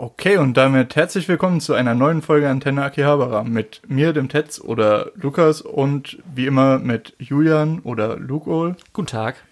[0.00, 4.60] Okay, und damit herzlich willkommen zu einer neuen Folge Antenne Akihabara mit mir, dem Tetz
[4.60, 9.42] oder Lukas und wie immer mit Julian oder Luke Guten Tag.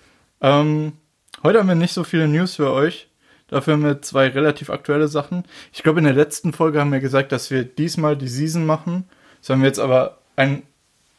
[0.40, 0.92] Ähm,
[1.42, 3.08] heute haben wir nicht so viele News für euch.
[3.48, 5.42] Dafür haben wir zwei relativ aktuelle Sachen.
[5.72, 9.08] Ich glaube, in der letzten Folge haben wir gesagt, dass wir diesmal die Season machen.
[9.40, 10.62] Das haben wir jetzt aber ein,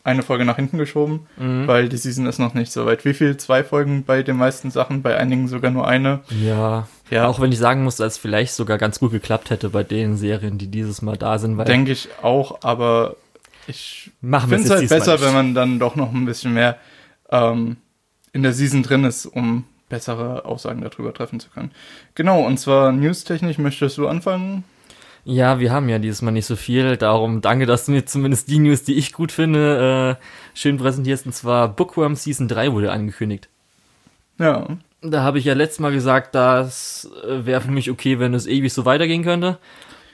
[0.07, 1.67] eine Folge nach hinten geschoben, mhm.
[1.67, 3.03] weil die Season ist noch nicht so weit.
[3.03, 3.35] Wie viel?
[3.37, 6.21] Zwei Folgen bei den meisten Sachen, bei einigen sogar nur eine.
[6.29, 6.87] Ja.
[7.09, 7.27] Ja.
[7.27, 10.17] Auch wenn ich sagen muss, dass es vielleicht sogar ganz gut geklappt hätte bei den
[10.17, 11.57] Serien, die dieses Mal da sind.
[11.67, 13.15] Denke ich auch, aber
[13.67, 15.25] ich finde es halt besser, nicht.
[15.25, 16.77] wenn man dann doch noch ein bisschen mehr
[17.29, 17.77] ähm,
[18.31, 21.71] in der Season drin ist, um bessere Aussagen darüber treffen zu können.
[22.15, 24.63] Genau, und zwar newstechnisch möchtest du anfangen?
[25.29, 26.95] Ja, wir haben ja dieses Mal nicht so viel.
[26.95, 31.25] Darum danke, dass du mir zumindest die News, die ich gut finde, äh, schön präsentierst.
[31.25, 33.49] Und zwar Bookworm Season 3 wurde angekündigt.
[34.39, 34.65] Ja.
[35.01, 38.47] Da habe ich ja letztes Mal gesagt, das äh, wäre für mich okay, wenn es
[38.47, 39.57] ewig so weitergehen könnte.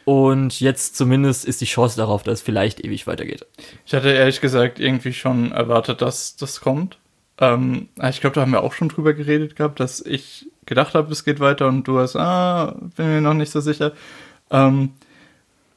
[0.03, 3.45] Und jetzt zumindest ist die Chance darauf, dass es vielleicht ewig weitergeht.
[3.86, 6.98] Ich hatte ehrlich gesagt irgendwie schon erwartet, dass das kommt.
[7.38, 11.11] Ähm, ich glaube, da haben wir auch schon drüber geredet gehabt, dass ich gedacht habe,
[11.11, 13.94] es geht weiter und du hast, ah, bin mir noch nicht so sicher.
[14.53, 14.91] Ähm,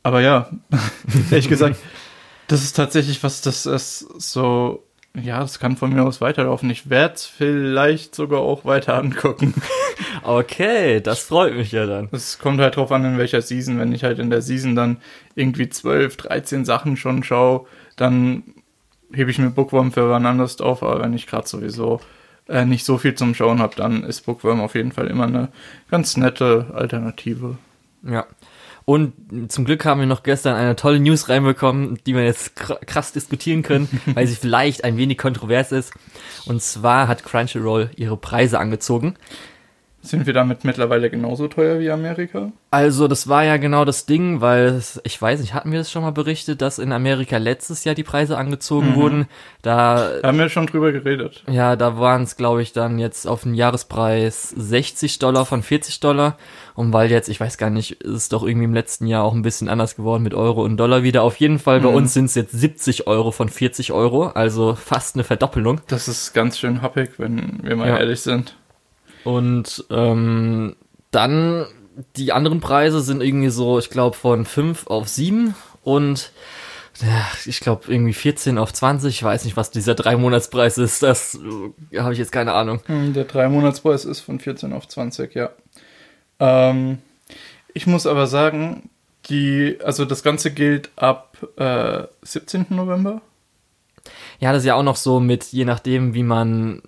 [0.02, 0.50] aber ja,
[1.30, 1.76] ehrlich gesagt,
[2.46, 6.70] das ist tatsächlich was, das ist so, ja, das kann von mir aus weiterlaufen.
[6.70, 9.54] Ich werde es vielleicht sogar auch weiter angucken.
[10.22, 12.08] Okay, das freut mich ja dann.
[12.10, 13.78] Es kommt halt drauf an, in welcher Season.
[13.78, 14.96] Wenn ich halt in der Season dann
[15.36, 18.42] irgendwie 12, 13 Sachen schon schaue, dann
[19.12, 20.82] hebe ich mir Bookworm für wann anders auf.
[20.82, 22.00] Aber wenn ich gerade sowieso
[22.48, 25.48] äh, nicht so viel zum Schauen habe, dann ist Bookworm auf jeden Fall immer eine
[25.90, 27.56] ganz nette Alternative.
[28.02, 28.26] Ja.
[28.86, 33.10] Und zum Glück haben wir noch gestern eine tolle News reinbekommen, die wir jetzt krass
[33.12, 35.92] diskutieren können, weil sie vielleicht ein wenig kontrovers ist.
[36.46, 39.16] Und zwar hat Crunchyroll ihre Preise angezogen.
[40.06, 42.52] Sind wir damit mittlerweile genauso teuer wie Amerika?
[42.70, 46.02] Also, das war ja genau das Ding, weil ich weiß nicht, hatten wir das schon
[46.02, 48.94] mal berichtet, dass in Amerika letztes Jahr die Preise angezogen mhm.
[48.94, 49.26] wurden?
[49.62, 51.42] Da, da haben wir schon drüber geredet.
[51.50, 56.00] Ja, da waren es, glaube ich, dann jetzt auf den Jahrespreis 60 Dollar von 40
[56.00, 56.36] Dollar.
[56.74, 59.32] Und weil jetzt, ich weiß gar nicht, ist es doch irgendwie im letzten Jahr auch
[59.32, 61.22] ein bisschen anders geworden mit Euro und Dollar wieder.
[61.22, 61.96] Auf jeden Fall, bei mhm.
[61.96, 65.80] uns sind es jetzt 70 Euro von 40 Euro, also fast eine Verdoppelung.
[65.88, 67.98] Das ist ganz schön happig, wenn wir mal ja.
[67.98, 68.56] ehrlich sind.
[69.26, 70.76] Und ähm,
[71.10, 71.66] dann
[72.14, 76.30] die anderen Preise sind irgendwie so, ich glaube, von 5 auf 7 und
[77.00, 79.12] ja, ich glaube irgendwie 14 auf 20.
[79.12, 81.02] Ich weiß nicht, was dieser Drei-Monats-Preis ist.
[81.02, 81.40] Das
[81.90, 82.78] äh, habe ich jetzt keine Ahnung.
[82.86, 85.50] Hm, der Drei-Monats-Preis ist von 14 auf 20, ja.
[86.38, 86.98] Ähm,
[87.74, 88.90] ich muss aber sagen,
[89.28, 92.66] die, also das Ganze gilt ab äh, 17.
[92.68, 93.22] November.
[94.38, 96.82] Ja, das ist ja auch noch so mit, je nachdem, wie man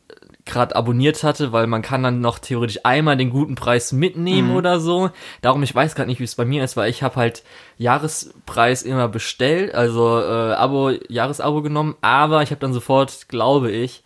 [0.48, 4.56] gerade abonniert hatte, weil man kann dann noch theoretisch einmal den guten Preis mitnehmen mhm.
[4.56, 5.10] oder so.
[5.42, 7.44] Darum, ich weiß gerade nicht, wie es bei mir ist, weil ich habe halt
[7.76, 14.02] Jahrespreis immer bestellt, also äh, Abo, Jahresabo genommen, aber ich habe dann sofort, glaube ich,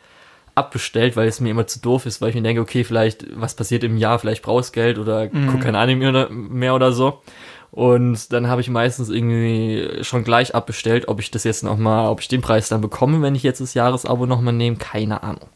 [0.55, 3.55] abbestellt, weil es mir immer zu doof ist, weil ich mir denke, okay, vielleicht, was
[3.55, 5.49] passiert im Jahr, vielleicht brauchst Geld oder mhm.
[5.51, 7.23] guck kein Anime mehr oder so.
[7.71, 12.21] Und dann habe ich meistens irgendwie schon gleich abbestellt, ob ich das jetzt nochmal, ob
[12.21, 15.49] ich den Preis dann bekomme, wenn ich jetzt das Jahresabo nochmal nehme, keine Ahnung.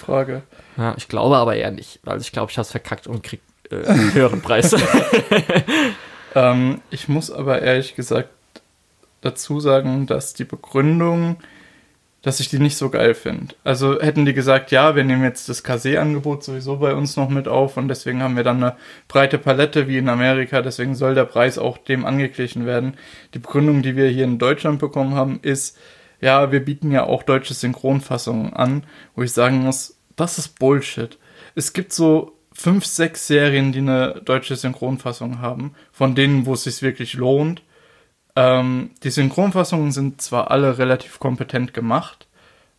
[0.00, 0.42] Frage.
[0.76, 3.40] Ja, ich glaube aber eher nicht, weil ich glaube, ich habe es verkackt und krieg
[3.70, 4.74] äh, einen höheren Preis.
[6.34, 8.30] ähm, ich muss aber ehrlich gesagt
[9.20, 11.36] dazu sagen, dass die Begründung,
[12.22, 13.54] dass ich die nicht so geil finde.
[13.64, 17.48] Also hätten die gesagt, ja, wir nehmen jetzt das Kase-Angebot sowieso bei uns noch mit
[17.48, 18.76] auf und deswegen haben wir dann eine
[19.08, 22.94] breite Palette wie in Amerika, deswegen soll der Preis auch dem angeglichen werden.
[23.34, 25.78] Die Begründung, die wir hier in Deutschland bekommen haben, ist,
[26.20, 31.18] ja, wir bieten ja auch deutsche Synchronfassungen an, wo ich sagen muss, das ist Bullshit.
[31.54, 36.64] Es gibt so fünf, sechs Serien, die eine deutsche Synchronfassung haben, von denen, wo es
[36.64, 37.62] sich wirklich lohnt.
[38.36, 42.28] Ähm, die Synchronfassungen sind zwar alle relativ kompetent gemacht,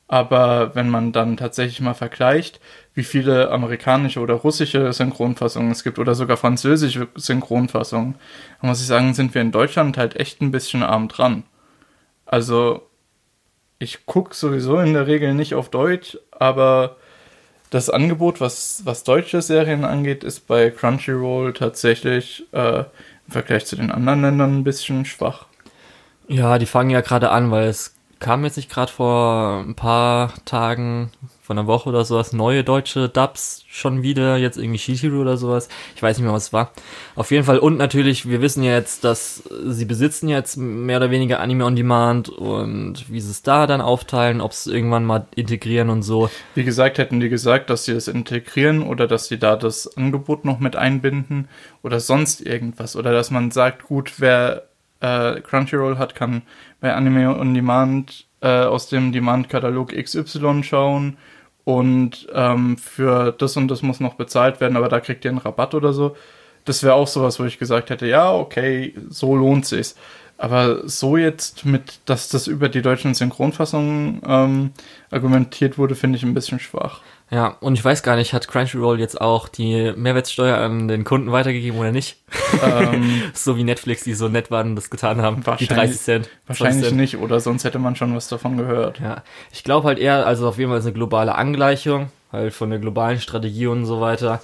[0.08, 2.60] aber wenn man dann tatsächlich mal vergleicht,
[2.94, 8.16] wie viele amerikanische oder russische Synchronfassungen es gibt oder sogar französische Synchronfassungen,
[8.60, 11.44] dann muss ich sagen, sind wir in Deutschland halt echt ein bisschen arm dran.
[12.26, 12.91] Also
[13.82, 16.98] ich gucke sowieso in der Regel nicht auf Deutsch, aber
[17.72, 22.86] das Angebot, was, was deutsche Serien angeht, ist bei Crunchyroll tatsächlich äh, im
[23.32, 25.46] Vergleich zu den anderen Ländern ein bisschen schwach.
[26.28, 30.34] Ja, die fangen ja gerade an, weil es kam jetzt nicht gerade vor ein paar
[30.46, 31.12] Tagen,
[31.42, 35.70] von einer Woche oder sowas, neue deutsche Dubs schon wieder, jetzt irgendwie Shihiro oder sowas.
[35.96, 36.72] Ich weiß nicht mehr, was es war.
[37.16, 37.58] Auf jeden Fall.
[37.58, 41.76] Und natürlich, wir wissen ja jetzt, dass sie besitzen jetzt mehr oder weniger Anime on
[41.76, 46.30] Demand und wie sie es da dann aufteilen, ob es irgendwann mal integrieren und so.
[46.54, 50.46] Wie gesagt, hätten die gesagt, dass sie es integrieren oder dass sie da das Angebot
[50.46, 51.48] noch mit einbinden
[51.82, 52.96] oder sonst irgendwas.
[52.96, 54.68] Oder dass man sagt, gut, wer
[55.00, 56.44] äh, Crunchyroll hat, kann
[56.80, 61.18] bei Anime on Demand äh, aus dem Demand-Katalog XY schauen
[61.78, 65.38] und ähm, für das und das muss noch bezahlt werden, aber da kriegt ihr einen
[65.38, 66.16] Rabatt oder so.
[66.66, 69.96] Das wäre auch sowas, wo ich gesagt hätte, ja, okay, so lohnt sich's.
[70.38, 74.72] Aber so jetzt mit, dass das über die deutschen Synchronfassungen ähm,
[75.12, 77.02] argumentiert wurde, finde ich ein bisschen schwach.
[77.34, 81.32] Ja, und ich weiß gar nicht, hat Crunchyroll jetzt auch die Mehrwertsteuer an den Kunden
[81.32, 82.18] weitergegeben oder nicht?
[82.62, 85.42] Ähm, so wie Netflix, die so nett waren und das getan haben.
[85.58, 86.30] Die 30 Cent.
[86.46, 86.98] Wahrscheinlich Cent.
[86.98, 89.00] nicht, oder sonst hätte man schon was davon gehört.
[89.00, 89.24] Ja,
[89.54, 92.80] ich glaube halt eher, also auf jeden Fall ist eine globale Angleichung, halt von der
[92.80, 94.42] globalen Strategie und so weiter.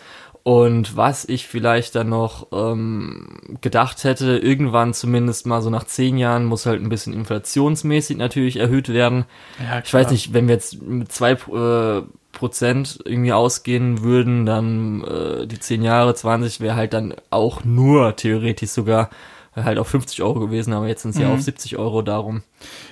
[0.48, 6.18] Und was ich vielleicht dann noch ähm, gedacht hätte, irgendwann zumindest mal so nach zehn
[6.18, 9.26] Jahren muss halt ein bisschen inflationsmäßig natürlich erhöht werden.
[9.62, 15.04] Ja, ich weiß nicht, wenn wir jetzt mit zwei äh, Prozent irgendwie ausgehen würden, dann
[15.04, 19.10] äh, die 10 Jahre, 20 wäre halt dann auch nur theoretisch sogar
[19.54, 21.34] halt auf 50 Euro gewesen, aber jetzt sind sie mhm.
[21.34, 22.42] auf 70 Euro darum.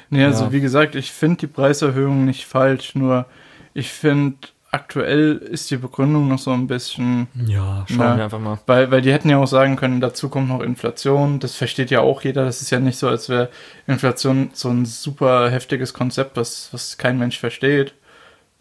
[0.10, 0.52] Nee, also ja.
[0.52, 3.28] wie gesagt, ich finde die Preiserhöhung nicht falsch, nur
[3.74, 4.40] ich finde
[4.75, 7.27] aktuell ist die Begründung noch so ein bisschen.
[7.48, 8.60] Ja, schauen na, wir einfach mal.
[8.66, 11.39] Weil, weil die hätten ja auch sagen können, dazu kommt noch Inflation.
[11.39, 12.44] Das versteht ja auch jeder.
[12.44, 13.50] Das ist ja nicht so, als wäre
[13.88, 17.94] Inflation so ein super heftiges Konzept, was, was kein Mensch versteht.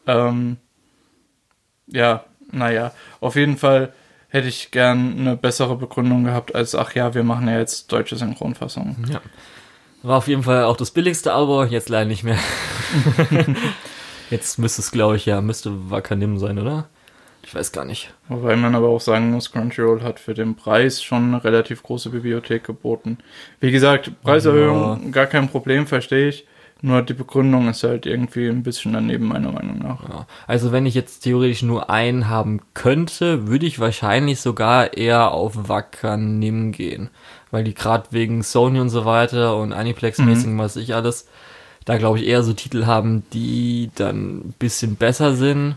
[0.06, 0.58] Ähm,
[1.88, 3.92] ja, naja, auf jeden Fall
[4.28, 8.16] hätte ich gern eine bessere Begründung gehabt, als ach ja, wir machen ja jetzt deutsche
[8.16, 8.96] Synchronfassung.
[9.10, 9.20] Ja.
[10.04, 12.38] War auf jeden Fall auch das billigste Abo, jetzt leider nicht mehr.
[14.34, 16.88] jetzt müsste es, glaube ich, ja, müsste Wakanim sein, oder?
[17.44, 18.12] Ich weiß gar nicht.
[18.28, 22.10] Wobei man aber auch sagen muss, Crunchyroll hat für den Preis schon eine relativ große
[22.10, 23.18] Bibliothek geboten.
[23.60, 25.10] Wie gesagt, Preiserhöhung, ja.
[25.10, 26.46] gar kein Problem, verstehe ich.
[26.80, 30.06] Nur die Begründung ist halt irgendwie ein bisschen daneben, meiner Meinung nach.
[30.08, 30.26] Ja.
[30.46, 35.68] Also wenn ich jetzt theoretisch nur einen haben könnte, würde ich wahrscheinlich sogar eher auf
[35.68, 37.10] Wakanim gehen.
[37.50, 40.58] Weil die gerade wegen Sony und so weiter und Aniplex-mäßig, mhm.
[40.58, 41.28] was ich alles,
[41.84, 45.76] da glaube ich eher so Titel haben, die dann ein bisschen besser sind.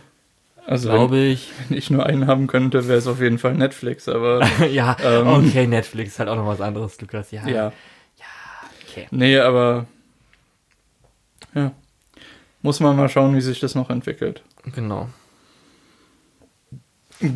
[0.65, 1.51] Also glaube ich.
[1.67, 4.45] Wenn ich nur einen haben könnte, wäre es auf jeden Fall Netflix, aber.
[4.71, 7.31] ja, ähm, okay, Netflix ist halt auch noch was anderes, Lukas.
[7.31, 7.47] Ja.
[7.47, 7.73] Ja.
[8.17, 8.25] Ja,
[8.87, 9.07] okay.
[9.11, 9.85] Nee, aber
[11.53, 11.71] ja.
[12.61, 14.43] Muss man mal schauen, wie sich das noch entwickelt.
[14.75, 15.07] Genau.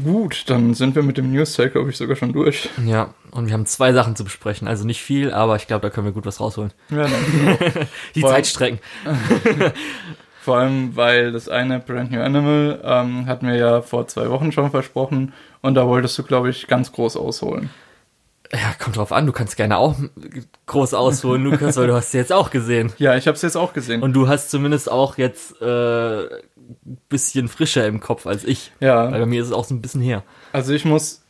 [0.04, 2.70] Gut, dann sind wir mit dem News-Tag, glaube ich, sogar schon durch.
[2.86, 4.68] Ja, und wir haben zwei Sachen zu besprechen.
[4.68, 6.72] Also nicht viel, aber ich glaube, da können wir gut was rausholen.
[6.90, 7.08] Ja,
[8.16, 8.80] Die Vor Zeit strecken.
[10.42, 14.52] Vor allem, weil das eine Brand New Animal ähm, hatten wir ja vor zwei Wochen
[14.52, 17.70] schon versprochen und da wolltest du, glaube ich, ganz groß ausholen.
[18.52, 19.96] Ja, kommt drauf an, du kannst gerne auch
[20.66, 22.92] groß ausholen, Lukas, weil du hast es jetzt auch gesehen.
[22.98, 24.02] Ja, ich habe es jetzt auch gesehen.
[24.02, 26.24] Und du hast zumindest auch jetzt äh,
[27.10, 28.72] bisschen frischer im Kopf als ich.
[28.80, 29.12] Ja.
[29.12, 30.24] Weil bei mir ist es auch so ein bisschen her.
[30.54, 31.24] Also ich muss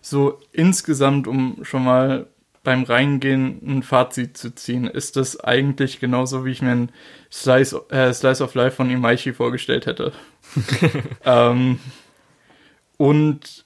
[0.00, 2.26] so insgesamt, um schon mal
[2.64, 6.92] beim Reingehen ein Fazit zu ziehen, ist das eigentlich genauso, wie ich mir ein
[7.32, 10.12] Slice, äh, Slice of Life von Imaishi vorgestellt hätte.
[11.24, 11.78] ähm,
[12.96, 13.64] und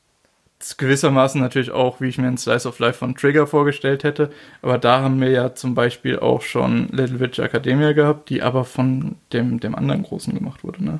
[0.76, 4.30] gewissermaßen natürlich auch, wie ich mir ein Slice of Life von Trigger vorgestellt hätte.
[4.62, 8.64] Aber da haben wir ja zum Beispiel auch schon Little Witch Academia gehabt, die aber
[8.64, 10.98] von dem, dem anderen Großen gemacht wurde, ne?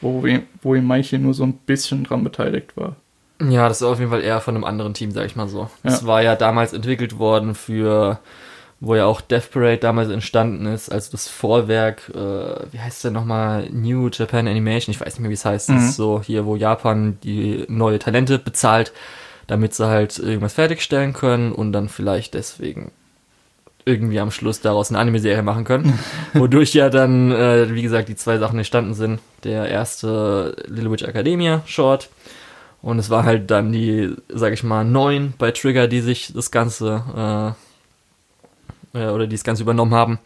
[0.00, 0.24] Wo,
[0.62, 2.96] wo Imaichi nur so ein bisschen dran beteiligt war.
[3.40, 5.70] Ja, das ist auf jeden Fall eher von einem anderen Team, sag ich mal so.
[5.82, 6.06] Das ja.
[6.06, 8.18] war ja damals entwickelt worden für,
[8.84, 13.12] wo ja auch Death Parade damals entstanden ist, also das Vorwerk, äh, wie heißt der
[13.12, 15.74] nochmal, New Japan Animation, ich weiß nicht mehr, wie es heißt, mhm.
[15.76, 18.92] das ist so hier, wo Japan die neue Talente bezahlt,
[19.46, 22.90] damit sie halt irgendwas fertigstellen können und dann vielleicht deswegen
[23.84, 25.98] irgendwie am Schluss daraus eine Anime-Serie machen können.
[26.34, 29.20] Wodurch ja dann, äh, wie gesagt, die zwei Sachen entstanden sind.
[29.44, 32.08] Der erste Little Witch Academia Short.
[32.80, 36.50] Und es war halt dann die, sag ich mal, neun bei Trigger, die sich das
[36.50, 37.04] Ganze,
[37.56, 37.71] äh,
[38.94, 40.18] äh, oder die das Ganze übernommen haben.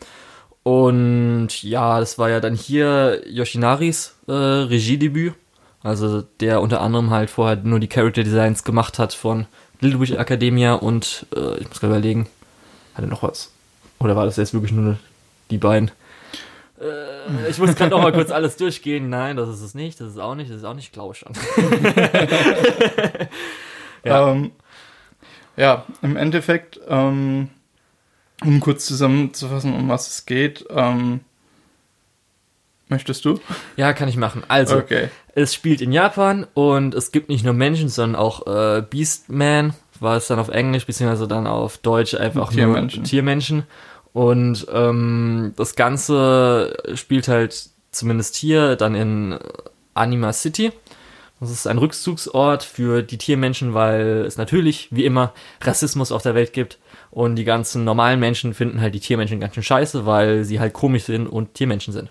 [0.63, 5.35] Und ja, das war ja dann hier Yoshinaris äh, Regiedebüt.
[5.83, 9.47] Also der unter anderem halt vorher nur die Character Designs gemacht hat von
[9.81, 12.27] Little Witch Academia und äh, ich muss gerade überlegen,
[12.95, 13.53] hat er noch was?
[14.01, 14.99] Oder war das jetzt wirklich nur
[15.51, 15.93] die beiden?
[16.81, 19.09] Äh, ich muss gerade noch mal kurz alles durchgehen.
[19.09, 20.01] Nein, das ist es nicht.
[20.01, 20.51] Das ist auch nicht.
[20.51, 21.33] Das ist auch nicht, glaube schon.
[24.05, 24.31] ja.
[24.31, 24.51] Ähm,
[25.57, 27.49] ja, im Endeffekt, ähm,
[28.45, 30.65] um kurz zusammenzufassen, um was es geht.
[30.71, 31.21] Ähm,
[32.89, 33.41] Möchtest du?
[33.77, 34.45] Ja, kann ich machen.
[34.47, 35.09] Also, Okay.
[35.35, 40.17] es spielt in Japan und es gibt nicht nur Menschen, sondern auch äh, Beastman, war
[40.17, 43.01] es dann auf Englisch, beziehungsweise dann auf Deutsch einfach Tiermenschen.
[43.03, 43.63] nur Tiermenschen.
[44.13, 49.37] Und ähm, das Ganze spielt halt zumindest hier dann in
[49.95, 50.71] Anima City.
[51.41, 56.35] Das ist ein Rückzugsort für die Tiermenschen, weil es natürlich, wie immer, Rassismus auf der
[56.37, 56.79] Welt gibt.
[57.17, 60.75] Und die ganzen normalen Menschen finden halt die Tiermenschen ganz schön scheiße, weil sie halt
[60.75, 62.11] komisch sind und Tiermenschen sind.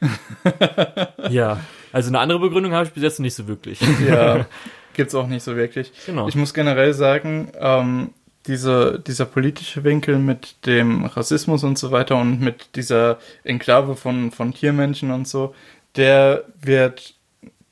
[1.28, 1.60] ja,
[1.92, 3.78] also eine andere Begründung habe ich bis jetzt nicht so wirklich.
[4.08, 4.46] Ja,
[4.94, 5.92] gibt's auch nicht so wirklich.
[6.06, 6.28] Genau.
[6.28, 8.14] Ich muss generell sagen, ähm,
[8.46, 14.30] diese, dieser politische Winkel mit dem Rassismus und so weiter und mit dieser Enklave von,
[14.30, 15.54] von Tiermenschen und so,
[15.94, 17.16] der wird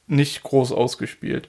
[0.08, 1.48] nicht groß ausgespielt.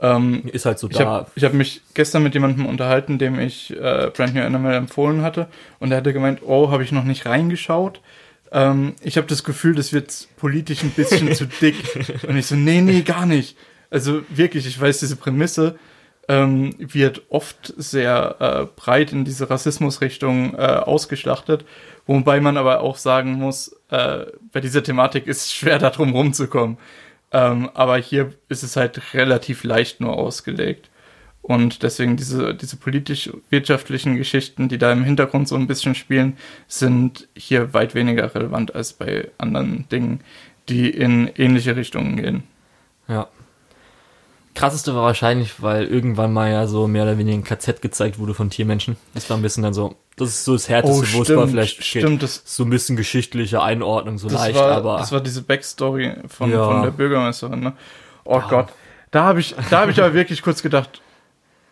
[0.00, 1.06] Ähm, Ist halt so ich da.
[1.06, 5.48] habe hab mich gestern mit jemandem unterhalten, dem ich äh, Brand New Animal empfohlen hatte.
[5.80, 8.00] Und er hatte gemeint, oh, habe ich noch nicht reingeschaut.
[8.52, 11.76] Ähm, ich habe das Gefühl, das wird politisch ein bisschen zu dick.
[12.28, 13.56] Und ich so, nee, nee, gar nicht.
[13.90, 15.78] Also wirklich, ich weiß, diese Prämisse
[16.28, 21.64] ähm, wird oft sehr äh, breit in diese Rassismusrichtung äh, ausgeschlachtet.
[22.06, 26.12] Wobei man aber auch sagen muss, äh, bei dieser Thematik ist es schwer, da drum
[26.12, 26.78] rumzukommen.
[27.32, 30.88] Ähm, aber hier ist es halt relativ leicht nur ausgelegt.
[31.42, 37.26] Und deswegen diese, diese politisch-wirtschaftlichen Geschichten, die da im Hintergrund so ein bisschen spielen, sind
[37.34, 40.20] hier weit weniger relevant als bei anderen Dingen,
[40.68, 42.42] die in ähnliche Richtungen gehen.
[43.08, 43.28] Ja.
[44.58, 48.34] Krasseste war wahrscheinlich, weil irgendwann mal ja so mehr oder weniger ein KZ gezeigt wurde
[48.34, 48.96] von Tiermenschen.
[49.14, 51.78] Das war ein bisschen dann so, das ist so das Härteste, wo es war vielleicht
[51.78, 52.02] geht.
[52.02, 54.98] Oh, stimmt, das, So ein bisschen geschichtliche Einordnung, so das, leicht, war, aber.
[54.98, 56.64] das war diese Backstory von, Ja.
[56.64, 57.60] von der Bürgermeisterin.
[57.60, 57.72] Ne?
[58.24, 58.68] Oh Gott,
[59.10, 61.00] da habe ich, da habe ich aber wirklich kurz gedacht,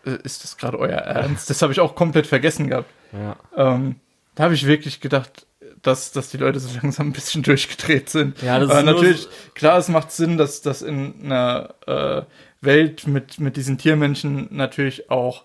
[0.06, 1.50] äh, ist das gerade euer Ernst?
[1.50, 2.88] Das habe ich auch komplett vergessen gehabt.
[3.12, 3.36] ja.
[3.56, 3.96] Ähm,
[4.36, 5.46] da habe ich wirklich gedacht,
[5.82, 8.42] dass, dass die Leute so langsam ein bisschen durchgedreht sind.
[8.42, 12.22] Ja, das Aber ist natürlich, klar, es macht Sinn, dass, dass in einer äh,
[12.66, 15.44] Welt mit, mit diesen Tiermenschen natürlich auch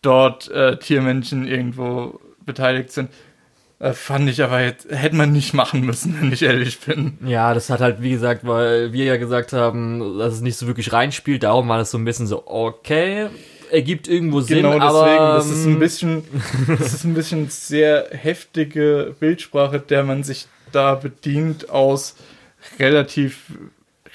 [0.00, 3.10] dort äh, Tiermenschen irgendwo beteiligt sind.
[3.78, 7.18] Äh, fand ich aber jetzt, hätte man nicht machen müssen, wenn ich ehrlich bin.
[7.26, 10.66] Ja, das hat halt, wie gesagt, weil wir ja gesagt haben, dass es nicht so
[10.68, 13.28] wirklich reinspielt, darum war das so ein bisschen so, okay,
[13.72, 15.34] ergibt irgendwo Sinn, Genau deswegen, aber.
[15.34, 16.22] das ist ein ähm, bisschen,
[16.68, 22.16] das ist ein bisschen sehr heftige Bildsprache, der man sich da bedient aus
[22.78, 23.52] relativ,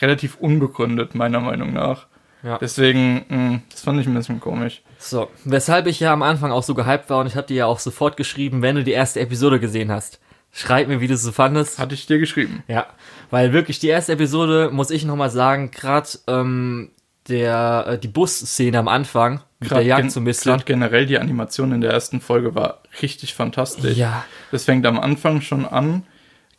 [0.01, 2.08] relativ unbegründet, meiner Meinung nach.
[2.44, 2.58] Ja.
[2.60, 4.82] Deswegen, mh, das fand ich ein bisschen komisch.
[5.00, 7.65] So, weshalb ich ja am Anfang auch so gehypt war und ich habe dir ja
[7.65, 10.20] auch sofort geschrieben, wenn du die erste Episode gesehen hast.
[10.51, 11.77] Schreib mir, wie du es so fandest.
[11.77, 12.63] Hatte ich dir geschrieben.
[12.67, 12.88] Ja,
[13.29, 16.91] weil wirklich die erste Episode, muss ich nochmal sagen, gerade ähm,
[17.27, 20.51] der äh, die Busszene am Anfang mit der Jagd bisschen.
[20.53, 23.98] grad generell die Animation in der ersten Folge war richtig fantastisch.
[23.98, 26.03] Ja, Das fängt am Anfang schon an,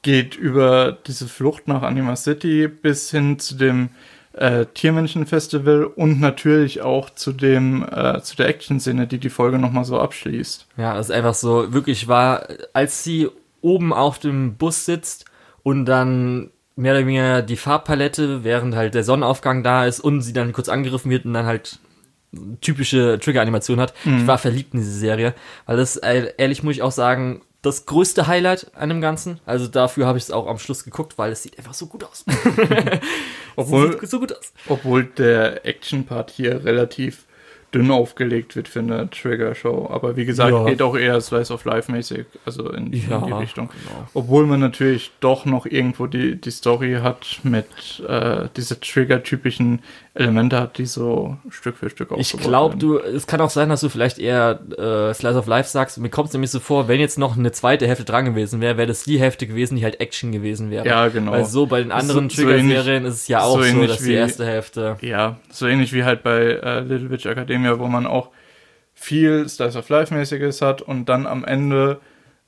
[0.02, 3.90] geht über diese Flucht nach Anima City bis hin zu dem
[4.38, 9.85] äh, Tiermenschenfestival und natürlich auch zu dem äh, zu der Action-Szene, die die Folge nochmal
[9.85, 10.66] so abschließt.
[10.76, 13.28] ja, das ist einfach so, wirklich war, als sie
[13.61, 15.25] oben auf dem Bus sitzt
[15.62, 20.33] und dann mehr oder weniger die Farbpalette, während halt der Sonnenaufgang da ist und sie
[20.33, 21.80] dann kurz angegriffen wird und dann halt
[22.61, 23.95] typische Trigger-Animation hat.
[24.04, 25.35] Ich war verliebt in diese Serie,
[25.66, 29.40] weil das, äh, ehrlich muss ich auch sagen, das größte Highlight an dem Ganzen.
[29.46, 32.04] Also dafür habe ich es auch am Schluss geguckt, weil es sieht einfach so gut
[32.04, 32.25] aus.
[33.56, 34.52] Obwohl, so gut aus.
[34.68, 37.26] obwohl der Action-Part hier relativ
[37.75, 39.88] dünn aufgelegt wird für eine Trigger-Show.
[39.92, 40.64] Aber wie gesagt, Ja.
[40.64, 43.68] geht auch eher Slice of Life-mäßig, also in, in Ja, die Richtung.
[43.68, 44.06] genau.
[44.14, 47.66] Obwohl man natürlich doch noch irgendwo die, die Story hat mit
[48.08, 49.80] äh, diese Trigger-typischen
[50.14, 52.80] Elemente hat, die so Stück für Stück Ich aufgebaut glaube, werden.
[52.80, 55.98] du, es kann auch sein, dass du vielleicht eher äh, Slice of Life sagst.
[55.98, 58.76] Mir kommt es nämlich so vor, wenn jetzt noch eine zweite Hälfte dran gewesen wäre,
[58.78, 60.84] wäre das die Hälfte gewesen, die halt Action gewesen wäre.
[60.87, 61.32] Ja, genau.
[61.32, 64.06] Weil so bei den anderen So- Trigger-Serien ist es ja auch so so, dass die
[64.06, 64.96] wie- erste Hälfte.
[65.02, 68.30] Ja, so ähnlich wie halt bei äh, Little Witch Academia, wo man auch
[68.94, 72.00] viel Slice of Life-mäßiges hat und dann am Ende,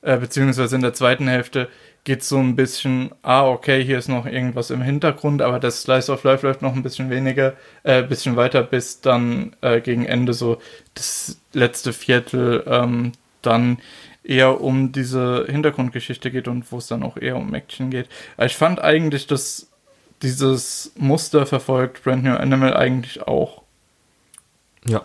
[0.02, 1.69] äh, beziehungsweise in der zweiten Hälfte,
[2.05, 6.11] geht so ein bisschen, ah, okay, hier ist noch irgendwas im Hintergrund, aber das Slice
[6.11, 10.33] of Life läuft noch ein bisschen weniger, äh, bisschen weiter, bis dann äh, gegen Ende
[10.33, 10.59] so
[10.95, 13.12] das letzte Viertel ähm,
[13.43, 13.79] dann
[14.25, 18.09] eher um diese Hintergrundgeschichte geht und wo es dann auch eher um Action geht.
[18.38, 19.71] Ich fand eigentlich, dass
[20.23, 23.62] dieses Muster verfolgt Brand New Animal eigentlich auch.
[24.87, 25.05] Ja.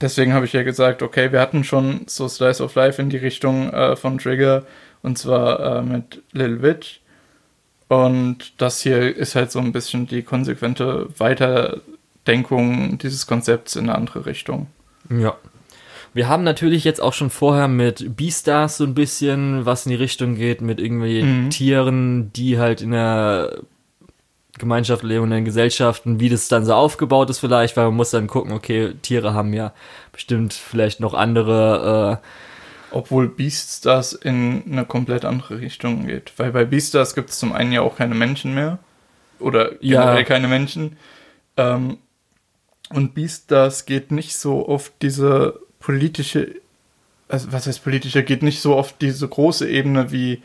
[0.00, 3.16] Deswegen habe ich ja gesagt, okay, wir hatten schon so Slice of Life in die
[3.16, 4.64] Richtung äh, von Trigger
[5.02, 7.00] und zwar äh, mit Lil Witch.
[7.88, 13.96] Und das hier ist halt so ein bisschen die konsequente Weiterdenkung dieses Konzepts in eine
[13.96, 14.66] andere Richtung.
[15.10, 15.36] Ja.
[16.14, 19.96] Wir haben natürlich jetzt auch schon vorher mit Beastars so ein bisschen was in die
[19.96, 21.50] Richtung geht, mit irgendwie Mhm.
[21.50, 23.60] Tieren, die halt in der
[24.58, 28.26] Gemeinschaft leben in Gesellschaften, wie das dann so aufgebaut ist vielleicht, weil man muss dann
[28.26, 29.72] gucken, okay, Tiere haben ja
[30.12, 32.20] bestimmt vielleicht noch andere,
[32.90, 36.32] Obwohl Beastars in eine komplett andere Richtung geht.
[36.36, 38.78] Weil bei Beastars gibt es zum einen ja auch keine Menschen mehr.
[39.40, 40.00] Oder Ja.
[40.00, 40.96] generell keine Menschen.
[41.56, 41.98] Ähm,
[42.90, 46.54] und Beastars geht nicht so auf diese politische,
[47.28, 50.42] also was heißt politische, geht nicht so auf diese große Ebene wie,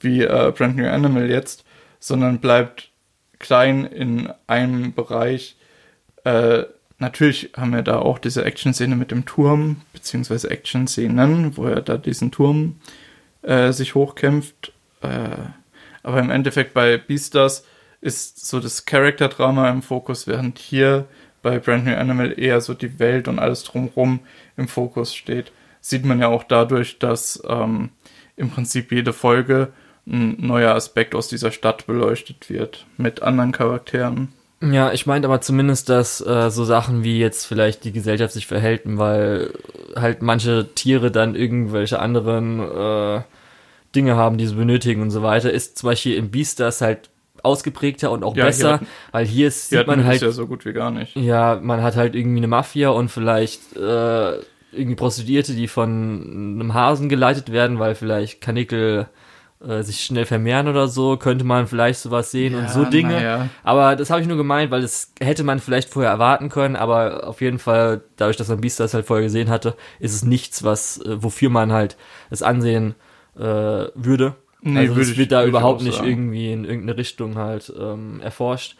[0.00, 1.64] wie äh, Brand New Animal jetzt,
[2.00, 2.90] sondern bleibt
[3.42, 5.56] klein in einem Bereich.
[6.24, 6.62] Äh,
[6.98, 11.98] natürlich haben wir da auch diese Action-Szene mit dem Turm, beziehungsweise Action-Szenen, wo er da
[11.98, 12.76] diesen Turm
[13.42, 14.72] äh, sich hochkämpft.
[15.02, 15.36] Äh,
[16.02, 17.66] aber im Endeffekt bei Beastars
[18.00, 21.06] ist so das Charakterdrama im Fokus, während hier
[21.42, 24.20] bei Brand New Animal eher so die Welt und alles drumherum
[24.56, 25.52] im Fokus steht.
[25.80, 27.90] Sieht man ja auch dadurch, dass ähm,
[28.36, 29.72] im Prinzip jede Folge
[30.06, 34.28] ein neuer Aspekt aus dieser Stadt beleuchtet wird mit anderen Charakteren.
[34.60, 38.46] ja, ich meinte aber zumindest, dass äh, so Sachen wie jetzt vielleicht die Gesellschaft sich
[38.46, 39.52] verhält, weil
[39.96, 43.20] halt manche Tiere dann irgendwelche anderen äh,
[43.94, 47.10] Dinge haben, die sie benötigen und so weiter, ist zum Beispiel im Beastars halt
[47.42, 50.64] ausgeprägter und auch Ja, besser, hatten- weil hier ist, sieht man halt ja so gut
[50.64, 51.16] wie gar nicht.
[51.16, 54.32] Ja, man hat halt irgendwie eine Mafia und vielleicht äh,
[54.72, 55.90] irgendwie Prostituierte, die von
[56.60, 59.08] einem Hasen geleitet werden, weil vielleicht Kanickel
[59.66, 63.12] äh, sich schnell vermehren oder so, könnte man vielleicht sowas sehen und Ja, so Dinge.
[63.14, 63.48] naja.
[63.62, 67.26] Aber das habe ich nur gemeint, weil das hätte man vielleicht vorher erwarten können, aber
[67.26, 70.98] auf jeden Fall, dadurch, dass man Beastars halt vorher gesehen hatte, ist es nichts, was,
[70.98, 71.96] äh, wofür man halt
[72.30, 72.94] das ansehen
[73.36, 74.34] äh, würde.
[74.64, 78.76] Nee, also es wird da überhaupt nicht irgendwie in irgendeine Richtung halt ähm, erforscht.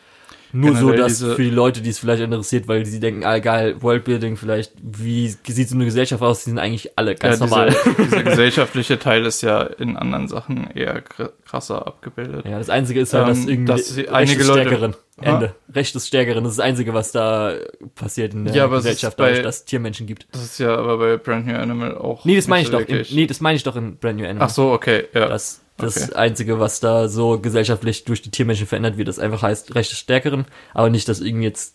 [0.52, 3.76] Nur so, dass für die Leute, die es vielleicht interessiert, weil sie denken, ah geil,
[3.80, 7.68] Worldbuilding vielleicht, wie sieht so eine Gesellschaft aus, die sind eigentlich alle ganz ja, normal.
[7.70, 12.44] Dieser, dieser gesellschaftliche Teil ist ja in anderen Sachen eher kr- krasser abgebildet.
[12.44, 14.94] Ja, das Einzige ist halt, dass Ähm, irgendwie dass sie- Recht einige Leute- Stärkeren.
[15.20, 15.54] Ende.
[15.74, 16.42] Recht des Stärkeren.
[16.42, 17.54] Das ist das Einzige, was da
[17.94, 20.26] passiert in der Ja, Gesellschaft, bei- dadurch, dass es Tiermenschen gibt.
[20.32, 22.24] Das ist ja aber bei Brand New Animal auch.
[22.24, 22.86] Nee, das meine ich so doch.
[22.88, 24.46] In, nee, das meine ich doch in Brand New Animal.
[24.48, 25.28] Ach so, okay, ja.
[25.28, 26.14] Das, das Okay.
[26.14, 29.98] Einzige, was da so gesellschaftlich durch die Tiermenschen verändert wird, das einfach heißt Recht des
[29.98, 31.74] Stärkeren, aber nicht, dass irgendwie jetzt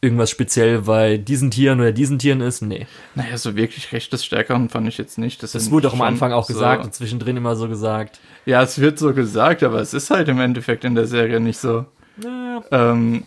[0.00, 2.60] irgendwas speziell bei diesen Tieren oder diesen Tieren ist.
[2.62, 2.86] Nee.
[3.14, 5.42] Naja, so wirklich Recht des Stärkeren fand ich jetzt nicht.
[5.42, 8.20] Das, Das wurde auch am Anfang auch so- gesagt und zwischendrin immer so gesagt.
[8.44, 11.58] Ja, es wird so gesagt, aber es ist halt im Endeffekt in der Serie nicht
[11.58, 11.86] so.
[12.22, 13.24] Ja, Ähm,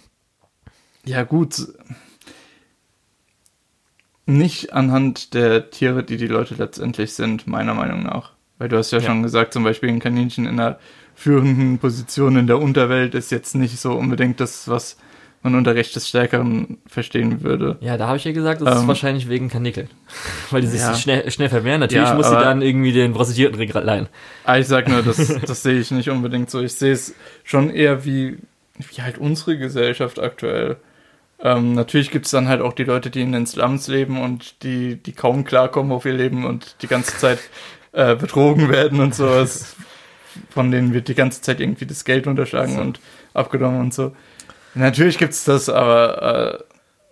[1.06, 1.68] ja, gut.
[4.26, 8.34] Nicht anhand der Tiere, die die Leute letztendlich sind, meiner Meinung nach.
[8.60, 9.06] Weil du hast ja, Ja.
[9.06, 10.78] schon gesagt, zum Beispiel ein Kaninchen in einer
[11.16, 14.98] führenden Position in der Unterwelt ist jetzt nicht so unbedingt das, was
[15.42, 17.78] man unter Recht des Stärkeren verstehen würde.
[17.82, 19.90] Ja, da habe ich ja gesagt, das ist Ähm, wahrscheinlich wegen Kanickeln.
[20.52, 20.94] Weil die sich Ja.
[20.94, 21.80] schnell, schnell vermehren.
[21.80, 24.10] Natürlich Ja, muss sie dann irgendwie den Prostituierten leihen.
[24.44, 26.62] Ah, ich sag nur, das, das sehe ich nicht unbedingt so.
[26.62, 28.38] Ich sehe es schon eher wie,
[28.80, 30.78] wie halt unsere Gesellschaft aktuell.
[31.42, 34.64] Ähm, natürlich gibt es dann halt auch die Leute, die in den Slums leben und
[34.64, 37.40] die, die kaum klarkommen auf ihr Leben und die ganze Zeit
[37.92, 39.76] äh, betrogen werden und sowas.
[40.50, 42.82] Von denen wird die ganze Zeit irgendwie das Geld unterschlagen So.
[42.82, 43.00] und
[43.34, 44.16] abgenommen und so.
[44.76, 46.64] Natürlich gibt es das, aber äh,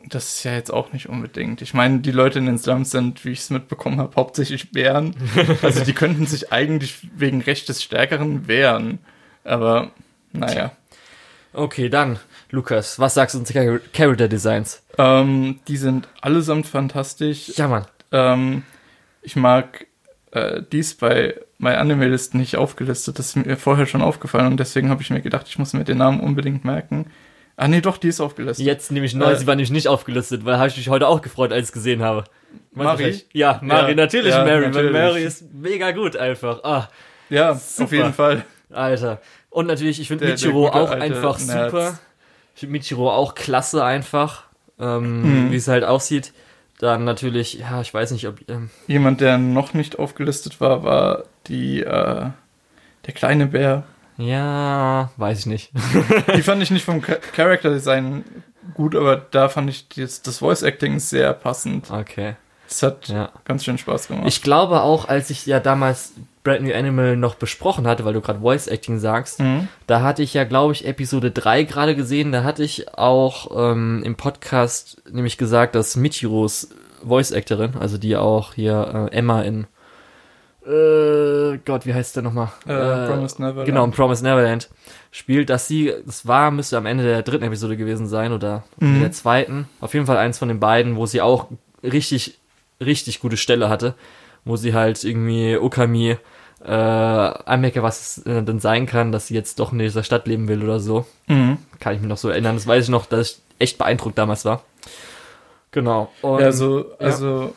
[0.10, 1.62] das ist ja jetzt auch nicht unbedingt.
[1.62, 5.16] Ich meine, die Leute in den Slums sind, wie ich es mitbekommen habe, hauptsächlich Bären.
[5.62, 9.00] Also die könnten sich eigentlich wegen Recht des Stärkeren wehren.
[9.44, 9.92] Aber
[10.32, 10.72] naja.
[11.58, 12.20] Okay, dann,
[12.52, 14.84] Lukas, was sagst du zu Char- Character Designs?
[15.00, 17.50] Ähm, die sind allesamt fantastisch.
[17.58, 17.86] Ja, Mann.
[18.12, 18.62] Ähm,
[19.24, 19.88] ich mag
[20.32, 23.18] äh, dies bei My Anime List nicht aufgelistet.
[23.18, 25.84] Das ist mir vorher schon aufgefallen und deswegen habe ich mir gedacht, ich muss mir
[25.84, 27.08] den Namen unbedingt merken.
[27.56, 28.64] Ah nee, doch, die ist aufgelistet.
[28.64, 31.08] Jetzt nehme ich neu, Äh, sie war nämlich nicht aufgelistet, weil habe ich mich heute
[31.08, 32.26] auch gefreut, als ich es gesehen habe.
[32.72, 33.24] Meinst Mari?
[33.34, 34.92] Ja, Mari, Ja, natürlich ja, Mary, weil natürlich.
[34.92, 36.64] Mary ist mega gut einfach.
[36.64, 36.88] Ah,
[37.32, 37.84] Ja, Super.
[37.86, 38.46] auf jeden Fall.
[38.70, 39.22] Alter.
[39.58, 41.72] Und natürlich, ich finde Michiro der auch einfach Nerz.
[41.72, 42.00] super.
[42.54, 44.44] Ich finde Michiro auch klasse einfach,
[44.80, 45.52] ähm, Mhm.
[45.52, 46.32] wie es halt aussieht.
[46.80, 51.24] Dann natürlich, ja, ich weiß nicht, ob, ähm, Jemand, der noch nicht aufgelistet war, war
[51.48, 52.30] die, äh,
[53.06, 53.84] der kleine Bär.
[54.18, 55.72] ja, weiß ich nicht.
[56.36, 58.24] Die fand ich nicht vom Cha- Character Design
[58.76, 61.90] gut, aber da fand ich das, das Voice Acting sehr passend.
[61.90, 62.36] Okay,
[62.70, 63.30] Es hat ja.
[63.46, 64.26] ganz schön Spaß gemacht.
[64.28, 68.22] Ich glaube auch, als ich ja damals Brand New Animal noch besprochen hatte, weil du
[68.22, 69.68] gerade Voice Acting sagst, Mhm.
[69.86, 72.32] da hatte ich ja, glaube ich, Episode 3 gerade gesehen.
[72.32, 76.70] Da hatte ich auch ähm, im Podcast nämlich gesagt, dass Michiros
[77.06, 79.68] Voice Actorin, also die auch hier äh, Emma in
[80.66, 82.50] äh, Gott, wie heißt der nochmal?
[82.66, 83.66] Äh, Promised Neverland.
[83.66, 84.70] Genau, in Promise Neverland
[85.12, 88.98] spielt, dass sie, das war, müsste am Ende der dritten Episode gewesen sein oder in
[88.98, 89.02] Mhm.
[89.02, 89.70] der zweiten.
[89.80, 91.48] Auf jeden Fall eins von den beiden, wo sie auch
[91.84, 92.38] richtig
[92.82, 93.96] richtig gute Stelle hatte,
[94.46, 96.18] wo sie halt irgendwie Okami
[96.64, 100.28] äh, anmerke, was es äh, denn sein kann, dass sie jetzt doch in dieser Stadt
[100.28, 101.06] leben will oder so.
[101.28, 101.60] Mhm.
[101.80, 102.56] Kann ich mich noch so erinnern.
[102.56, 104.64] Das weiß ich noch, dass ich echt beeindruckt damals war.
[105.72, 106.12] Genau.
[106.22, 107.54] Und, Ja, also, also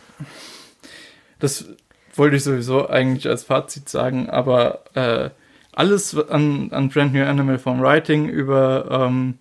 [1.39, 1.65] das
[2.15, 5.31] wollte ich sowieso eigentlich als Fazit sagen, aber äh,
[5.73, 9.39] alles an, an Brand New Animal vom Writing über ähm,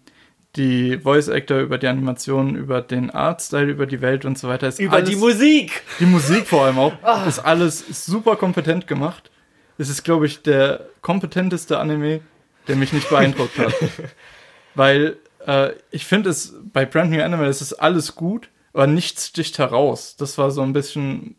[0.59, 4.67] die Voice Actor, über die Animationen, über den Artstyle, über die Welt und so weiter
[4.67, 5.81] ist über alles, die Musik.
[5.99, 6.93] die Musik vor allem auch,
[7.25, 9.31] ist alles super kompetent gemacht.
[9.77, 12.19] Es ist, glaube ich, der kompetenteste Anime,
[12.67, 13.73] der mich nicht beeindruckt hat.
[14.75, 15.15] Weil
[15.47, 19.59] äh, ich finde es, bei Brand New Animal ist es alles gut, aber nichts sticht
[19.59, 20.17] heraus.
[20.17, 21.37] Das war so ein bisschen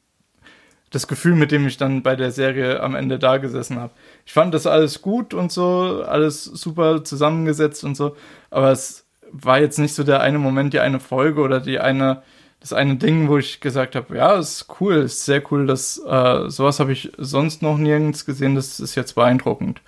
[0.89, 3.93] das Gefühl, mit dem ich dann bei der Serie am Ende da gesessen habe.
[4.25, 8.17] Ich fand das alles gut und so, alles super zusammengesetzt und so,
[8.49, 9.00] aber es
[9.33, 12.23] war jetzt nicht so der eine Moment, die eine Folge oder die eine,
[12.61, 16.49] das eine Ding, wo ich gesagt habe, ja, ist cool, ist sehr cool, dass äh,
[16.49, 19.81] sowas habe ich sonst noch nirgends gesehen, das ist jetzt beeindruckend.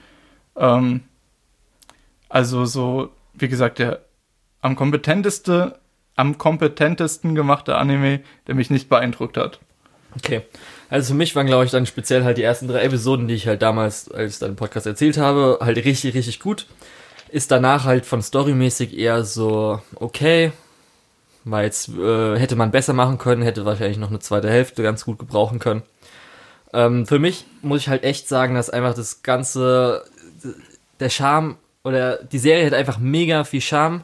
[0.57, 1.01] Ähm,
[2.29, 4.01] also so, wie gesagt, der
[4.61, 5.79] am kompetenteste,
[6.17, 9.61] am kompetentesten gemachte Anime, der mich nicht beeindruckt hat.
[10.17, 10.43] Okay.
[10.89, 13.47] Also für mich waren, glaube ich, dann speziell halt die ersten drei Episoden, die ich
[13.47, 16.67] halt damals, als ich dann im Podcast erzählt habe, halt richtig, richtig gut.
[17.33, 20.53] Ist danach halt von storymäßig eher so okay.
[21.45, 25.05] Weil jetzt äh, hätte man besser machen können, hätte wahrscheinlich noch eine zweite Hälfte ganz
[25.05, 25.83] gut gebrauchen können.
[26.73, 30.05] Ähm, für mich muss ich halt echt sagen, dass einfach das ganze,
[31.01, 34.03] der Charme oder die Serie hat einfach mega viel Charme.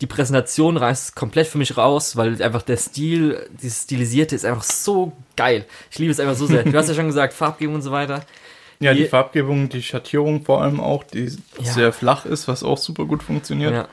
[0.00, 4.64] Die Präsentation reißt komplett für mich raus, weil einfach der Stil, dieses Stilisierte ist einfach
[4.64, 5.64] so geil.
[5.90, 6.64] Ich liebe es einfach so sehr.
[6.64, 8.24] Du hast ja schon gesagt, Farbgebung und so weiter.
[8.80, 11.24] Ja, die, Die- Farbgebung, die Schattierung vor allem auch, die
[11.60, 11.72] Ja.
[11.72, 13.72] sehr flach ist, was auch super gut funktioniert.
[13.72, 13.88] Ja.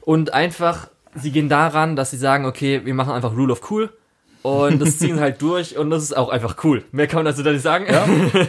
[0.00, 3.90] Und einfach, sie gehen daran, dass sie sagen, okay, wir machen einfach Rule of Cool.
[4.42, 6.84] Und das ziehen halt durch und das ist auch einfach cool.
[6.92, 7.86] Mehr kann man dazu da nicht sagen.
[7.88, 8.06] Ja,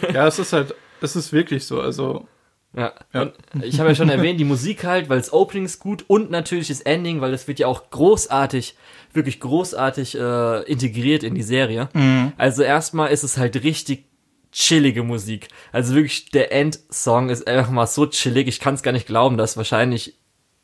[0.13, 1.81] ja es ist halt, es ist wirklich so.
[1.81, 2.27] Also,
[2.75, 2.93] Ja.
[3.13, 3.31] Ja.
[3.61, 6.67] Ich habe ja schon erwähnt, die Musik halt, weil das Opening ist gut und natürlich
[6.67, 8.75] das Ending, weil das wird ja auch großartig,
[9.13, 11.89] wirklich großartig äh, integriert in die Serie.
[12.37, 14.05] Also erstmal ist es halt richtig
[14.51, 15.47] chillige Musik.
[15.71, 18.47] Also wirklich der Endsong ist einfach mal so chillig.
[18.47, 20.15] Ich kann es gar nicht glauben, dass wahrscheinlich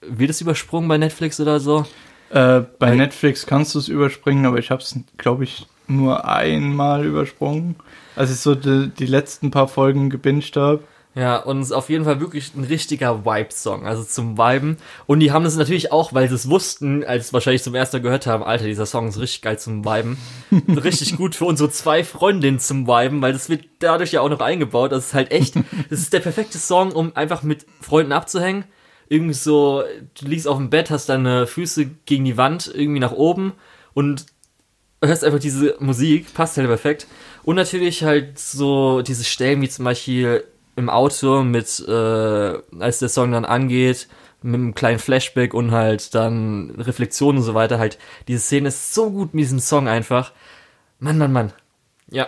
[0.02, 1.86] wird es übersprungen bei Netflix oder so.
[2.30, 6.26] äh, bei Weil- Netflix kannst du es überspringen, aber ich habe es, glaube ich, nur
[6.28, 7.76] einmal übersprungen.
[8.16, 10.84] Als ich so die, die letzten paar Folgen gebinged habe.
[11.16, 14.78] Ja, und es ist auf jeden Fall wirklich ein richtiger Vibe-Song, also zum Viben.
[15.06, 17.76] Und die haben das natürlich auch, weil sie es wussten, als sie es wahrscheinlich zum
[17.76, 20.18] ersten Mal gehört haben, Alter, dieser Song ist richtig geil zum Viben.
[20.84, 24.40] richtig gut für unsere zwei Freundinnen zum Viben, weil das wird dadurch ja auch noch
[24.40, 24.92] eingebaut.
[24.92, 25.56] Das ist halt echt,
[25.90, 28.64] das ist der perfekte Song, um einfach mit Freunden abzuhängen.
[29.08, 29.84] Irgendwie so,
[30.20, 33.54] du liegst auf dem Bett, hast deine Füße gegen die Wand, irgendwie nach oben
[33.94, 34.26] und
[35.04, 37.06] hörst einfach diese Musik, passt halt perfekt.
[37.44, 40.46] Und natürlich halt so diese Stellen wie zum Beispiel
[40.76, 41.92] im Auto mit, äh,
[42.80, 44.08] als der Song dann angeht,
[44.42, 48.94] mit einem kleinen Flashback und halt dann Reflexionen und so weiter, halt, diese Szene ist
[48.94, 50.32] so gut mit diesem Song einfach.
[51.00, 51.54] Mann, Mann, Mann.
[52.10, 52.28] Ja.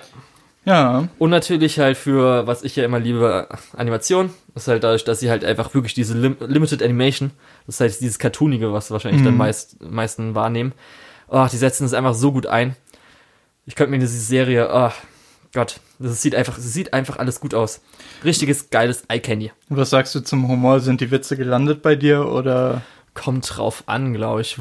[0.65, 4.31] Ja, Und natürlich halt für, was ich ja immer liebe, Animation.
[4.55, 7.29] Das ist halt dadurch, dass sie halt einfach wirklich diese Lim Limited Animation,
[7.67, 10.73] das heißt dieses Cartoonige, was wahrscheinlich dann meist, meisten wahrnehmen.
[11.27, 12.75] Oh, die setzen es einfach so gut ein.
[13.67, 14.91] Ich könnte mir diese Serie, oh
[15.55, 17.79] Gott, das sieht einfach, es sieht einfach alles gut aus.
[18.25, 19.53] Richtiges, geiles Eye Candy.
[19.69, 20.81] was sagst du zum Humor?
[20.81, 22.81] Sind die Witze gelandet bei dir oder?
[23.13, 24.57] Kommt drauf an, glaube ich.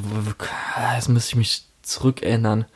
[0.95, 2.67] Jetzt müsste ich mich zurückerinnern.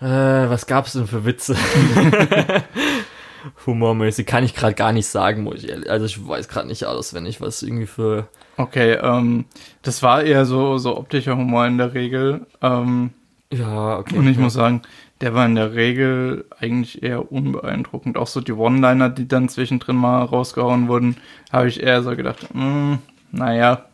[0.00, 1.56] Äh, was gab's denn für Witze?
[3.66, 5.90] Humormäßig kann ich gerade gar nicht sagen, muss ich ehrlich.
[5.90, 8.28] Also ich weiß gerade nicht auswendig, was irgendwie für.
[8.56, 9.46] Okay, ähm,
[9.82, 12.46] das war eher so, so optischer Humor in der Regel.
[12.62, 13.10] Ähm,
[13.52, 14.16] Ja, okay.
[14.16, 14.42] und ich ja.
[14.42, 14.82] muss sagen,
[15.20, 18.16] der war in der Regel eigentlich eher unbeeindruckend.
[18.18, 21.16] Auch so die One-Liner, die dann zwischendrin mal rausgehauen wurden,
[21.52, 22.94] habe ich eher so gedacht, mm,
[23.32, 23.86] naja,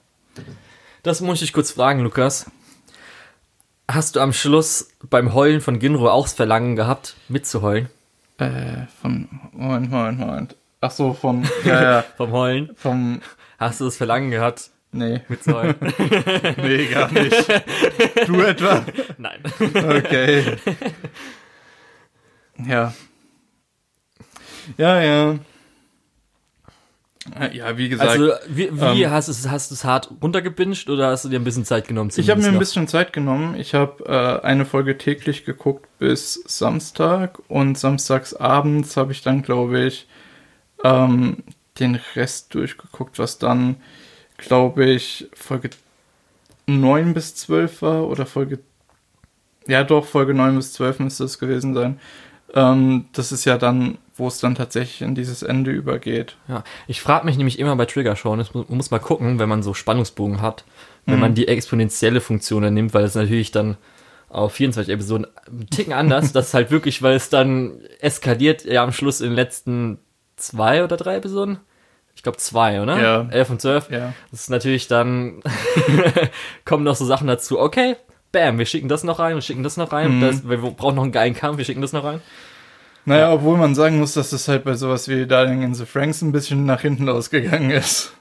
[1.02, 2.50] Das muss ich kurz fragen, Lukas.
[3.90, 7.88] Hast du am Schluss beim Heulen von Ginro auch das Verlangen gehabt, mitzuheulen?
[8.38, 10.56] äh, von, Moment, Moment, Moment.
[10.80, 12.70] Ach so, vom, ja, ja, Vom Heulen?
[12.76, 13.20] vom,
[13.58, 15.74] Hast du das Verlangen gehabt, nee, mitzuheulen?
[16.58, 17.48] nee, gar nicht.
[18.26, 18.84] Du etwa?
[19.18, 19.40] Nein.
[19.58, 20.56] Okay.
[22.66, 22.94] Ja.
[24.76, 25.38] Ja, ja.
[27.38, 31.08] Äh, Ja, wie gesagt, Also, wie, wie ähm, hast du es hast hart runtergebinged oder
[31.10, 32.10] hast du dir ein bisschen Zeit genommen?
[32.14, 33.54] ich habe mir ein zumindest bisschen Zeit genommen.
[33.56, 39.42] Ich habe äh, eine Folge täglich geguckt bis Samstag und samstags abends habe ich dann,
[39.42, 40.08] glaube ich,
[40.84, 41.38] ähm,
[41.78, 43.76] den Rest durchgeguckt, was dann,
[44.42, 45.70] glaube ich, Folge
[46.66, 48.58] 9 bis 12 war oder Folge
[49.66, 52.00] ja doch, Folge 9 bis 12 müsste es gewesen sein.
[52.54, 56.36] Ähm, das ist ja dann, wo es dann tatsächlich in dieses Ende übergeht.
[56.48, 59.72] Ja, ich frage mich nämlich immer bei Trigger-Showen, man muss mal gucken, wenn man so
[59.72, 60.64] Spannungsbogen hat,
[61.06, 63.76] wenn man die exponentielle Funktion dann nimmt, weil es natürlich dann
[64.28, 68.82] auf 24 Episoden einen Ticken anders, das ist halt wirklich, weil es dann eskaliert, ja
[68.82, 69.98] am Schluss in den letzten
[70.36, 71.58] zwei oder drei Episoden.
[72.14, 73.00] Ich glaube zwei, oder?
[73.00, 73.26] Ja.
[73.30, 73.90] 11 und 12.
[73.90, 74.12] Ja.
[74.30, 75.42] Das ist natürlich dann,
[76.64, 77.96] kommen noch so Sachen dazu, okay,
[78.30, 81.02] bam, wir schicken das noch rein, wir schicken das noch rein, das, wir brauchen noch
[81.02, 82.20] einen geilen Kampf, wir schicken das noch rein.
[83.04, 86.22] Naja, obwohl man sagen muss, dass es halt bei sowas wie Darling in the Franks
[86.22, 88.12] ein bisschen nach hinten losgegangen ist.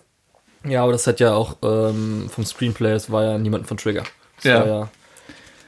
[0.63, 4.03] Ja, aber das hat ja auch ähm, vom Screenplay, es war ja niemand von Trigger.
[4.37, 4.59] Das Ja.
[4.59, 4.89] war ja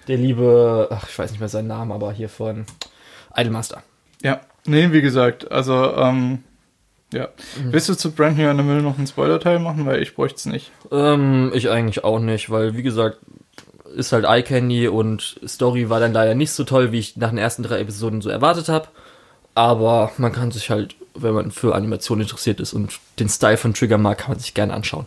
[0.07, 2.65] der liebe, ach, ich weiß nicht mehr seinen Namen, aber hier von
[3.35, 3.83] Idolmaster.
[4.21, 6.43] Ja, nee, wie gesagt, also, ähm,
[7.13, 7.29] ja.
[7.63, 9.85] Willst du zu Brand New Animal noch einen Spoiler-Teil machen?
[9.85, 10.71] Weil ich bräuchte es nicht.
[10.91, 13.19] Ähm, ich eigentlich auch nicht, weil wie gesagt,
[13.95, 17.29] ist halt Eye Candy und Story war dann leider nicht so toll, wie ich nach
[17.29, 18.87] den ersten drei Episoden so erwartet habe.
[19.55, 23.73] Aber man kann sich halt, wenn man für Animation interessiert ist und den Style von
[23.73, 25.05] Trigger mag, kann man sich gerne anschauen.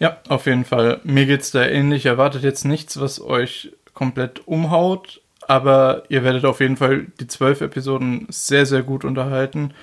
[0.00, 1.00] Ja, auf jeden Fall.
[1.04, 2.06] Mir geht's da ähnlich.
[2.06, 7.60] Erwartet jetzt nichts, was euch komplett umhaut, aber ihr werdet auf jeden Fall die zwölf
[7.60, 9.74] Episoden sehr, sehr gut unterhalten.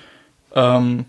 [0.53, 1.05] Ähm,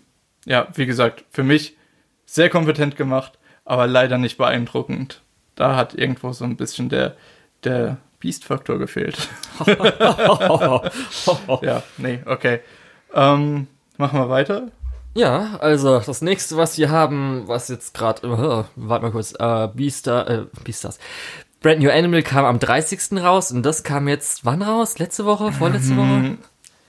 [0.47, 1.77] ja, wie gesagt, für mich
[2.25, 5.21] sehr kompetent gemacht, aber leider nicht beeindruckend.
[5.55, 7.17] Da hat irgendwo so ein bisschen der,
[7.65, 9.29] der Beast-Faktor gefehlt.
[11.63, 12.61] ja, nee, okay.
[13.15, 13.67] Ähm,
[13.99, 14.69] machen wir weiter.
[15.15, 19.69] Ja, also das nächste, was wir haben, was jetzt gerade, äh, warte mal kurz, äh,
[19.69, 20.99] Beastar, äh, Beastars.
[21.61, 23.19] Brand New Animal kam am 30.
[23.23, 24.99] raus und das kam jetzt wann raus?
[24.99, 25.53] Letzte Woche?
[25.53, 26.37] Vorletzte Woche?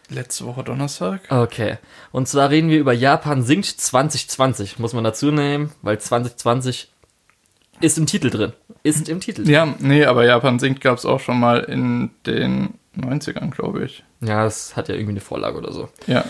[0.09, 1.21] Letzte Woche Donnerstag.
[1.29, 1.77] Okay.
[2.11, 6.89] Und zwar reden wir über Japan singt 2020, muss man dazu nehmen, weil 2020
[7.81, 8.53] ist im Titel drin.
[8.83, 9.47] Ist im Titel.
[9.49, 14.03] Ja, nee, aber Japan singt gab's auch schon mal in den 90ern, glaube ich.
[14.21, 15.89] Ja, das hat ja irgendwie eine Vorlage oder so.
[16.07, 16.23] Ja.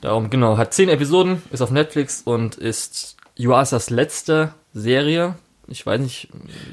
[0.00, 5.34] Darum, genau, hat zehn Episoden, ist auf Netflix und ist Yuasas letzte Serie.
[5.66, 6.28] Ich weiß nicht,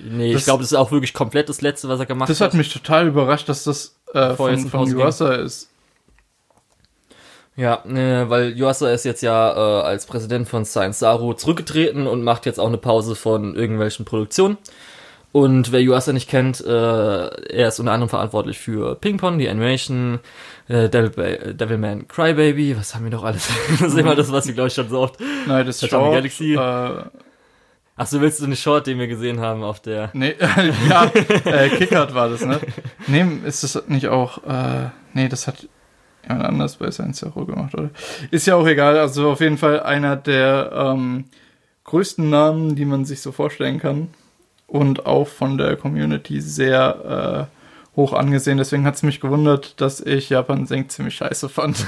[0.07, 2.39] nee, ich Das- glaube, das ist auch wirklich komplett das letzte, was er gemacht Das
[2.41, 2.49] hat.
[2.51, 4.87] hat mich total überrascht, dass das äh, von, von.
[4.87, 5.69] Yuasa ist.
[7.55, 12.23] Ja, äh, weil Yuasa ist jetzt ja äh, als Präsident von Science Saru zurückgetreten und
[12.23, 14.57] macht jetzt auch eine Pause von irgendwelchen Produktionen.
[15.31, 19.49] Und wer Yuasa nicht kennt, äh, er ist unter anderem verantwortlich für Ping Pong, die
[19.49, 20.19] Animation,
[20.67, 23.49] äh, Devil, ba Devilman Crybaby, was haben wir noch alles?
[23.79, 25.19] das ist immer das, was wir, glaube ich, schon so oft.
[25.47, 26.13] Nein, das ist Short.
[26.13, 26.53] Galaxy.
[26.53, 27.03] Äh,
[27.95, 30.09] Ach so, willst du eine Short, den wir gesehen haben auf der...
[30.13, 30.35] nee,
[30.89, 31.11] ja,
[31.45, 32.59] äh, Kickard war das, ne?
[33.05, 35.67] Nee, ist das nicht auch, äh, nee, das hat
[36.23, 37.89] jemand anders bei Science Zero gemacht, oder?
[38.31, 41.25] Ist ja auch egal, also auf jeden Fall einer der ähm,
[41.83, 44.09] größten Namen, die man sich so vorstellen kann.
[44.67, 48.57] Und auch von der Community sehr äh, hoch angesehen.
[48.57, 51.85] Deswegen hat es mich gewundert, dass ich Japan Senk ziemlich scheiße fand.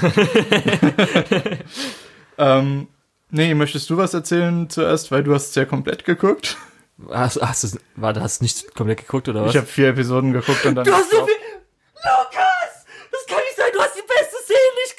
[2.38, 2.86] ähm,
[3.30, 6.56] nee, möchtest du was erzählen zuerst, weil du hast es ja komplett geguckt.
[7.10, 9.50] Hast, hast du, war, hast du nicht komplett geguckt oder was?
[9.50, 10.84] Ich habe vier Episoden geguckt und dann.
[10.84, 12.86] Du hast die Lukas!
[13.12, 14.05] Das kann nicht sein, du hast die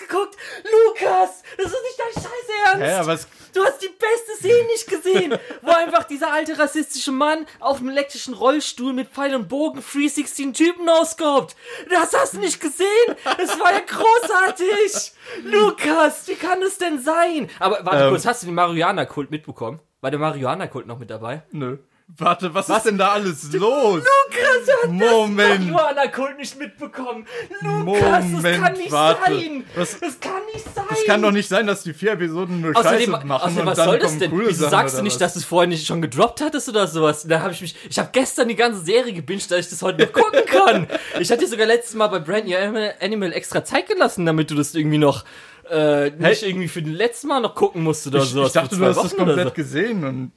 [0.07, 0.35] geguckt!
[0.63, 1.43] Lukas!
[1.57, 3.27] Das ist nicht dein scheiß Ernst!
[3.29, 7.79] Hä, Du hast die beste Szene nicht gesehen, wo einfach dieser alte rassistische Mann auf
[7.79, 11.55] dem elektrischen Rollstuhl mit Pfeil und Bogen 316 Typen ausgehabt.
[11.89, 13.15] Das hast du nicht gesehen?
[13.23, 15.11] Das war ja großartig.
[15.43, 17.49] Lukas, wie kann das denn sein?
[17.59, 18.09] Aber warte Ähm.
[18.11, 19.79] kurz, hast du den Marihuana-Kult mitbekommen?
[20.01, 21.41] War der Marihuana-Kult noch mit dabei?
[21.51, 21.77] nö.
[22.15, 24.01] Warte, was, ist denn da alles los?
[24.01, 25.69] Lukas hat Moment.
[25.69, 27.27] Marihuana-Kult nicht mitbekommen.
[27.59, 29.21] Lukas, das Moment, kann nicht warte.
[29.25, 29.65] sein.
[29.75, 30.85] Was- das kann nicht sein.
[30.89, 33.65] Es kann doch nicht sein, dass die vier Episoden nur Außerdem, Scheiße machen außerdem und
[33.65, 34.31] was dann soll das denn?
[34.31, 35.19] Wieso Sachen sagst du nicht, was?
[35.19, 37.27] dass du es vorher nicht schon gedroppt hattest oder sowas?
[37.27, 40.05] Da habe ich mich, ich habe gestern die ganze Serie gebinged, dass ich das heute
[40.05, 40.87] noch gucken kann.
[41.19, 42.55] ich hatte dir sogar letztes Mal bei Brand New
[43.01, 45.25] Animal extra Zeit gelassen, damit du das irgendwie noch
[45.69, 48.45] äh, nicht irgendwie für den letzten Mal noch gucken musst oder Ich, so.
[48.45, 50.31] ich dachte, du hast es komplett gesehen und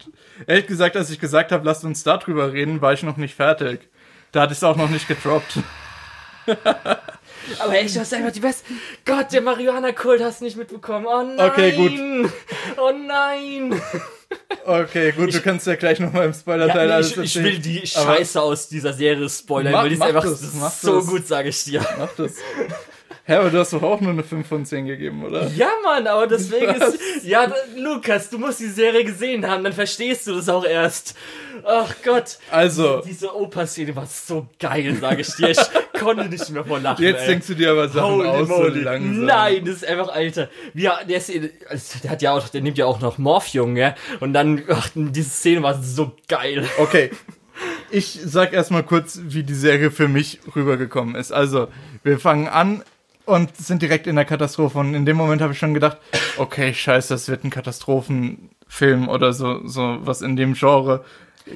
[0.46, 3.88] ehrlich gesagt, als ich gesagt habe, lasst uns darüber reden, war ich noch nicht fertig.
[4.32, 5.58] Da hatte ich es auch noch nicht gedroppt.
[7.58, 8.64] Aber echt, du hast einfach die beste.
[9.04, 11.06] Gott, der Marihuana-Kult hast du nicht mitbekommen.
[11.06, 11.50] Oh nein.
[11.50, 12.30] Okay, gut.
[12.76, 13.80] Oh nein.
[14.64, 17.58] Okay, gut, du kannst ja gleich nochmal im Ja, Spoiler-Teil nee, alles ich, ich will
[17.58, 21.06] die Scheiße aus dieser Serie spoilern, Mach- weil die ist einfach das, so das.
[21.08, 21.84] gut, sage ich dir.
[21.98, 22.34] Mach das.
[23.24, 25.46] Hä, aber du hast doch auch nur eine 5 von 10 gegeben, oder?
[25.48, 26.94] Ja, Mann, aber deswegen Was?
[26.94, 27.24] ist.
[27.24, 31.14] Ja, Lukas, du musst die Serie gesehen haben, dann verstehst du das auch erst.
[31.64, 32.38] Ach Gott.
[32.50, 35.50] Also, Diese Opa-Szene war so geil, sage ich dir.
[35.50, 35.58] Ich
[36.00, 37.04] konnte nicht mehr vor Lachen.
[37.04, 37.26] jetzt ey.
[37.28, 38.78] denkst du dir aber Sachen Holy aus moly.
[38.78, 39.24] so langsam.
[39.26, 40.48] Nein, das ist einfach, Alter.
[40.74, 41.30] Er- der, ist,
[41.68, 43.94] also, der hat ja auch, der nimmt ja auch noch Morphium, gell?
[44.20, 46.66] Und dann, ach, diese Szene war so geil.
[46.78, 47.10] Okay.
[47.90, 51.30] ich sag erstmal kurz, wie die Serie für mich rübergekommen ist.
[51.32, 51.68] Also,
[52.02, 52.82] wir fangen an
[53.30, 54.78] und sind direkt in der Katastrophe.
[54.78, 55.98] Und in dem Moment habe ich schon gedacht,
[56.36, 61.04] okay, scheiße, das wird ein Katastrophenfilm oder so, so was in dem Genre.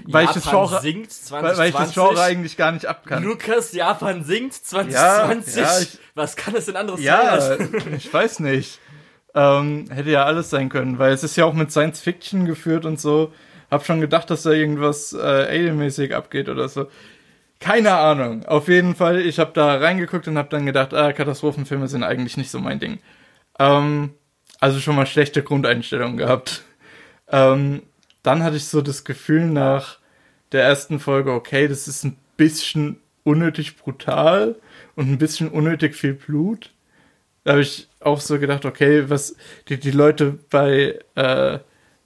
[0.07, 3.23] Weil ich das Genre, singt weil, weil ich das Genre eigentlich gar nicht abkann.
[3.23, 5.57] Lukas, Japan singt 2020.
[5.57, 7.69] Ja, ja, ich- Was kann es denn anderes Ja, sein?
[7.97, 8.81] ich weiß nicht.
[9.35, 12.85] Ähm, hätte ja alles sein können, weil es ist ja auch mit Science Fiction geführt
[12.87, 13.33] und so.
[13.71, 16.87] Hab schon gedacht, dass da irgendwas äh, Alien-mäßig abgeht oder so.
[17.61, 18.45] Keine Ahnung.
[18.47, 22.37] Auf jeden Fall, ich habe da reingeguckt und habe dann gedacht, ah, Katastrophenfilme sind eigentlich
[22.37, 22.99] nicht so mein Ding.
[23.59, 24.14] Ähm,
[24.61, 26.62] also schon mal schlechte Grundeinstellungen gehabt.
[27.29, 27.83] Ähm,
[28.23, 29.99] dann hatte ich so das Gefühl nach
[30.53, 34.57] der ersten Folge, okay, das ist ein bisschen unnötig brutal
[34.97, 36.71] und ein bisschen unnötig viel Blut.
[37.45, 39.37] Da habe ich auch so gedacht, okay, was
[39.69, 41.59] die, die Leute bei, äh,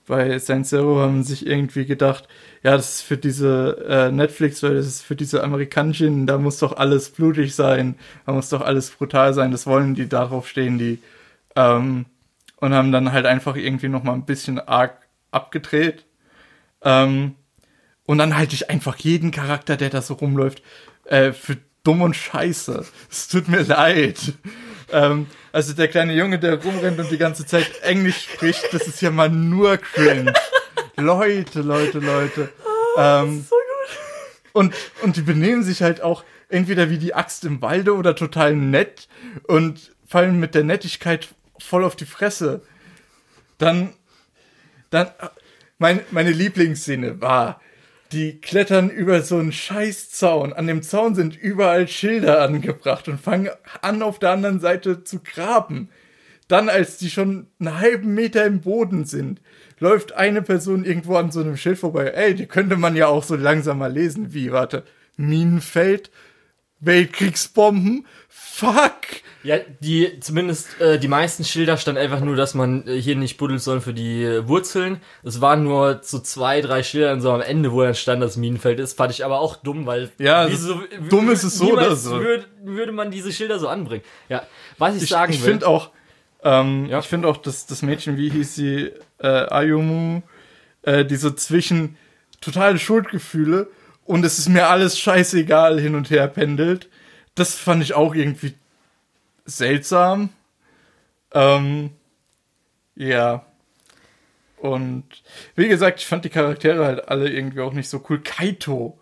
[0.09, 2.27] bei Saint Zero haben sich irgendwie gedacht,
[2.63, 6.59] ja, das ist für diese äh, Netflix, weil das ist für diese Amerikanischen, da muss
[6.59, 7.95] doch alles blutig sein,
[8.27, 10.99] da muss doch alles brutal sein, das wollen die, darauf stehen die.
[11.55, 12.07] Ähm,
[12.57, 14.97] und haben dann halt einfach irgendwie noch mal ein bisschen arg
[15.31, 16.05] abgedreht.
[16.83, 17.37] Ähm,
[18.05, 20.63] und dann halte ich einfach jeden Charakter, der da so rumläuft,
[21.05, 22.85] äh, für dumm und scheiße.
[23.11, 24.33] Es tut mir leid.
[24.91, 29.01] Ähm, also der kleine Junge, der rumrennt und die ganze Zeit Englisch spricht, das ist
[29.01, 30.33] ja mal nur cringe.
[30.97, 32.49] Leute, Leute, Leute.
[32.97, 33.47] Ähm,
[34.53, 38.57] und, und die benehmen sich halt auch entweder wie die Axt im Walde oder total
[38.57, 39.09] nett
[39.47, 42.63] und fallen mit der Nettigkeit voll auf die Fresse.
[43.59, 43.93] Dann,
[44.91, 45.11] dann,
[45.79, 47.61] mein, meine Lieblingsszene war,
[48.13, 50.53] die klettern über so einen Scheißzaun.
[50.53, 53.51] An dem Zaun sind überall Schilder angebracht und fangen
[53.83, 55.91] an, auf der anderen Seite zu graben.
[56.49, 59.43] Dann, als die schon einen halben Meter im Boden sind,
[59.79, 62.07] läuft eine Person irgendwo an so einem Schild vorbei.
[62.07, 64.33] Ey, die könnte man ja auch so langsam mal lesen.
[64.33, 64.85] Wie, warte,
[65.17, 66.11] Minenfeld,
[66.81, 68.93] Weltkriegsbomben, fuck.
[69.45, 73.37] Ja, die, zumindest äh, die meisten Schilder stand einfach nur, dass man äh, hier nicht
[73.39, 75.01] buddeln soll für die äh, Wurzeln.
[75.23, 78.81] Es waren nur so zwei, drei Schilder so am Ende, wo dann stand, dass Minenfeld
[78.81, 78.97] ist.
[78.97, 80.11] Fand ich aber auch dumm, weil.
[80.19, 82.21] Ja, also wieso- dumm ist es so oder so.
[82.21, 84.03] Würde, würde man diese Schilder so anbringen.
[84.29, 84.43] Ja,
[84.77, 85.53] was ich, Ich, sagen ich will.
[85.53, 85.91] finde auch,
[86.43, 86.99] ähm, Ja.
[86.99, 90.23] ich finde auch, dass das Mädchen, wie hieß sie, äh, Ayumu,
[90.83, 91.97] äh, die so zwischen
[92.41, 93.69] totale Schuldgefühle
[94.05, 96.89] und es ist mir alles scheißegal hin und her pendelt.
[97.39, 98.55] Das fand ich auch irgendwie
[99.45, 100.31] seltsam.
[101.33, 101.91] Ähm,
[102.97, 103.45] ja.
[104.59, 105.05] Und
[105.55, 108.21] wie gesagt, ich fand die Charaktere halt alle irgendwie auch nicht so cool.
[108.23, 108.99] Kaito.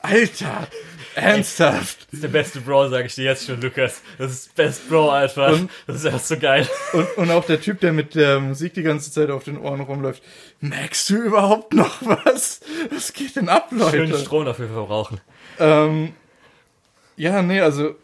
[0.00, 0.68] Alter,
[1.16, 2.06] ernsthaft.
[2.06, 4.02] das ist der beste Bro, sag ich dir jetzt schon, Lukas.
[4.18, 5.52] Das ist Best Bro einfach.
[5.52, 6.68] Und- das ist einfach so geil.
[6.92, 9.80] Und, und auch der Typ, der mit der Musik die ganze Zeit auf den Ohren
[9.80, 10.22] rumläuft.
[10.60, 12.60] Merkst du überhaupt noch was?
[12.94, 14.18] Was geht denn ab, Schönen Leute?
[14.22, 15.20] Strom dafür verbrauchen.
[15.58, 16.14] Ähm,
[17.16, 17.96] ja, nee, also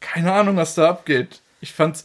[0.00, 1.40] keine Ahnung, was da abgeht.
[1.60, 2.04] Ich fand's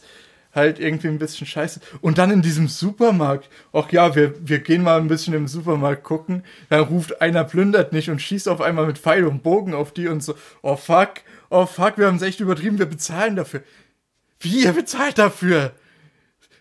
[0.54, 1.80] halt irgendwie ein bisschen scheiße.
[2.00, 3.48] Und dann in diesem Supermarkt.
[3.72, 6.44] Ach ja, wir, wir gehen mal ein bisschen im Supermarkt gucken.
[6.68, 10.08] Dann ruft einer plündert nicht und schießt auf einmal mit Pfeil und Bogen auf die
[10.08, 10.34] und so.
[10.62, 11.20] Oh fuck,
[11.50, 13.62] oh fuck, wir haben es echt übertrieben, wir bezahlen dafür.
[14.40, 15.72] Wie, ihr bezahlt dafür?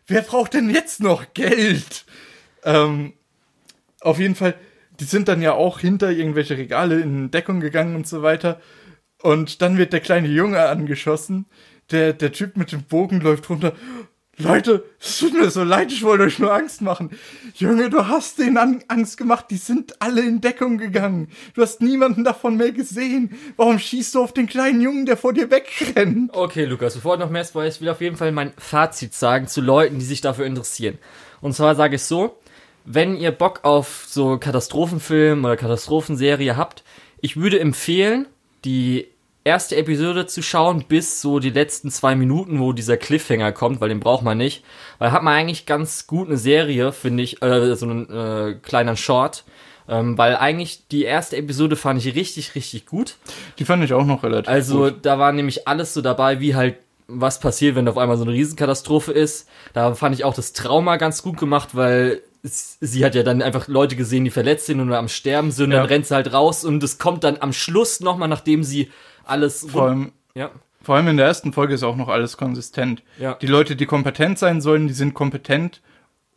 [0.06, 2.06] Wer braucht denn jetzt noch Geld?
[2.64, 3.14] Ähm,
[4.02, 4.56] auf jeden Fall,
[5.00, 8.60] die sind dann ja auch hinter irgendwelche Regale in Deckung gegangen und so weiter.
[9.22, 11.46] Und dann wird der kleine Junge angeschossen.
[11.92, 13.74] Der, der Typ mit dem Bogen läuft runter.
[14.42, 17.10] Leute, es tut mir so leid, ich wollte euch nur Angst machen.
[17.56, 21.28] Junge, du hast denen an Angst gemacht, die sind alle in Deckung gegangen.
[21.56, 23.38] Du hast niemanden davon mehr gesehen.
[23.58, 26.34] Warum schießt du auf den kleinen Jungen, der vor dir wegrennt?
[26.34, 29.48] Okay, Lukas, bevor du noch mehr spoilst, ich will auf jeden Fall mein Fazit sagen
[29.48, 31.00] zu Leuten, die sich dafür interessieren.
[31.42, 32.40] Und zwar sage ich so,
[32.86, 36.86] wenn ihr Bock auf so Katastrophenfilm oder Katastrophenserie habt,
[37.20, 38.26] ich würde empfehlen,
[38.66, 39.08] die
[39.44, 43.90] erste Episode zu schauen bis so die letzten zwei Minuten, wo dieser Cliffhanger kommt, weil
[43.90, 44.64] den braucht man nicht.
[45.00, 48.98] Weil hat man eigentlich ganz gut eine Serie, finde ich, äh, so einen äh, kleinen
[48.98, 49.44] Short.
[49.88, 53.16] Ähm, weil eigentlich die erste Episode fand ich richtig, richtig gut.
[53.58, 54.98] Die fand ich auch noch relativ Also gut.
[55.02, 56.76] da war nämlich alles so dabei, wie halt
[57.08, 59.50] was passiert, wenn auf einmal so eine Riesenkatastrophe ist.
[59.74, 63.68] Da fand ich auch das Trauma ganz gut gemacht, weil sie hat ja dann einfach
[63.68, 65.66] Leute gesehen, die verletzt sind oder am Sterben sind.
[65.66, 65.78] Und Ja.
[65.80, 68.92] Dann rennt sie halt raus und es kommt dann am Schluss nochmal, nachdem sie
[69.24, 69.68] alles...
[69.70, 73.04] Vor allem, ja, Vor allem in der ersten Folge ist auch noch alles konsistent.
[73.20, 73.36] Ja.
[73.36, 75.82] Die Leute, die kompetent sein sollen, die sind kompetent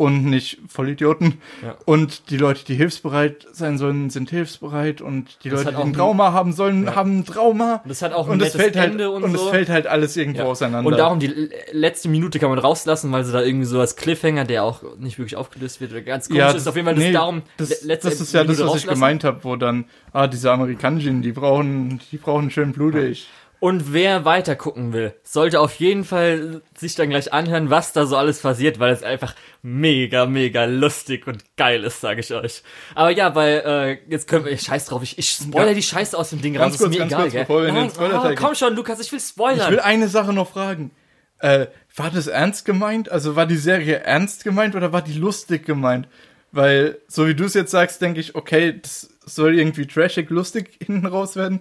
[0.03, 1.35] und nicht Vollidioten.
[1.63, 1.77] Ja.
[1.85, 5.93] Und die Leute, die hilfsbereit sein sollen, sind hilfsbereit und die Das Leute, die ein
[5.93, 6.95] Trauma haben sollen, Ja.
[6.97, 7.81] haben ein Trauma.
[7.85, 9.45] Und das hat auch ein und es nettes fällt halt Ende und und so.
[9.45, 10.45] es fällt halt alles irgendwo Ja.
[10.47, 10.89] auseinander.
[10.91, 11.33] Und darum die
[11.73, 15.19] letzte Minute kann man rauslassen, weil sie da irgendwie so als Cliffhanger, der auch nicht
[15.19, 16.67] wirklich aufgelöst wird, oder ganz komisch ist.
[16.67, 18.87] Auf jeden Fall das nee, darum Das, le- letzte das ist ja das, was ich
[18.87, 23.29] gemeint habe, wo dann, ah, diese Amerikanischen, die brauchen, die brauchen schön blutig.
[23.63, 28.07] Und wer weiter gucken will, sollte auf jeden Fall sich dann gleich anhören, was da
[28.07, 32.65] so alles passiert, weil es einfach mega, mega lustig und geil ist, sage ich euch.
[32.97, 35.75] Aber ja, weil äh, jetzt können wir, scheiß drauf, ich, ich spoiler Ja.
[35.75, 37.43] die Scheiße aus dem Ding Ganz raus, kurz, ist mir egal, kurz, gell?
[37.43, 39.61] bevor wir in den Nein, oh, komm schon, Lukas, ich will spoilern.
[39.61, 40.91] Ich will eine Sache noch fragen.
[41.39, 43.13] Äh, war das ernst gemeint?
[43.13, 46.09] Also war die Serie ernst gemeint oder war die lustig gemeint?
[46.51, 50.79] Weil, so wie du es jetzt sagst, denke ich, okay, das soll irgendwie trashig lustig
[50.85, 51.61] hinten raus werden.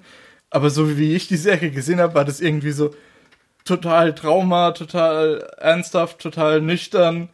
[0.51, 2.93] Aber so wie ich die Serie gesehen habe, war das irgendwie so
[3.65, 7.29] total Trauma, total ernsthaft, total nüchtern.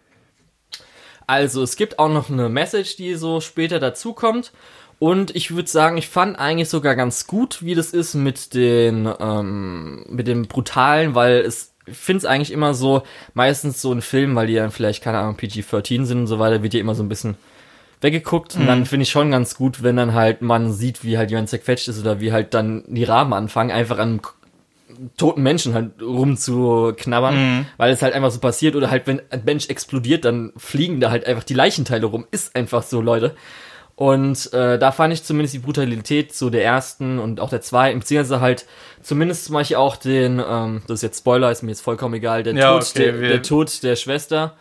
[1.25, 4.53] Also, es gibt auch noch eine Message, die so später dazukommt.
[4.99, 9.11] Und ich würde sagen, ich fand eigentlich sogar ganz gut, wie das ist mit den,
[9.19, 13.03] ähm, mit dem Brutalen, weil es, finde es eigentlich immer so,
[13.33, 16.63] meistens so ein Film, weil die dann vielleicht, keine Ahnung, PG-13 sind und so weiter,
[16.63, 17.37] wird ja immer so ein bisschen
[18.01, 18.55] weggeguckt.
[18.55, 21.49] Und dann finde ich schon ganz gut, wenn dann halt man sieht, wie halt jemand
[21.49, 24.21] zerquetscht ist oder wie halt dann die Rahmen anfangen, einfach an
[25.15, 27.35] toten Menschen halt rumzuknabbern,
[27.77, 31.11] weil es halt einfach so passiert oder halt wenn ein Mensch explodiert, dann fliegen da
[31.11, 32.25] halt einfach die Leichenteile rum.
[32.31, 33.35] Ist einfach so, Leute.
[33.95, 37.99] Und äh, da fand ich zumindest die Brutalität so der ersten und auch der zweiten,
[37.99, 38.67] beziehungsweise halt
[39.01, 42.43] zumindest zum Beispiel auch den, ähm, das ist jetzt Spoiler, ist mir jetzt vollkommen egal,
[42.43, 44.55] der, Ja, Tod, okay, der, der Tod der Schwester,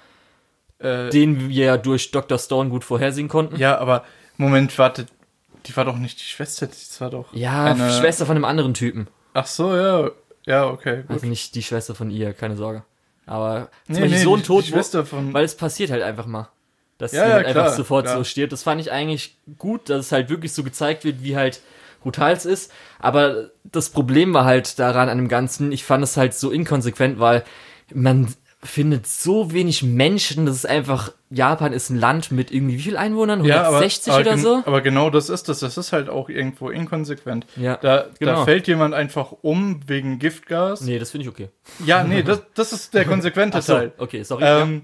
[0.79, 2.39] Äh, den wir ja durch Dr.
[2.39, 3.57] Stone gut vorhersehen konnten.
[3.57, 4.05] ja, aber
[4.37, 5.07] Moment, warte.
[5.65, 7.33] Die war doch nicht die Schwester, das war doch.
[7.33, 9.09] Ja, eine- Schwester von einem anderen Typen.
[9.35, 10.11] Ach so, ja.
[10.45, 11.03] Ja, okay.
[11.03, 11.11] Gut.
[11.11, 12.85] Also nicht die Schwester von ihr, keine Sorge.
[13.25, 16.03] Aber zum Nee, nee, so ein die- Tod, die Schwester von- weil es passiert halt
[16.03, 16.49] einfach mal.
[16.99, 18.19] Dass Ja, ja, einfach klar, sofort klar.
[18.19, 18.53] so stirbt.
[18.53, 21.61] Das fand ich eigentlich gut, dass es halt wirklich so gezeigt wird, wie halt
[22.03, 22.71] brutal es ist.
[23.01, 27.19] Aber das Problem war halt daran an dem Ganzen, ich fand es halt so inkonsequent,
[27.19, 27.43] weil
[27.93, 28.33] man
[28.67, 32.97] findet so wenig Menschen, das ist einfach, Japan ist ein Land mit irgendwie wie viel
[32.97, 33.41] Einwohnern?
[33.41, 34.63] 160 aber, oder so?
[34.67, 35.61] Aber genau das ist das.
[35.61, 37.47] Das ist halt auch irgendwo inkonsequent.
[37.57, 38.37] Ja, Da, genau.
[38.37, 40.83] da fällt jemand einfach um wegen Giftgas.
[40.83, 41.49] Nee, das finde ich okay.
[41.85, 43.93] Ja, nee, das, das ist der konsequente Ach so, Teil.
[43.99, 44.45] okay, sorry.
[44.45, 44.63] ja.
[44.63, 44.83] Ähm,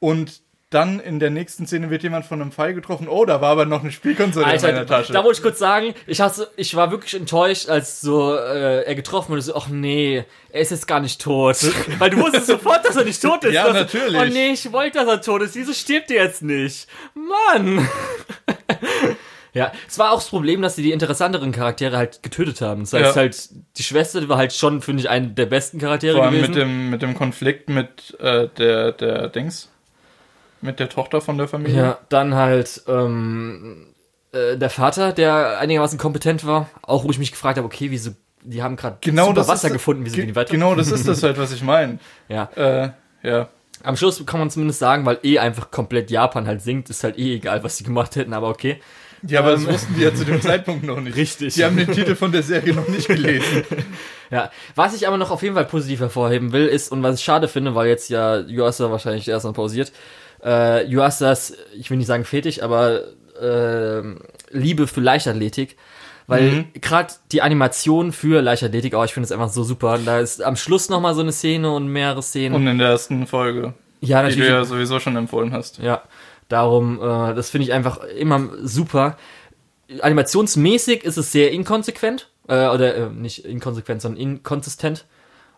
[0.00, 0.40] und
[0.70, 3.08] dann in der nächsten Szene wird jemand von einem Pfeil getroffen.
[3.08, 5.14] Oh, da war aber noch eine Spielkonsole Alter, in meiner Tasche.
[5.14, 8.94] da wollte ich kurz sagen, ich, hasse, ich war wirklich enttäuscht, als so äh, er
[8.94, 9.40] getroffen wurde.
[9.40, 11.56] So, ach nee, er ist jetzt gar nicht tot.
[11.98, 13.54] Weil du wusstest sofort, dass er nicht tot ist.
[13.54, 14.20] Ja, Du hast natürlich.
[14.20, 15.54] Oh nee, ich wollte, dass er tot ist.
[15.54, 16.86] Wieso stirbt er jetzt nicht?
[17.14, 17.88] Mann!
[19.54, 22.82] ja, es war auch das Problem, dass sie die interessanteren Charaktere halt getötet haben.
[22.82, 23.14] Das heißt Ja.
[23.16, 23.48] halt,
[23.78, 26.50] die Schwester war halt schon, finde ich, eine der besten Charaktere Vor allem gewesen.
[26.50, 29.70] mit dem, mit dem Konflikt mit äh, der, der Dings.
[30.60, 31.76] Mit der Tochter von der Familie.
[31.82, 33.94] Ja, dann halt ähm,
[34.32, 38.10] äh, der Vater, der einigermaßen kompetent war, auch wo ich mich gefragt habe, okay, wieso,
[38.42, 40.50] die haben gerade Genau super das Wasser ist, gefunden, wieso ge- gehen die weiter?
[40.52, 41.98] Genau, das ist das halt, was ich meine.
[42.28, 42.90] Ja, Äh,
[43.22, 43.48] ja.
[43.84, 47.18] am Schluss kann man zumindest sagen, weil eh einfach komplett Japan halt singt, ist halt
[47.18, 48.80] eh egal, was sie gemacht hätten, aber okay.
[49.26, 51.08] Ja, aber das wussten die ja zu dem Zeitpunkt noch nicht.
[51.16, 51.54] Ähm, Richtig.
[51.54, 53.64] Die haben den Titel von der Serie noch nicht gelesen.
[54.30, 57.24] Ja, was ich aber noch auf jeden Fall positiv hervorheben will, ist, und was ich
[57.24, 59.90] schade finde, weil jetzt ja Yuasa wahrscheinlich erst mal pausiert,
[60.44, 63.02] äh, Yuasas, ich will nicht sagen Fetisch, aber
[63.40, 64.02] äh,
[64.50, 65.76] Liebe für Leichtathletik.
[66.26, 66.64] Weil Mhm.
[66.82, 69.94] gerade die Animation für Leichtathletik, oh, ich finde es einfach so super.
[69.94, 72.54] Und da ist am Schluss nochmal so eine Szene und mehrere Szenen.
[72.54, 74.48] Und in der ersten Folge, ja, die du natürlich.
[74.50, 75.78] ja sowieso schon empfohlen hast.
[75.78, 76.02] Ja,
[76.50, 79.16] darum, äh, das finde ich einfach immer super.
[80.02, 82.28] Animationsmäßig ist es sehr inkonsequent.
[82.46, 85.06] Äh, oder äh, nicht inkonsequent, sondern inkonsistent.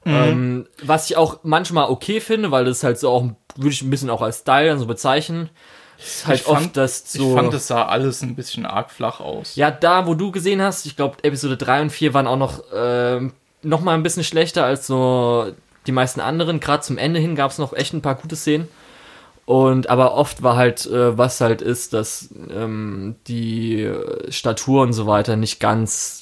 [0.04, 0.14] Mhm.
[0.14, 3.24] Ähm, was ich auch manchmal okay finde, weil das halt so auch,
[3.56, 5.50] würde ich ein bisschen auch als Style dann so bezeichnen.
[5.98, 7.28] Ist halt Ich fand- oft das so.
[7.28, 9.56] Ich fand, es sah alles ein bisschen arg flach aus.
[9.56, 12.62] ja, da, wo du gesehen hast, ich glaube, Episode 3 und 4 waren auch noch,
[12.74, 15.52] ähm, noch mal ein bisschen schlechter als so
[15.86, 16.60] die meisten anderen.
[16.60, 18.68] Gerade zum Ende hin gab es noch echt ein paar gute Szenen.
[19.44, 24.92] Und aber oft war halt, äh, was halt ist, dass ähm, die äh, Statur und
[24.94, 26.19] so weiter nicht ganz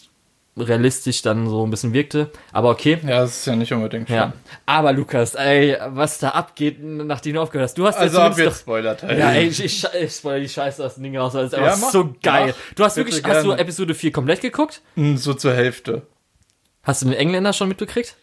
[0.61, 2.31] realistisch dann so ein bisschen wirkte.
[2.53, 2.99] Aber okay.
[3.03, 4.33] Ja, das ist ja nicht unbedingt Ja.
[4.67, 7.79] Aber Lukas, ey, was da abgeht, nachdem du aufgehört hast.
[7.79, 9.11] Du hast ja Also ab zumindest jetzt Spoiler-Teil.
[9.15, 11.53] doch, ja, ey, ich, ich, ich spoilere die Scheiße aus dem Ding raus, es ist
[11.53, 12.55] Ja, einfach mach, so geil.
[12.57, 12.75] mach.
[12.75, 13.61] du hast wirklich, hast du gerne.
[13.63, 14.83] Episode 4 komplett geguckt?
[14.95, 16.03] Hm, So zur Hälfte.
[16.83, 18.17] Hast du den Engländer schon mitbekriegt?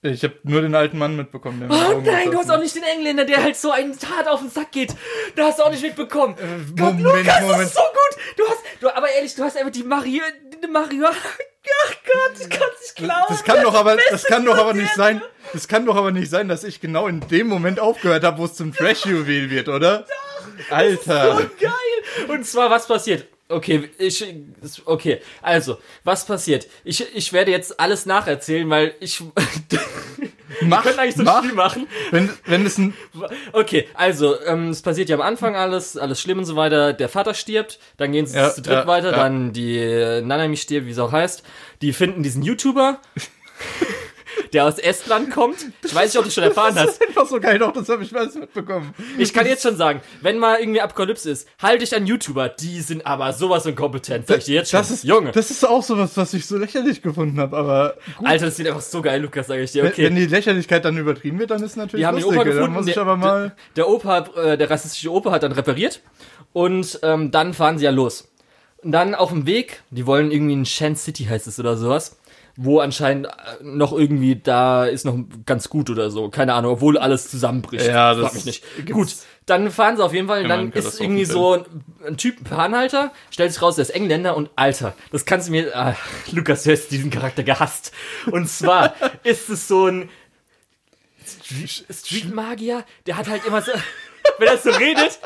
[0.00, 1.58] Ich habe nur den alten Mann mitbekommen.
[1.58, 4.38] der Oh nein, du hast auch nicht den Engländer, der halt so einen hart auf
[4.38, 4.94] den Sack geht.
[5.34, 6.36] Du hast du auch nicht mitbekommen.
[6.76, 7.62] Gott, Moment, Lukas, das Moment.
[7.62, 8.22] ist so gut.
[8.36, 10.22] Du hast, du, aber ehrlich, du hast einfach die Mario,
[10.62, 11.06] die Mario,
[11.86, 13.26] Ach Gott, ich kann es nicht glauben.
[13.28, 15.22] Das kann doch aber, das kann doch aber nicht sein.
[15.52, 18.44] Das kann doch aber nicht sein, dass ich genau in dem Moment aufgehört habe, wo
[18.44, 20.06] es zum Trash-Juwel wird, oder?
[20.70, 21.36] Alter.
[21.36, 22.28] So geil.
[22.28, 23.26] Und zwar, was passiert?
[23.50, 24.24] Okay, ich,
[24.84, 26.66] okay, also, was passiert?
[26.84, 29.22] Ich, ich werde jetzt alles nacherzählen, weil ich,
[30.62, 31.86] Mach, können eigentlich so mach, viel machen.
[32.10, 32.94] Wenn, wenn es ein,
[33.52, 36.92] Okay, also, ähm, es passiert ja am Anfang alles, alles schlimm und so weiter.
[36.92, 39.16] Der Vater stirbt, dann gehen sie Ja, zu dritt ja, weiter, ja.
[39.16, 41.42] dann die Nanami stirbt, wie es auch heißt.
[41.82, 42.98] Die finden diesen YouTuber,
[44.52, 45.66] der aus Estland kommt.
[45.84, 47.00] Ich weiß nicht, ob du schon erfahren das hast.
[47.02, 48.94] ist einfach so geil, doch, das habe ich alles mitbekommen.
[49.18, 52.80] Ich kann jetzt schon sagen, wenn mal irgendwie Apokalypse ist, halte dich an YouTuber, die
[52.80, 54.78] sind aber sowas von kompetent, sag ich dir jetzt schon.
[54.80, 55.32] Das ist, Junge.
[55.32, 58.26] das ist auch sowas, was ich so lächerlich gefunden habe, aber gut.
[58.26, 59.82] Alter, das sieht einfach so geil, Lukas, sag ich dir.
[59.84, 60.04] Wenn- Okay.
[60.04, 62.40] Wenn die Lächerlichkeit dann übertrieben wird, dann ist es natürlich Die haben den lustig.
[62.40, 62.74] Opa dann gefunden.
[62.76, 63.54] muss ich aber mal.
[63.76, 66.00] Der, der Opa, äh, der rassistische Opa hat dann repariert
[66.52, 68.28] und ähm, dann fahren sie ja los.
[68.82, 72.16] Und dann auf dem Weg, die wollen irgendwie in Shan City heißt es oder sowas,
[72.60, 73.30] wo anscheinend äh,
[73.62, 77.86] noch irgendwie da ist noch ganz gut oder so, keine Ahnung, obwohl alles zusammenbricht.
[77.86, 78.64] Ja, das Frag mich nicht.
[78.90, 79.14] Gut,
[79.46, 81.64] dann fahren sie auf jeden Fall, immer dann ist irgendwie so ein,
[82.04, 85.52] ein Typ, ein Panhalter, stellt sich raus, der ist Engländer und Alter, das kannst du
[85.52, 85.94] mir, ah,
[86.32, 87.92] Lukas, du hast diesen Charakter gehasst.
[88.28, 90.10] Und zwar ist es so ein
[91.90, 93.70] Street Magier, der hat halt immer so,
[94.38, 95.20] wenn er so redet,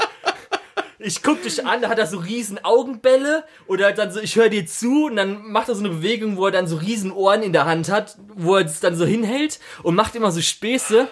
[1.02, 4.48] ich guck dich an, da hat er so riesen Augenbälle oder dann so, ich höre
[4.48, 7.42] dir zu und dann macht er so eine Bewegung, wo er dann so riesen Ohren
[7.42, 11.08] in der Hand hat, wo er es dann so hinhält und macht immer so Späße.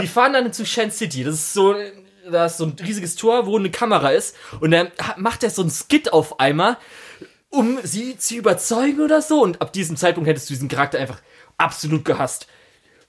[0.00, 1.74] Die fahren dann zu Shan City, das ist so,
[2.30, 5.62] da ist so ein riesiges Tor, wo eine Kamera ist und dann macht er so
[5.62, 6.76] ein Skit auf einmal,
[7.50, 11.20] um sie zu überzeugen oder so und ab diesem Zeitpunkt hättest du diesen Charakter einfach
[11.58, 12.46] absolut gehasst.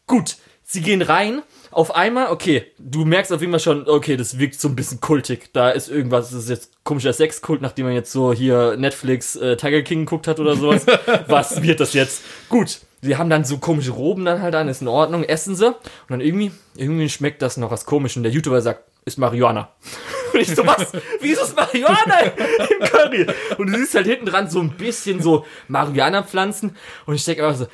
[0.08, 1.42] Gut, sie gehen rein.
[1.76, 5.02] Auf einmal, okay, du merkst auf jeden Fall schon, okay, das wirkt so ein bisschen
[5.02, 5.50] kultig.
[5.52, 9.58] Da ist irgendwas, das ist jetzt komischer Sexkult, nachdem man jetzt so hier Netflix äh,
[9.58, 10.86] Tiger King geguckt hat oder sowas.
[11.28, 12.24] Was wird das jetzt?
[12.48, 15.68] Gut, sie haben dann so komische Roben dann halt an, ist in Ordnung, essen sie.
[15.68, 15.76] Und
[16.08, 18.16] dann irgendwie, irgendwie schmeckt das noch was komisch.
[18.16, 19.68] Und der YouTuber sagt, ist Marihuana.
[20.34, 20.94] Und ich so, was?
[21.20, 23.28] Wieso ist Marihuana im Curry?
[23.58, 26.78] Und du siehst halt hinten dran so ein bisschen so Marihuana-Pflanzen.
[27.06, 27.68] Und ich denke einfach so,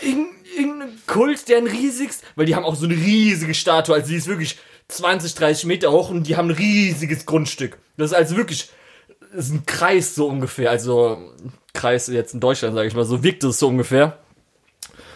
[0.00, 4.16] irgendein Kult, der ein riesiges, weil die haben auch so eine riesige Statue, also die
[4.16, 7.78] ist wirklich 20, 30 Meter hoch und die haben ein riesiges Grundstück.
[7.96, 8.70] Das ist also wirklich,
[9.34, 11.18] das ist ein Kreis so ungefähr, also
[11.72, 14.18] Kreis jetzt in Deutschland, sage ich mal, so wirkt es so ungefähr.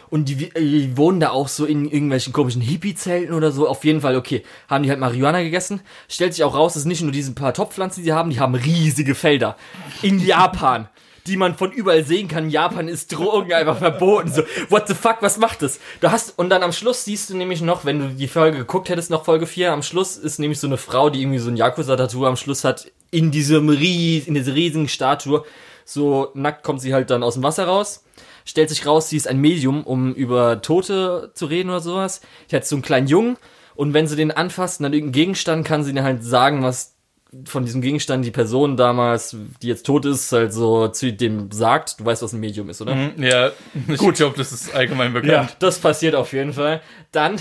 [0.09, 3.68] Und die, die wohnen da auch so in irgendwelchen komischen Hippie-Zelten oder so.
[3.68, 5.81] Auf jeden Fall, okay, haben die halt Marihuana gegessen.
[6.09, 8.55] Stellt sich auch raus, dass nicht nur diese paar Topfpflanzen, die sie haben, die haben
[8.55, 9.57] riesige Felder.
[10.03, 10.89] In Japan.
[11.27, 12.51] Die man von überall sehen kann.
[12.51, 14.33] Japan ist Drogen einfach verboten.
[14.33, 15.81] So, what the fuck, was macht das?
[16.01, 18.89] Du hast, und dann am Schluss siehst du nämlich noch, wenn du die Folge geguckt
[18.89, 21.57] hättest, noch Folge 4, am Schluss ist nämlich so eine Frau, die irgendwie so ein
[21.57, 25.45] Yakuza-Tattoo am Schluss hat, in diesem ries, in dieser riesigen Statue.
[25.85, 28.03] So nackt kommt sie halt dann aus dem Wasser raus
[28.47, 32.22] stellt sich raus, sie ist ein Medium, um über Tote zu reden oder sowas.
[32.51, 33.37] Die hat so einen kleinen Jungen
[33.74, 36.95] und wenn sie den anfasst, dann irgendeinen Gegenstand, kann sie ihnen halt sagen, was
[37.45, 42.01] von diesem Gegenstand die Person damals, die jetzt tot ist, halt so zu dem sagt.
[42.01, 42.95] Du weißt, was ein Medium ist, oder?
[42.95, 43.51] Hm, Ja,
[43.89, 45.57] ich glaube, das ist allgemein bekannt.
[45.59, 46.81] das passiert auf jeden Fall.
[47.12, 47.37] Dann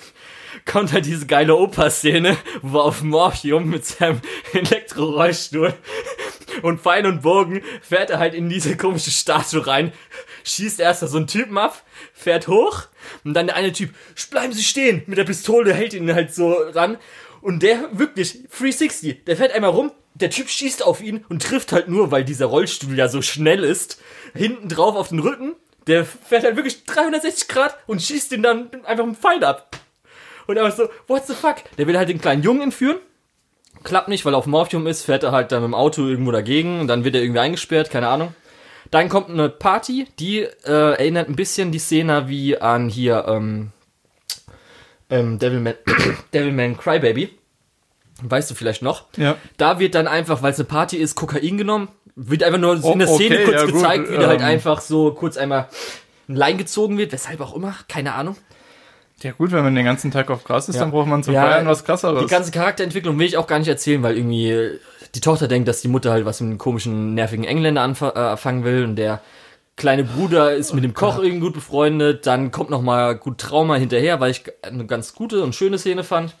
[0.64, 4.20] kommt halt diese geile Opa-Szene, wo auf Morphium mit seinem
[4.52, 5.74] Elektrorollstuhl
[6.62, 9.92] und Pfeil und Bogen fährt er halt in diese komische Statue rein,
[10.44, 11.82] schießt erst da so einen Typen ab,
[12.14, 12.84] fährt hoch
[13.24, 13.90] und dann der eine Typ,
[14.30, 16.96] bleiben Sie stehen, mit der Pistole hält ihn halt so ran
[17.46, 21.70] und der wirklich 360, der fährt einmal rum, der Typ schießt auf ihn und trifft
[21.70, 24.02] halt nur, weil dieser Rollstuhl ja so schnell ist,
[24.34, 25.54] hinten drauf auf den Rücken,
[25.86, 29.78] der fährt halt wirklich 360 Grad und schießt ihn dann einfach dem Pfeil ab.
[30.48, 31.58] Und er war so, what the fuck?
[31.78, 32.98] Der will halt den kleinen Jungen entführen.
[33.84, 36.32] Klappt nicht, weil er auf Morphium ist, fährt er halt dann mit dem Auto irgendwo
[36.32, 38.34] dagegen und dann wird er irgendwie eingesperrt, keine Ahnung.
[38.90, 43.70] Dann kommt eine Party, die äh, erinnert ein bisschen die Szene wie an hier ähm,
[45.10, 45.74] ähm, Devilman,
[46.34, 47.35] Devilman Crybaby.
[48.22, 49.04] Weißt du vielleicht noch?
[49.16, 49.36] Ja.
[49.58, 51.88] Da wird dann einfach, weil es eine Party ist, Kokain genommen.
[52.14, 54.26] Wird einfach nur so in der Oh, Szene okay, kurz ja, gut, gezeigt, wie da
[54.28, 54.46] halt ähm.
[54.46, 55.68] einfach so kurz einmal
[56.28, 57.12] ein Lein gezogen wird.
[57.12, 58.36] Weshalb auch immer, keine Ahnung.
[59.22, 60.82] Ja gut, wenn man den ganzen Tag auf Gras ist, Ja.
[60.82, 62.22] dann braucht man zum Ja, Feiern was krasseres.
[62.22, 64.78] Die ganze Charakterentwicklung will ich auch gar nicht erzählen, weil irgendwie äh,
[65.14, 68.64] die Tochter denkt, dass die Mutter halt was mit einem komischen, nervigen Engländer äh, anfangen
[68.64, 69.20] will und der
[69.76, 72.26] kleine Bruder ist mit dem Koch irgendwie gut befreundet.
[72.26, 76.02] Dann kommt noch mal gut Trauma hinterher, weil ich eine ganz gute und schöne Szene
[76.02, 76.34] fand.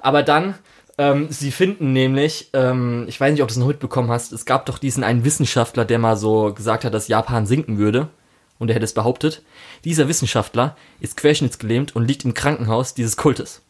[0.00, 0.54] Aber dann,
[1.00, 4.44] ähm, sie finden nämlich, ähm, ich weiß nicht, ob du es noch mitbekommen hast, es
[4.44, 8.10] gab doch diesen einen Wissenschaftler, der mal so gesagt hat, dass Japan sinken würde.
[8.58, 9.42] Und er hätte es behauptet.
[9.84, 13.62] Dieser Wissenschaftler ist querschnittsgelähmt und liegt im Krankenhaus dieses Kultes.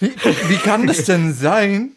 [0.00, 0.12] Wie,
[0.48, 1.92] wie kann das denn sein,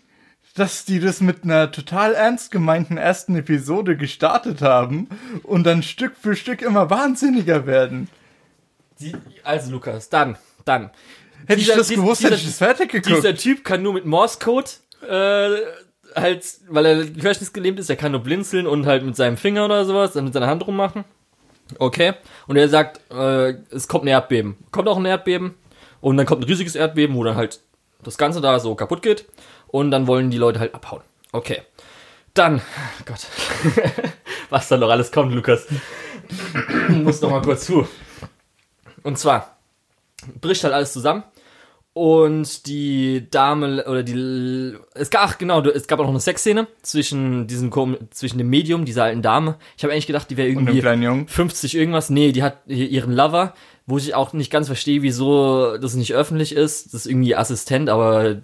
[0.53, 5.09] dass die das mit einer total ernst gemeinten ersten Episode gestartet haben
[5.41, 8.09] und dann Stück für Stück immer wahnsinniger werden.
[8.99, 10.91] Die, also Lukas, dann, dann.
[11.47, 13.15] Hätte Dieser- ich das gewusst, dieser- hätte ich das fertig geguckt.
[13.17, 14.69] Dieser Typ kann nur mit Morse-Code,
[15.07, 15.57] äh,
[16.15, 19.85] halt, weil er querschnittsgelähmt ist, er kann nur blinzeln und halt mit seinem Finger oder
[19.85, 21.03] sowas, dann mit seiner Hand rummachen.
[21.77, 22.13] Okay.
[22.47, 24.57] Und er sagt, äh, es kommt ein Erdbeben.
[24.71, 25.53] Kommt auch ein Erdbeben.
[26.01, 27.59] Und dann kommt ein riesiges Erdbeben, wo dann halt
[28.03, 29.25] das Ganze da so kaputt geht.
[29.67, 31.01] Und dann wollen die Leute halt abhauen.
[31.31, 31.61] Okay.
[32.33, 32.61] Dann,
[33.05, 33.19] Gott,
[34.49, 35.67] was da noch alles kommt, Lukas.
[36.89, 37.87] Muss noch mal kurz zu.
[39.03, 39.57] Und zwar
[40.41, 41.23] bricht halt alles zusammen.
[41.93, 46.67] Und die Dame oder die es gab ach genau es gab auch noch eine Sexszene
[46.83, 47.71] zwischen diesem
[48.11, 49.57] zwischen dem Medium dieser alten Dame.
[49.75, 51.27] Ich habe eigentlich gedacht die wäre irgendwie kleinen Jungen.
[51.27, 52.09] 50 irgendwas.
[52.11, 53.53] Nee die hat ihren Lover
[53.87, 56.93] wo ich auch nicht ganz verstehe wieso das nicht öffentlich ist.
[56.93, 58.35] Das ist irgendwie Assistent aber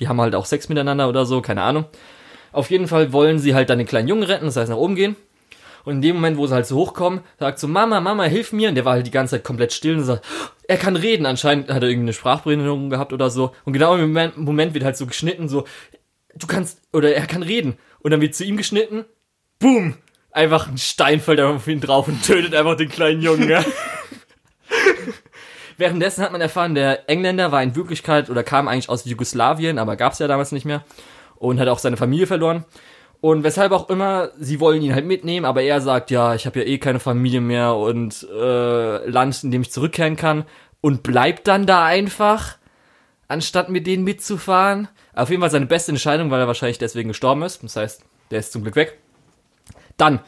[0.00, 1.84] die haben halt auch Sex miteinander oder so keine Ahnung.
[2.52, 4.94] Auf jeden Fall wollen sie halt dann den kleinen Jungen retten das heißt nach oben
[4.96, 5.14] gehen
[5.88, 8.68] und in dem Moment, wo sie halt so hochkommen, sagt so, Mama, Mama, hilf mir.
[8.68, 10.22] Und der war halt die ganze Zeit komplett still und sagt,
[10.64, 11.24] er kann reden.
[11.24, 13.54] Anscheinend hat er irgendwie eine Sprachbehinderung gehabt oder so.
[13.64, 15.64] Und genau im Moment, wird halt so geschnitten, so,
[16.34, 17.78] du kannst, oder er kann reden.
[18.00, 19.06] Und dann wird zu ihm geschnitten,
[19.60, 19.94] boom,
[20.30, 23.48] einfach ein Stein fällt einfach auf ihn drauf und tötet einfach den kleinen Jungen.
[23.48, 23.64] Ja.
[25.78, 29.96] Währenddessen hat man erfahren, der Engländer war in Wirklichkeit oder kam eigentlich aus Jugoslawien, aber
[29.96, 30.84] gab's ja damals nicht mehr.
[31.36, 32.66] Und hat auch seine Familie verloren.
[33.20, 36.60] Und weshalb auch immer, sie wollen ihn halt mitnehmen, aber er sagt, ja, ich habe
[36.60, 40.44] ja eh keine Familie mehr und äh, Land, in dem ich zurückkehren kann.
[40.80, 42.58] Und bleibt dann da einfach,
[43.26, 44.86] anstatt mit denen mitzufahren.
[45.14, 47.64] Auf jeden Fall seine beste Entscheidung, weil er wahrscheinlich deswegen gestorben ist.
[47.64, 48.98] Das heißt, der ist zum Glück weg.
[49.96, 50.20] Dann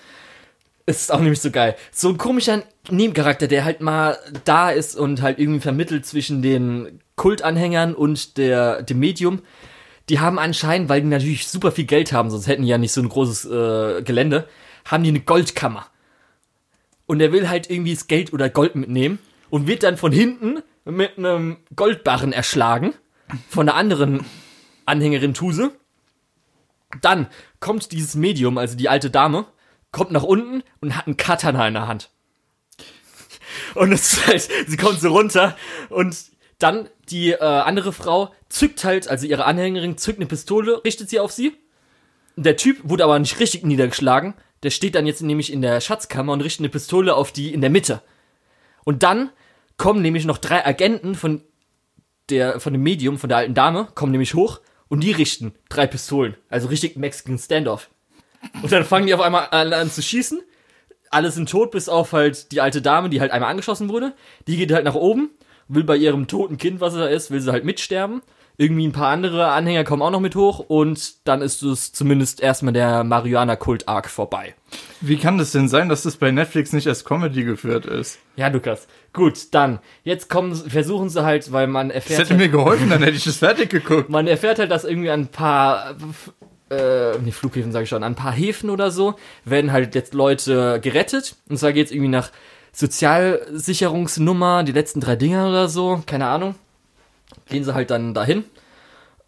[0.86, 1.76] ist es auch nämlich so geil.
[1.93, 7.01] So ein komischer Nebencharakter, der halt mal da ist und halt irgendwie vermittelt zwischen den
[7.14, 9.43] Kultanhängern und der, dem Medium.
[10.11, 12.90] Die haben anscheinend, weil die natürlich super viel Geld haben, sonst hätten die ja nicht
[12.90, 14.48] so ein großes äh, Gelände,
[14.84, 15.86] haben die eine Goldkammer.
[17.06, 20.62] Und er will halt irgendwie das Geld oder Gold mitnehmen und wird dann von hinten
[20.84, 22.92] mit einem Goldbarren erschlagen.
[23.48, 24.26] Von einer anderen
[24.84, 25.70] Anhängerin Tuse.
[27.00, 27.28] Dann
[27.61, 29.46] kommt dieses Medium, also die alte Dame,
[29.92, 32.11] kommt nach unten und hat einen Katana in der Hand.
[33.76, 35.56] Und es ist halt, sie kommt so runter
[35.88, 36.16] und
[36.62, 41.20] dann die äh, andere Frau zückt halt, also ihre Anhängerin zückt eine Pistole, richtet sie
[41.20, 41.54] auf sie.
[42.36, 44.34] Der Typ wurde aber nicht richtig niedergeschlagen.
[44.62, 47.61] Der steht dann jetzt nämlich in der Schatzkammer und richtet eine Pistole auf die in
[47.61, 48.02] der Mitte.
[48.84, 49.30] Und dann
[49.76, 51.42] kommen nämlich noch drei Agenten von
[52.28, 55.86] der, von dem Medium, von der alten Dame, kommen nämlich hoch und die richten drei
[55.86, 56.36] Pistolen.
[56.48, 57.90] Also richtig Mexican Standoff.
[58.62, 60.40] Und dann fangen die auf einmal an, an zu schießen.
[61.11, 64.14] Alle sind tot, bis auf halt die alte Dame, die halt einmal angeschossen wurde.
[64.46, 65.30] Die geht halt nach oben,
[65.73, 68.23] will bei ihrem toten Kind, was da ist, will sie halt mitsterben.
[68.57, 72.43] Irgendwie ein paar andere Anhänger kommen auch noch mit hoch und dann ist es zumindest
[72.43, 74.55] erstmal der Marihuana-Kult-Arc vorbei.
[75.01, 78.18] Wie kann das denn sein, dass das bei Netflix nicht als Comedy geführt ist?
[78.37, 78.87] Ja, Lukas.
[79.14, 79.79] Gut, dann.
[80.05, 82.21] Jetzt kommen, versuchen sie halt, weil man Das erfährt.
[82.21, 84.11] hätte mir geholfen, dann hätte ich das fertig geguckt.
[84.11, 85.97] Man erfährt halt, dass irgendwie ein paar,
[86.71, 89.14] äh, nee, Flughäfen sage ich schon, an ein paar Häfen oder so,
[89.47, 91.37] werden halt jetzt Leute gerettet.
[91.49, 92.31] Und zwar geht's irgendwie nach
[92.73, 96.55] Sozialsicherungsnummer, die letzten drei Dinger oder so, keine Ahnung.
[97.49, 98.45] Gehen sie halt dann dahin.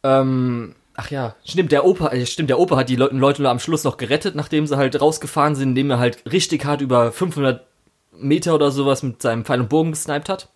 [0.03, 3.59] Ähm, ach ja, stimmt, der Opa, äh, stimmt, der Opa hat die Le Leute am
[3.59, 7.67] Schluss noch gerettet, nachdem sie halt rausgefahren sind, indem er halt richtig hart über 500
[8.13, 10.49] Meter oder sowas mit seinem Pfeil und Bogen gesniped hat.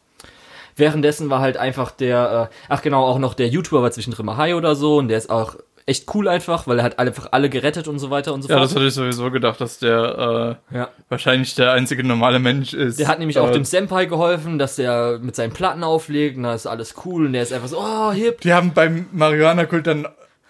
[0.77, 4.37] Währenddessen war halt einfach der, äh, ach genau, auch noch der YouTuber war zwischendrin mal
[4.37, 5.57] High oder so und der ist auch
[5.87, 8.57] echt cool einfach, weil er hat einfach alle gerettet und so weiter und so Ja,
[8.57, 8.65] fort.
[8.71, 10.89] das hatte ich sowieso gedacht, dass der äh, ja.
[11.09, 12.99] wahrscheinlich der einzige normale Mensch ist.
[12.99, 16.43] Der hat nämlich auch äh, dem Senpai geholfen, dass der mit seinen Platten auflegt und
[16.43, 18.41] da ist alles cool und der ist einfach so, oh, hip.
[18.41, 20.09] Die haben beim Marihuana-Kult dann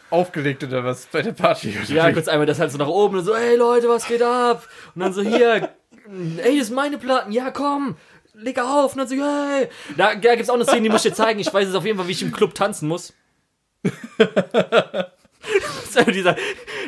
[0.08, 1.74] aufgelegt oder was bei der Party.
[1.84, 4.22] Oder Ja, kurz einmal das halt so nach oben und so, hey Leute, was geht
[4.22, 4.66] ab?
[4.94, 5.68] Und dann so, hier,
[6.42, 7.96] ey, das sind meine Platten, ja komm,
[8.32, 8.92] leg auf.
[8.92, 9.68] Und dann so, hey.
[9.98, 11.40] Da, da gibt's auch eine Szene, die muss ich dir zeigen.
[11.40, 13.12] Ich weiß jetzt auf jeden Fall, wie ich im Club tanzen muss.
[15.60, 16.36] das ist einfach dieser,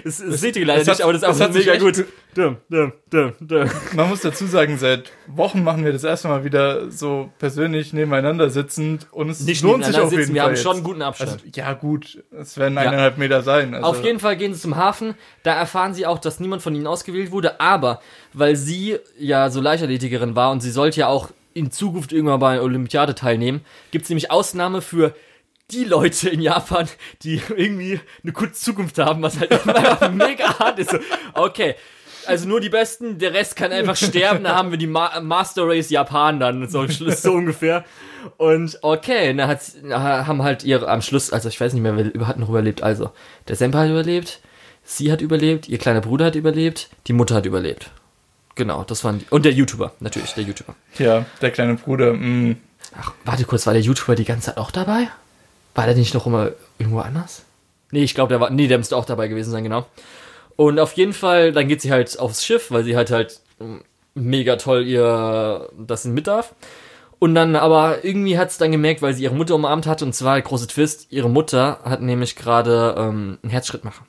[0.04, 2.04] das, das seht ihr leider es hat- nicht, aber das ist sich mega gut.
[2.34, 3.64] Dum, dum, dum, dum.
[3.94, 8.48] Man muss dazu sagen, seit Wochen machen wir das erste Mal wieder so persönlich nebeneinander
[8.50, 10.50] sitzend und es Nicht lohnt sich auf jeden sitzen, wir Fall.
[10.50, 11.30] haben schon einen guten Abstand.
[11.32, 13.74] Also, ja, gut, es werden eineinhalb Meter sein.
[13.74, 15.14] Also, Auf jeden Fall gehen sie zum Hafen.
[15.42, 17.60] Da erfahren sie auch, dass niemand von ihnen ausgewählt wurde.
[17.60, 18.00] Aber
[18.34, 22.52] weil sie ja so Leichtathletikerin war und sie sollte ja auch in Zukunft irgendwann bei
[22.52, 25.12] einer Olympiade teilnehmen, gibt es nämlich Ausnahme für
[25.70, 26.88] die Leute in Japan,
[27.22, 30.90] die irgendwie eine gute Zukunft haben, was halt immer mega hart ist.
[30.90, 30.98] So,
[31.34, 31.74] okay.
[32.26, 35.66] also nur die Besten, der Rest kann einfach sterben, da haben wir die Ma Master
[35.66, 37.84] Race Japan dann, so, so ungefähr.
[38.36, 39.60] Und okay, da hat,
[39.90, 43.10] haben halt ihre, am Schluss, also ich weiß nicht mehr, wer hat noch überlebt, also,
[43.46, 44.40] der Senpai hat überlebt,
[44.84, 47.90] sie hat überlebt, ihr kleiner Bruder hat überlebt, die Mutter hat überlebt.
[48.54, 50.74] Genau, das waren die, und der YouTuber, natürlich, der YouTuber.
[50.98, 52.56] Ja, der kleine Bruder, mh.
[52.98, 55.08] Ach, warte kurz, war der YouTuber die ganze Zeit auch dabei?
[55.74, 57.44] War der nicht noch immer irgendwo anders?
[57.90, 59.86] Nee, ich glaube, der war, nee, der müsste auch dabei gewesen sein, genau.
[60.56, 63.40] Und auf jeden Fall, dann geht sie halt aufs Schiff, weil sie halt halt
[64.14, 66.54] mega toll ihr das mit darf.
[67.18, 70.14] Und dann aber irgendwie hat es dann gemerkt, weil sie ihre Mutter umarmt hat, und
[70.14, 74.06] zwar große Twist, ihre Mutter hat nämlich gerade ähm, einen Herzschrittmacher.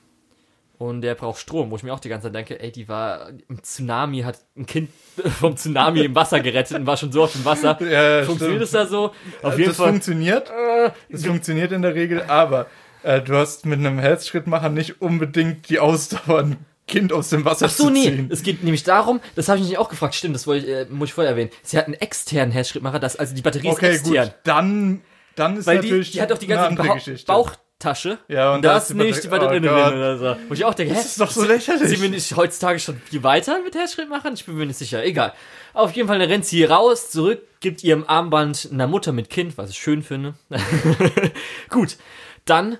[0.80, 3.28] Und der braucht Strom, wo ich mir auch die ganze Zeit denke, ey, die war
[3.50, 4.88] im Tsunami, hat ein Kind
[5.38, 7.76] vom Tsunami im Wasser gerettet und war schon so auf dem Wasser.
[7.86, 9.04] Ja, Funktioniert es da so?
[9.04, 9.88] Auf das jeden Fall.
[9.90, 10.48] funktioniert.
[10.48, 12.64] Äh, Das funktioniert in der Regel, aber
[13.02, 16.56] äh, du hast mit einem Herzschrittmacher nicht unbedingt die Ausdauer, ein
[16.86, 18.04] Kind aus dem Wasser Ach so, zu nee.
[18.04, 18.28] ziehen.
[18.32, 20.86] Es geht nämlich darum, das habe ich mich auch gefragt, stimmt, das wollte ich, äh,
[20.88, 21.50] muss ich vorher erwähnen.
[21.62, 24.28] Sie hat einen externen Herzschrittmacher, das, also die Batterie Okay, ist extern.
[24.28, 25.00] gut, dann,
[25.36, 28.18] dann ist Weil die, natürlich die hat doch die ganze andere Bauch, Bauchtasche.
[28.28, 30.36] Ja, und da da ist ist die nicht Batterie oh drin oder so.
[30.48, 30.98] Wo ich auch denke, hä?
[30.98, 31.88] Das ist doch so lächerlich.
[31.88, 34.34] Sind wir nicht heutzutage schon viel weiter mit Herzschrittmachern?
[34.34, 35.04] Ich bin mir nicht sicher.
[35.04, 35.32] Egal.
[35.72, 39.56] Auf jeden Fall dann rennt sie raus, zurück, gibt ihrem Armband einer Mutter mit Kind,
[39.56, 40.34] was ich schön finde.
[41.70, 41.96] Gut.
[42.44, 42.78] Dann,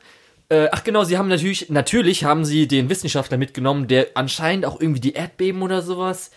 [0.48, 4.80] äh, ach genau, sie haben natürlich, natürlich haben sie den Wissenschaftler mitgenommen, der anscheinend auch
[4.80, 6.30] irgendwie die Erdbeben oder sowas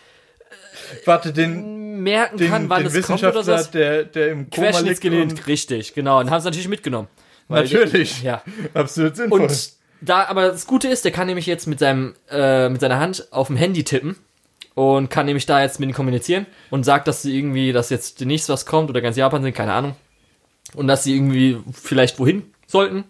[1.05, 3.71] Warte, den, merken den, kann, wann den es kommt oder Wissenschaftler, sowas.
[3.71, 5.47] der, der im Koma liegt.
[5.47, 6.19] Richtig, genau.
[6.19, 7.07] Und haben sie natürlich mitgenommen.
[7.53, 8.23] Natürlich.
[8.23, 8.41] ja.
[8.73, 9.41] Absolut sinnvoll.
[9.41, 12.99] Und da, aber das Gute ist, der kann nämlich jetzt mit seinem, äh, mit seiner
[12.99, 14.17] Hand auf dem Handy tippen
[14.75, 18.19] und kann nämlich da jetzt mit ihm kommunizieren und sagt, dass sie irgendwie, dass jetzt
[18.19, 19.95] demnächst was kommt oder ganz Japan sind, keine Ahnung.
[20.75, 23.03] Und dass sie irgendwie vielleicht wohin sollten.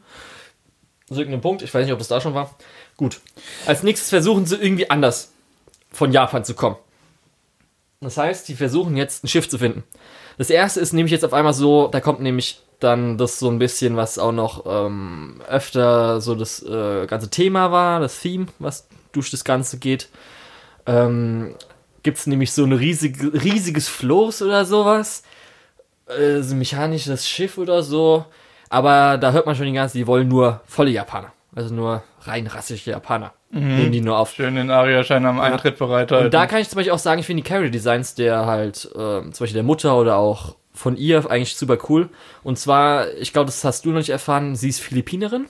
[1.09, 2.55] So irgendein Punkt, ich weiß nicht, ob es da schon war.
[2.97, 3.21] Gut.
[3.65, 5.31] Als nächstes versuchen sie irgendwie anders
[5.91, 6.75] von Japan zu kommen.
[8.01, 9.83] Das heißt, die versuchen jetzt ein Schiff zu finden.
[10.37, 13.59] Das erste ist nämlich jetzt auf einmal so, da kommt nämlich dann das so ein
[13.59, 18.87] bisschen, was auch noch ähm, öfter so das äh, ganze Thema war, das Theme, was
[19.11, 20.09] durch das Ganze geht.
[20.85, 21.55] Ähm,
[22.03, 25.23] Gibt es nämlich so ein riesig, riesiges Floß oder sowas.
[26.07, 28.25] Äh, so ein mechanisches Schiff oder so.
[28.69, 31.31] Aber da hört man schon die ganze, die wollen nur volle Japaner.
[31.55, 33.31] Also nur rein rassische Japaner.
[33.51, 34.31] Nehmen die nur auf.
[34.31, 36.25] Schön den Aria-Schein am Eintritt bereithalten.
[36.25, 39.31] Und da kann ich zum Beispiel auch sagen, ich finde die Character-Designs der halt, ähm,
[39.31, 42.09] zum Beispiel der Mutter oder auch von ihr eigentlich super cool.
[42.43, 45.45] Und zwar, ich glaube, das hast du noch nicht erfahren, sie ist Philippinerin.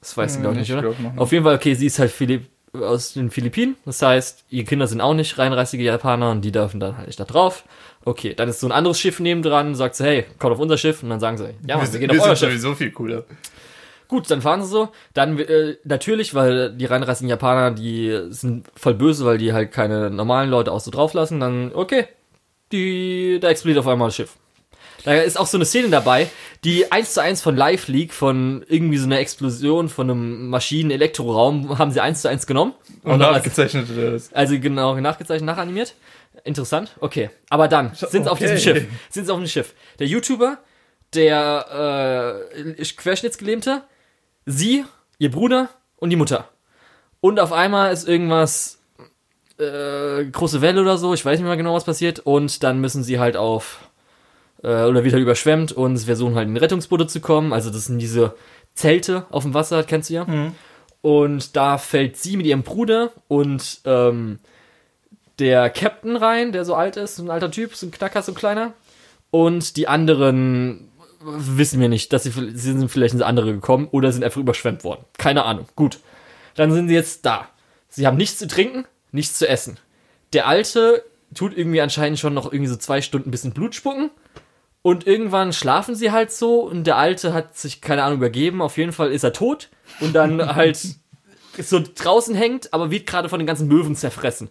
[0.00, 0.88] Das weißt du, Hm, glaube ich, ich nicht, oder?
[0.88, 1.20] glaub noch nicht.
[1.20, 3.76] Auf jeden Fall, okay, sie ist halt Philipp aus den Philippinen.
[3.84, 7.18] Das heißt, ihre Kinder sind auch nicht reinrassige Japaner und die dürfen dann halt nicht
[7.18, 7.64] da drauf.
[8.04, 11.02] Okay, dann ist so ein anderes Schiff nebendran, sagt sie, hey, kommt auf unser Schiff.
[11.02, 12.60] Und dann sagen sie, ja, Mann, wir gehen auf euer sind Schiff.
[12.60, 13.24] sowieso viel cooler.
[14.06, 14.88] Gut, dann fahren sie so.
[15.12, 20.10] Dann äh, natürlich, weil die reinrassigen Japaner, die sind voll böse, weil die halt keine
[20.10, 21.40] normalen Leute auch so drauflassen.
[21.40, 22.06] Dann, okay,
[22.72, 24.36] die, da explodiert auf einmal das Schiff.
[25.04, 26.28] Da ist auch so eine Szene dabei,
[26.64, 31.78] die eins zu eins von Live League, von irgendwie so einer Explosion von einem Maschinen-Elektroraum,
[31.78, 32.74] haben sie eins zu eins genommen.
[33.04, 34.32] Und dann- nachgezeichnet das.
[34.32, 35.94] also genau, nachgezeichnet, nachanimiert.
[36.44, 37.30] Interessant, okay.
[37.48, 38.62] Aber dann sind sie auf diesem Okay.
[38.64, 38.86] Schiff.
[39.10, 39.74] Sind sie auf dem Schiff.
[39.98, 40.58] Der YouTuber,
[41.14, 42.44] der
[42.76, 43.82] äh, Querschnittsgelähmte,
[44.46, 44.84] sie,
[45.18, 46.48] ihr Bruder und die Mutter.
[47.20, 48.77] Und auf einmal ist irgendwas,
[49.58, 52.20] äh, große Welle oder so, ich weiß nicht mehr genau, was passiert.
[52.20, 53.88] Und dann müssen sie halt auf,
[54.62, 57.52] äh, oder wieder überschwemmt und versuchen halt in Rettungsboote zu kommen.
[57.52, 58.34] Also das sind diese
[58.74, 60.26] Zelte auf dem Wasser, kennst du ja.
[61.00, 64.38] Und da fällt sie mit ihrem Bruder und ähm,
[65.38, 68.32] der Captain rein, der so alt ist, so ein alter Typ, so ein Knacker, so
[68.32, 68.72] ein kleiner.
[69.30, 70.88] Und die anderen
[71.20, 74.84] wissen wir nicht, dass sie, sie sind vielleicht ins andere gekommen oder sind einfach überschwemmt
[74.84, 75.04] worden.
[75.16, 75.66] Keine Ahnung.
[75.76, 76.00] Gut.
[76.54, 77.48] Dann sind sie jetzt da.
[77.88, 79.78] Sie haben nichts zu trinken, nichts zu essen.
[80.32, 81.04] Der Alte
[81.34, 84.10] tut irgendwie anscheinend schon noch irgendwie so zwei Stunden ein bisschen Blut spucken.
[84.82, 88.62] Und irgendwann schlafen sie halt so und der Alte hat sich, keine Ahnung, übergeben.
[88.62, 89.68] Auf jeden Fall ist er tot
[90.00, 90.78] und dann halt
[91.58, 94.48] so draußen hängt, aber wird gerade von den ganzen Möwen zerfressen.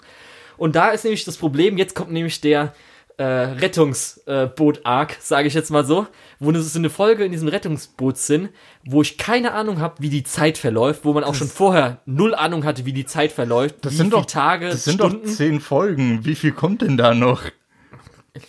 [0.58, 2.74] Und da ist nämlich das Problem, jetzt kommt nämlich der
[3.18, 6.08] äh, Rettungsboot-Arc, sage ich jetzt mal so,
[6.40, 8.50] wo es so eine Folge in diesem Rettungsboot sind,
[8.86, 12.36] wo ich keine Ahnung habe, wie die Zeit verläuft, wo man auch schon vorher null
[12.36, 15.26] Ahnung hatte, wie die Zeit verläuft, Das wie sind doch Tage, Das sind Stunden.
[15.26, 16.26] doch zehn Folgen.
[16.26, 17.42] Wie viel kommt denn da noch?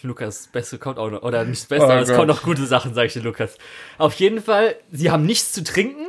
[0.03, 1.23] Lukas, das Beste kommt auch noch.
[1.23, 2.17] Oder nicht das Beste, Oh aber es Gott.
[2.17, 3.57] kommen noch gute Sachen, sag ich dir, Lukas.
[3.97, 6.05] Auf jeden Fall, sie haben nichts zu trinken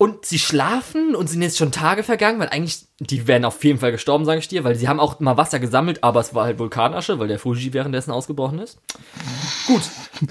[0.00, 3.78] Und sie schlafen und sind jetzt schon Tage vergangen, weil eigentlich, die wären auf jeden
[3.78, 6.46] Fall gestorben, sage ich dir, weil sie haben auch mal Wasser gesammelt, aber es war
[6.46, 8.78] halt Vulkanasche, weil der Fuji währenddessen ausgebrochen ist.
[9.66, 9.82] Gut.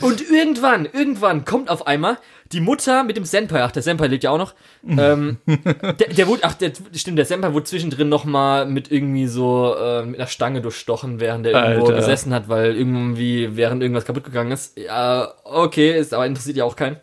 [0.01, 2.17] Und irgendwann, irgendwann kommt auf einmal
[2.51, 4.55] die Mutter mit dem Senpai, ach, der Senpai lebt ja auch noch,
[4.87, 9.75] ähm, der, der wurde, ach, der, stimmt, der Senpai wurde zwischendrin nochmal mit irgendwie so,
[9.75, 11.97] äh, mit einer Stange durchstochen, während er irgendwo Alter.
[11.97, 14.77] gesessen hat, weil irgendwie, während irgendwas kaputt gegangen ist.
[14.77, 16.97] Ja, okay, ist aber interessiert ja auch keinen.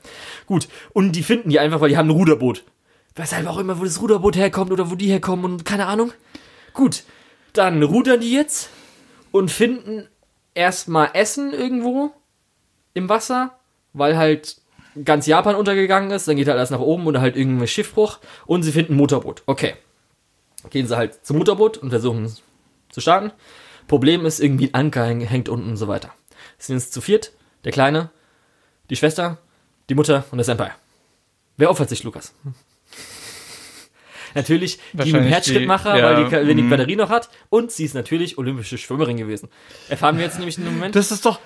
[0.47, 0.66] Gut.
[0.92, 2.64] Und die finden die einfach, weil die haben ein Ruderboot.
[3.14, 6.12] Weshalb auch immer, wo das Ruderboot herkommt oder wo die herkommen und keine Ahnung.
[6.72, 7.05] Gut.
[7.53, 8.68] Dann rudern die jetzt
[9.30, 10.09] und finden
[10.55, 12.11] erstmal Essen irgendwo
[12.94, 13.59] im Wasser,
[13.92, 14.57] weil halt
[15.05, 16.26] ganz Japan untergegangen ist.
[16.28, 19.42] Dann geht halt alles nach oben oder halt irgendein Schiffbruch und sie finden ein Motorboot.
[19.47, 19.74] Okay.
[20.70, 22.34] Gehen sie halt zum Motorboot und versuchen
[22.88, 23.30] zu starten.
[23.88, 26.12] Problem ist, irgendwie ein Anker häng- hängt unten und so weiter.
[26.59, 27.32] Sie sind jetzt zu viert.
[27.64, 28.11] Der Kleine,
[28.90, 29.38] die Schwester,
[29.88, 30.72] die Mutter und der Senpai.
[31.57, 32.34] Wer opfert sich, Lukas?
[34.37, 36.70] Natürlich die mit dem Wahrscheinlich Herzschrittmacher, ja, weil die, wenn die mhm.
[36.70, 37.30] Batterie noch hat.
[37.49, 39.49] Und sie ist natürlich olympische Schwimmerin gewesen.
[39.89, 40.95] Erfahren wir jetzt nämlich in dem Moment.
[40.95, 41.41] Das ist doch.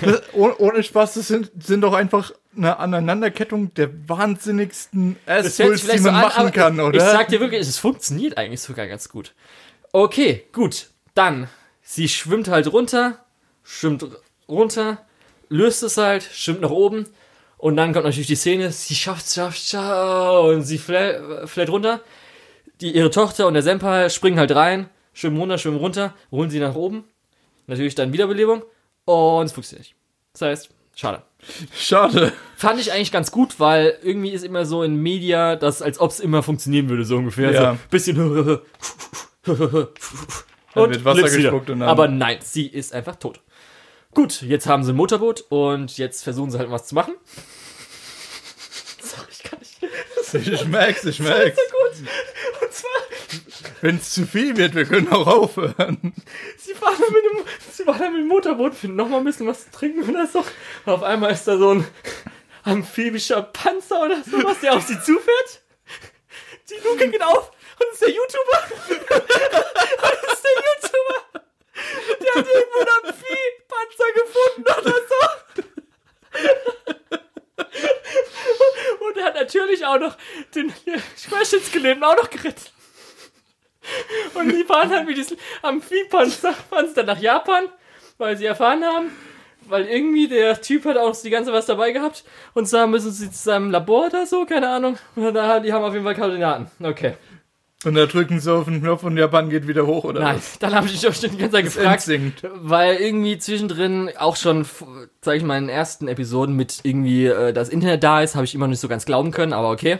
[0.00, 5.88] Das, ohne, ohne Spaß, das sind, sind doch einfach eine Aneinanderkettung der wahnsinnigsten Assholes, die
[5.88, 6.96] man so an, machen kann, oder?
[6.96, 9.34] Ich sag dir wirklich, es funktioniert eigentlich sogar ganz gut.
[9.90, 10.90] Okay, gut.
[11.14, 11.48] Dann,
[11.82, 13.24] sie schwimmt halt runter,
[13.64, 14.06] schwimmt
[14.48, 15.04] runter,
[15.48, 17.06] löst es halt, schwimmt nach oben
[17.64, 22.00] und dann kommt natürlich die Szene, sie schafft, schafft, schafft und sie flä- fällt runter.
[22.82, 26.60] Die, ihre Tochter und der Senpai springen halt rein, schwimmen runter, schwimmen runter, holen sie
[26.60, 27.04] nach oben.
[27.66, 28.64] Natürlich dann Wiederbelebung
[29.06, 29.94] und es funktioniert nicht.
[30.34, 31.22] Das heißt, schade.
[31.74, 32.32] Schade.
[32.54, 36.10] Fand ich eigentlich ganz gut, weil irgendwie ist immer so in Media, dass als ob
[36.10, 37.50] es immer funktionieren würde, so ungefähr.
[37.52, 37.72] Ja.
[37.72, 38.60] So bisschen und
[39.46, 43.40] wird Wasser gespuckt und dann- Aber nein, sie ist einfach tot.
[44.14, 47.14] Gut, jetzt haben sie ein Motorboot und jetzt versuchen sie halt was zu machen.
[49.02, 49.82] Sorry, ich kann nicht.
[50.48, 51.56] Ich merk's, ich merk's.
[51.56, 52.08] Gut.
[52.62, 52.90] Und zwar,
[53.80, 56.14] Wenn es zu viel wird, wir können auch aufhören.
[56.58, 59.24] sie fahren dann mit dem, sie fahren dann mit dem Motorboot, finden noch mal ein
[59.24, 60.40] bisschen was zu trinken oder so.
[60.86, 61.86] Und auf einmal ist da so ein
[62.64, 65.60] amphibischer Panzer oder sowas, der auf sie zufährt.
[66.70, 68.58] Die Luke geht auf und es ist der YouTuber.
[68.88, 71.18] und es ist der YouTuber.
[72.20, 75.20] Der hat irgendwo einen Amphi-Panzer gefunden oder so.
[79.06, 80.16] Und er hat natürlich auch noch
[80.54, 80.72] den
[81.28, 82.72] Querschnittsgelähmten auch noch gerettet.
[84.34, 85.36] Und die fahren halt mit diesem
[86.88, 87.64] sie dann nach Japan,
[88.16, 89.10] weil sie erfahren haben,
[89.66, 92.24] weil irgendwie der Typ hat auch die ganze was dabei gehabt
[92.54, 94.98] und zwar müssen sie zu seinem Labor oder so, keine Ahnung.
[95.16, 96.70] Und da, die haben auf jeden Fall Koordinaten.
[96.82, 97.14] Okay.
[97.84, 100.58] Und da drücken sie auf den Knopf und Japan geht wieder hoch, oder Nein, was?
[100.58, 104.36] dann habe ich mich auch schon die ganze Zeit Das gefragt, weil irgendwie zwischendrin auch
[104.36, 104.66] schon,
[105.20, 108.44] sage ich mal, in den ersten Episoden mit irgendwie äh, das Internet da ist, habe
[108.44, 109.98] ich immer nicht so ganz glauben können, aber okay.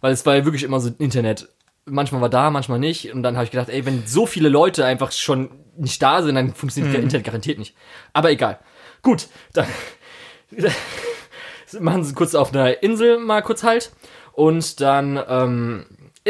[0.00, 1.48] Weil es war ja wirklich immer so Internet.
[1.86, 3.12] Manchmal war da, manchmal nicht.
[3.12, 6.34] Und dann habe ich gedacht, ey, wenn so viele Leute einfach schon nicht da sind,
[6.34, 7.74] dann funktioniert der Internet garantiert nicht.
[8.12, 8.58] Aber egal.
[9.02, 9.66] Gut, dann
[11.80, 13.92] machen sie kurz auf einer Insel mal kurz halt.
[14.32, 15.86] Und dann, ähm,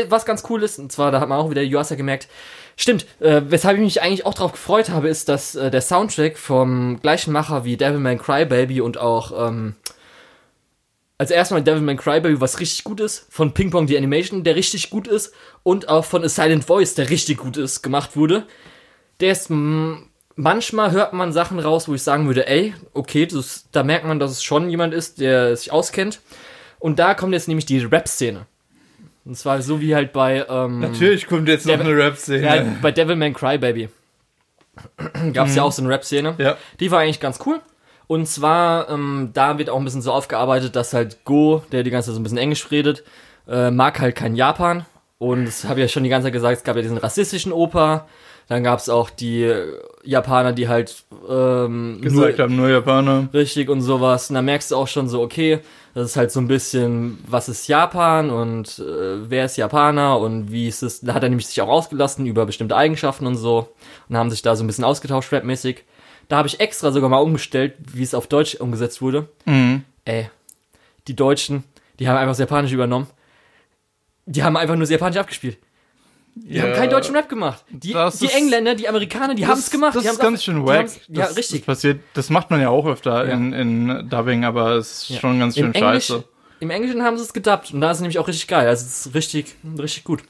[0.09, 2.29] was ganz cool ist, und zwar, da hat man auch wieder Yuasa gemerkt,
[2.77, 6.37] stimmt, äh, weshalb ich mich eigentlich auch darauf gefreut habe, ist, dass äh, der Soundtrack
[6.37, 9.77] vom gleichen Macher wie Devilman Crybaby und auch, ähm,
[11.17, 14.91] als erstmal Devilman Crybaby, was richtig gut ist, von Ping Pong die Animation, der richtig
[14.91, 15.33] gut ist,
[15.63, 18.47] und auch von A Silent Voice, der richtig gut ist, gemacht wurde.
[19.21, 23.85] Der ist, manchmal hört man Sachen raus, wo ich sagen würde, ey, okay, das, da
[23.85, 26.21] merkt man, dass es schon jemand ist, der sich auskennt.
[26.81, 28.47] Und da kommt jetzt nämlich die Rap-Szene.
[29.25, 32.43] Und zwar so wie halt bei, ähm, Natürlich kommt jetzt noch Der- eine Rap-Szene.
[32.45, 33.89] ja, bei Devilman Crybaby
[35.33, 36.35] gab es ja auch so eine Rap-Szene.
[36.39, 36.57] Ja.
[36.81, 37.61] Die war eigentlich ganz cool.
[38.07, 41.91] Und zwar, ähm, da wird auch ein bisschen so aufgearbeitet, dass halt Go, der die
[41.91, 43.03] ganze Zeit so ein bisschen Englisch redet,
[43.49, 44.85] äh, mag halt kein Japan.
[45.19, 47.53] Und das habe ich ja schon die ganze Zeit gesagt, es gab ja diesen rassistischen
[47.53, 48.07] Opa.
[48.49, 49.51] Dann gab es auch die
[50.03, 50.95] Japaner, die halt
[51.31, 53.29] ähm, Gesagt haben, nur Japaner.
[53.33, 54.29] richtig und sowas.
[54.29, 55.61] Und da merkst du auch schon so, okay,
[55.95, 60.51] das ist halt so ein bisschen, was ist Japan und äh, wer ist Japaner und
[60.51, 61.01] wie ist es.
[61.01, 63.73] Da hat er nämlich sich auch ausgelassen über bestimmte Eigenschaften und so
[64.09, 65.85] und haben sich da so ein bisschen ausgetauscht, rapmäßig.
[66.29, 69.29] Da habe ich extra sogar mal umgestellt, wie es auf Deutsch umgesetzt wurde.
[69.45, 69.85] Mhm.
[70.05, 70.31] Ey,
[71.07, 71.63] die Deutschen,
[72.01, 73.07] die haben einfach das Japanisch übernommen.
[74.27, 75.59] Die haben einfach nur das Japanisch abgespielt.
[76.37, 77.65] Die haben keinen deutschen Rap gemacht.
[77.71, 79.95] Die, die ist- Engländer, die Amerikaner, die haben es gemacht.
[79.95, 80.87] Das die ist ganz auch- schön wack.
[81.09, 81.61] Ja, das, richtig.
[81.61, 83.33] Das passiert, das macht man ja auch öfter Ja.
[83.35, 85.21] in, in Dubbing, aber es ist Ja.
[85.21, 86.25] schon ganz schön Im, Englisch, scheiße.
[86.61, 88.67] Im Englischen haben sie es gedubbt und da ist es nämlich auch richtig geil.
[88.67, 90.23] Also es ist richtig, richtig gut.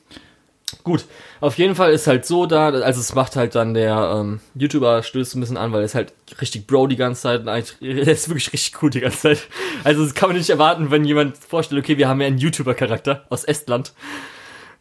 [0.82, 1.05] Gut,
[1.40, 5.02] auf jeden Fall ist halt so da, also es macht halt dann der ähm, YouTuber
[5.05, 7.76] stößt ein bisschen an, weil er ist halt richtig Bro die ganze Zeit und eigentlich,
[7.80, 9.48] er ist wirklich richtig cool die ganze Zeit.
[9.84, 13.24] Also das kann man nicht erwarten, wenn jemand vorstellt, okay, wir haben ja einen YouTuber-Charakter
[13.30, 13.92] aus Estland.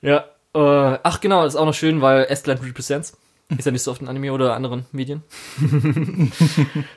[0.01, 0.59] Ja, äh,
[1.03, 3.17] ach genau, das ist auch noch schön, weil Estland represents.
[3.57, 5.21] Ist ja nicht so oft in Anime oder anderen Medien.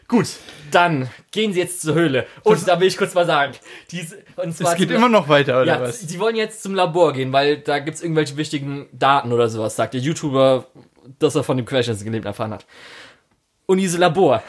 [0.09, 0.27] Gut,
[0.71, 2.27] dann gehen sie jetzt zur Höhle.
[2.45, 3.53] Und da will ich kurz mal sagen.
[3.91, 6.01] Diese, und Es zwar geht zum- immer noch weiter, oder ja, was?
[6.01, 9.95] sie wollen jetzt zum Labor gehen, weil da gibt's irgendwelche wichtigen Daten oder sowas, sagt
[9.95, 10.67] der YouTuber,
[11.19, 12.65] dass er von dem Querschnittsgelähmten erfahren hat.
[13.67, 14.43] Und diese Labor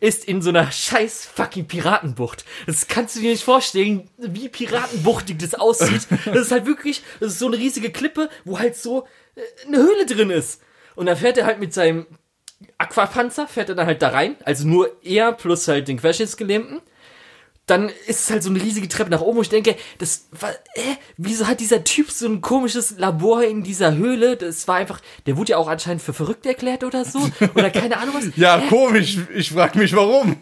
[0.00, 2.44] ist in so einer scheiß fucking Piratenbucht.
[2.66, 6.06] Das kannst du dir nicht vorstellen, wie piratenbuchtig das aussieht.
[6.24, 9.78] Das ist halt wirklich, das ist so eine riesige Klippe, wo halt so äh, eine
[9.78, 10.62] Höhle drin ist.
[10.94, 12.06] Und da fährt er halt mit seinem
[12.78, 16.80] Aquapanzer, fährt er dann halt da rein, also nur er plus halt den Querschnittsgelähmten
[17.70, 20.50] dann ist es halt so eine riesige Treppe nach oben, wo ich denke, das war,
[20.74, 24.36] äh, wieso hat dieser Typ so ein komisches Labor in dieser Höhle?
[24.36, 27.20] Das war einfach, der wurde ja auch anscheinend für verrückt erklärt oder so.
[27.54, 28.24] Oder keine Ahnung was.
[28.36, 28.68] Ja, Hä?
[28.68, 29.18] komisch.
[29.34, 30.36] Ich frag mich, warum.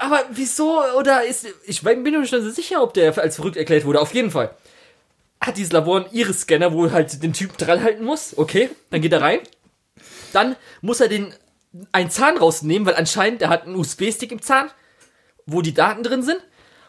[0.00, 0.82] Aber wieso?
[0.98, 4.00] Oder ist, ich bin mir nicht so sicher, ob der als verrückt erklärt wurde.
[4.00, 4.50] Auf jeden Fall.
[5.40, 8.36] Hat dieses Labor einen Iris-Scanner, wo halt den Typ dran halten muss.
[8.36, 9.38] Okay, dann geht er rein.
[10.32, 11.32] Dann muss er den,
[11.92, 14.70] einen Zahn rausnehmen, weil anscheinend der hat einen USB-Stick im Zahn,
[15.46, 16.40] wo die Daten drin sind.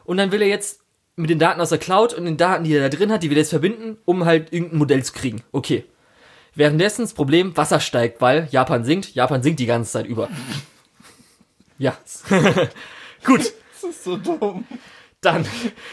[0.08, 0.80] Und dann will er jetzt
[1.16, 3.30] mit den Daten aus der Cloud und den Daten, die er da drin hat, die
[3.30, 5.43] will er jetzt verbinden, um halt irgendein Modell zu kriegen.
[5.51, 5.86] Okay.
[6.55, 9.14] Währenddessen das Problem, Wasser steigt, weil Japan sinkt.
[9.14, 10.28] Japan sinkt die ganze Zeit über.
[11.80, 11.95] Ja.
[13.24, 13.53] Gut.
[13.82, 14.66] Das ist so dumm.
[15.22, 15.45] Dann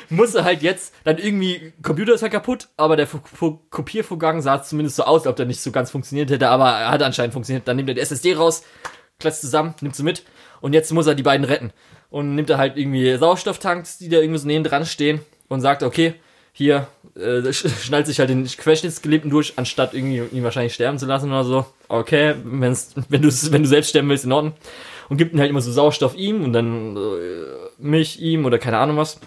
[0.08, 4.40] muss er halt jetzt, dann irgendwie, Computer ist halt kaputt, aber der Fu- Fu- Kopiervorgang
[4.40, 7.32] sah zumindest so aus, ob der nicht so ganz funktioniert hätte, aber er hat anscheinend
[7.34, 7.68] funktioniert.
[7.68, 8.62] Dann nimmt er die SSD raus,
[9.18, 10.24] klatscht zusammen, nimmt sie mit
[10.60, 11.70] und jetzt muss er die beiden retten.
[12.14, 15.82] Und nimmt er halt irgendwie Sauerstofftanks, die da irgendwie so neben dran stehen und sagt,
[15.82, 16.14] okay,
[16.52, 16.86] hier,
[17.16, 21.30] äh, sch- schnallt sich halt den Querschnittsgelähmten durch, anstatt irgendwie ihn wahrscheinlich sterben zu lassen
[21.30, 21.66] oder so.
[21.88, 24.54] Okay, wenn's, wenn du wenn du selbst sterben willst, in Ordnung.
[25.08, 27.00] Und gibt ihm halt immer so Sauerstoff ihm und dann äh,
[27.78, 29.18] Milch ihm oder keine Ahnung was.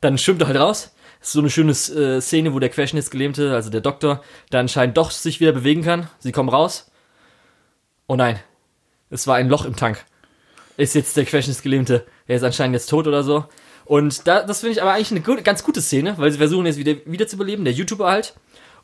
[0.00, 0.92] Dann schwimmt er halt raus.
[1.20, 4.96] Das ist so eine schöne äh, Szene, wo der Querschnittsgelähmte, also der Doktor, der anscheinend
[4.96, 6.08] doch sich wieder bewegen kann.
[6.18, 6.90] Sie kommen raus.
[8.08, 8.40] Oh nein,
[9.08, 10.04] es war ein Loch im Tank.
[10.80, 12.06] Ist jetzt der Querschnittsgelähmte.
[12.26, 13.44] Er ist anscheinend jetzt tot oder so.
[13.84, 16.64] Und da, das finde ich aber eigentlich eine gut, ganz gute Szene, weil sie versuchen
[16.64, 18.34] jetzt wieder, wieder zu beleben, der YouTuber halt.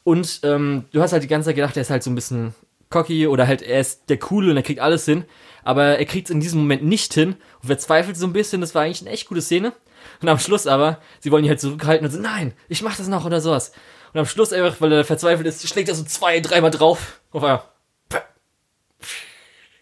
[0.05, 2.55] Und ähm, du hast halt die ganze Zeit gedacht, er ist halt so ein bisschen
[2.91, 5.25] cocky oder halt er ist der Coole und er kriegt alles hin.
[5.65, 8.61] Aber er kriegt es in diesem Moment nicht hin und verzweifelt so ein bisschen.
[8.61, 9.73] Das war eigentlich eine echt gute Szene.
[10.21, 13.09] Und am Schluss aber, sie wollen ihn halt zurückhalten und so, nein, ich mach das
[13.09, 13.73] noch oder sowas.
[14.13, 17.23] Und am Schluss einfach, weil er verzweifelt ist, schlägt er so zwei, dreimal drauf.
[17.33, 17.63] Auf einmal.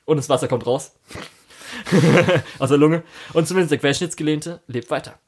[0.04, 0.92] Und das Wasser kommt raus.
[2.58, 3.02] Aus der Lunge.
[3.32, 5.18] Und zumindest der Querschnittsgelähmte lebt weiter.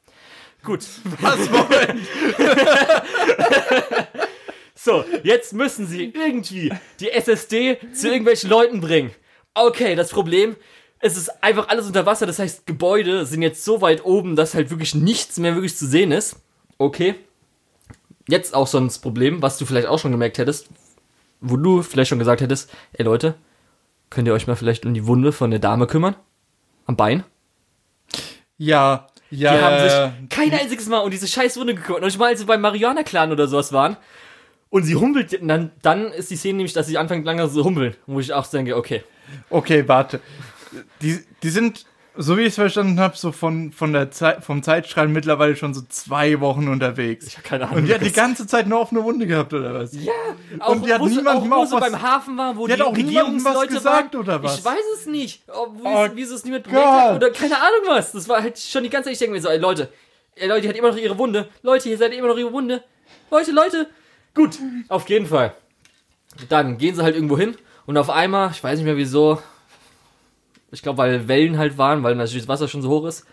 [0.63, 0.85] Gut.
[1.21, 2.07] Was wollen?
[4.87, 9.11] So, jetzt müssen sie irgendwie die SSD zu irgendwelchen Leuten bringen.
[9.53, 10.55] Okay, das Problem,
[10.99, 14.53] es ist einfach alles unter Wasser, das heißt, Gebäude sind jetzt so weit oben, dass
[14.53, 16.37] halt wirklich nichts mehr wirklich zu sehen ist.
[16.77, 17.15] Okay.
[18.29, 20.69] Jetzt auch so ein Problem, was du vielleicht auch schon gemerkt hättest,
[21.41, 23.35] wo du vielleicht schon gesagt hättest, ey Leute,
[24.09, 26.15] könnt ihr euch mal vielleicht um die Wunde von der Dame kümmern?
[26.87, 27.23] Am Bein?
[28.57, 29.53] Ja, ja.
[29.53, 32.01] Die haben sich kein einziges Mal um diese scheiß Wunde gekümmert.
[32.01, 33.97] Und ich mal, als sie beim Marihuana-Clan oder sowas waren
[34.69, 37.95] und sie humpelt, dann, dann ist die Szene nämlich, dass sie anfängt langsam zu humpeln.
[38.07, 39.03] Wo ich auch denke, okay.
[39.49, 40.21] Okay, warte.
[41.01, 41.85] Die, die sind,
[42.17, 45.73] so wie ich es verstanden habe, so von, von der Zeit, vom Zeitstrahl mittlerweile schon
[45.73, 47.27] so zwei Wochen unterwegs.
[47.27, 47.77] Ich hab keine Ahnung.
[47.79, 49.93] Und die hat die ganze Zeit nur offene Wunde gehabt, oder was?
[49.93, 50.11] ja,
[50.59, 52.73] auch, Und die hat wo sie- niemandem auch, wo was- beim Hafen war, wo Die
[52.75, 54.21] die, hat auch niemandem was Regierungsleute gesagt, waren.
[54.23, 54.57] oder was?
[54.59, 55.41] Ich weiß es nicht.
[55.47, 58.11] Ob, wie, Oh wie sie es niemand bemerkt hat oder keine Ahnung was.
[58.11, 59.89] Das war halt schon die ganze Zeit, ich denke mir so, ey Leute,
[60.35, 61.47] ey Leute, die hat immer noch ihre Wunde.
[61.61, 62.83] Leute, ihr seid immer noch ihre Wunde.
[63.31, 63.87] Leute, Leute.
[64.33, 64.57] Gut,
[64.89, 65.53] auf jeden Fall.
[66.49, 67.55] Dann gehen sie halt irgendwo hin
[67.85, 69.41] und auf einmal, ich weiß nicht mehr wieso,
[70.71, 73.25] ich glaube, weil Wellen halt waren, weil natürlich das Wasser schon so hoch ist,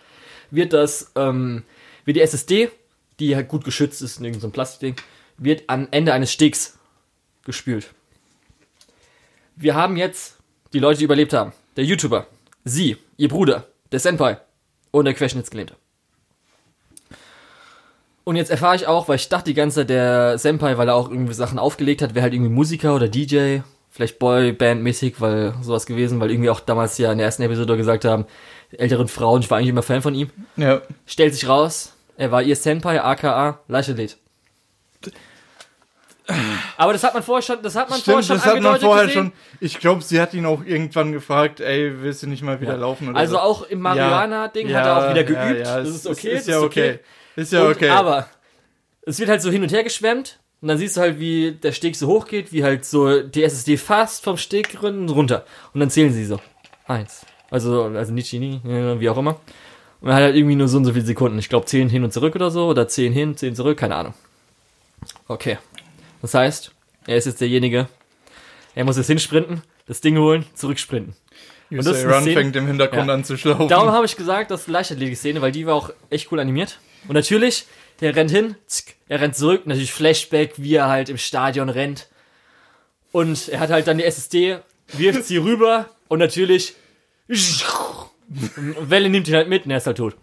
[0.50, 1.64] wird das, ähm,
[2.04, 2.70] wird die SSD,
[3.18, 4.96] die halt gut geschützt ist in irgendeinem so Plastikding,
[5.36, 6.78] wird am Ende eines Stegs
[7.44, 7.90] gespült.
[9.56, 10.36] Wir haben jetzt
[10.72, 11.52] die Leute, die überlebt haben.
[11.76, 12.26] Der YouTuber,
[12.64, 14.38] sie, ihr Bruder, der Senpai
[14.90, 15.76] und der Querschnittsgelähmte.
[18.24, 20.94] Und jetzt erfahre ich auch, weil ich dachte die ganze Zeit, der Senpai, weil er
[20.94, 23.60] auch irgendwie Sachen aufgelegt hat, wäre halt irgendwie Musiker oder DJ,
[23.94, 28.04] vielleicht Boyband-mäßig, weil sowas gewesen, weil irgendwie auch damals ja in der ersten Episode gesagt
[28.04, 28.26] haben,
[28.72, 30.30] älteren Frauen, ich war eigentlich immer Fan von ihm.
[30.56, 30.82] Ja.
[31.06, 34.16] Stellt sich raus, er war ihr Senpai, aka Leichelet.
[36.78, 38.80] Aber das hat man vorher schon, das hat man Stimmt, vorher das schon hat man
[38.80, 39.24] vorher gesehen.
[39.26, 39.32] schon.
[39.60, 43.10] Ich glaube, sie hat ihn auch irgendwann gefragt, ey, willst du nicht mal wieder laufen
[43.10, 43.40] oder Also so?
[43.40, 45.38] auch im Marihuana-Ding hat er auch wieder geübt.
[45.60, 46.30] Ja, ja, das ist okay.
[46.30, 46.98] Ist das ja okay.
[47.36, 47.90] Ist ja Und- okay.
[47.90, 48.26] Aber
[49.02, 50.40] es wird halt so hin und her geschwemmt.
[50.64, 53.42] Und dann siehst du halt, wie der Steg so hoch geht, wie halt so die
[53.42, 55.44] SSD fast vom Steg runter.
[55.74, 56.40] Und dann zählen sie so.
[56.86, 57.26] Eins.
[57.50, 59.38] Also, also nicht Genie, wie auch immer.
[60.00, 61.38] Und er hat halt irgendwie nur so und so viele Sekunden.
[61.38, 62.66] Ich glaube 10 hin und zurück oder so.
[62.66, 64.14] Oder 10 hin, 10 zurück, keine Ahnung.
[65.28, 65.58] Okay.
[66.22, 66.72] Das heißt,
[67.06, 67.86] er ist jetzt derjenige,
[68.74, 71.14] er muss jetzt hinsprinten, das Ding holen, zurücksprinten.
[71.70, 73.12] Und das Run Szene- fängt im Hintergrund Ja.
[73.14, 73.68] an zu schlaufen.
[73.68, 76.78] Darum habe ich gesagt, das ist eine Leichtathletik-Szene, weil die war auch echt cool animiert.
[77.08, 77.66] Und natürlich,
[78.00, 82.08] der rennt hin, zick, er rennt zurück, natürlich Flashback, wie er halt im Stadion rennt.
[83.12, 84.58] Und er hat halt dann die SSD,
[84.92, 86.74] wirft sie rüber und natürlich
[88.28, 90.16] Welle nimmt ihn halt mit und er ist halt tot.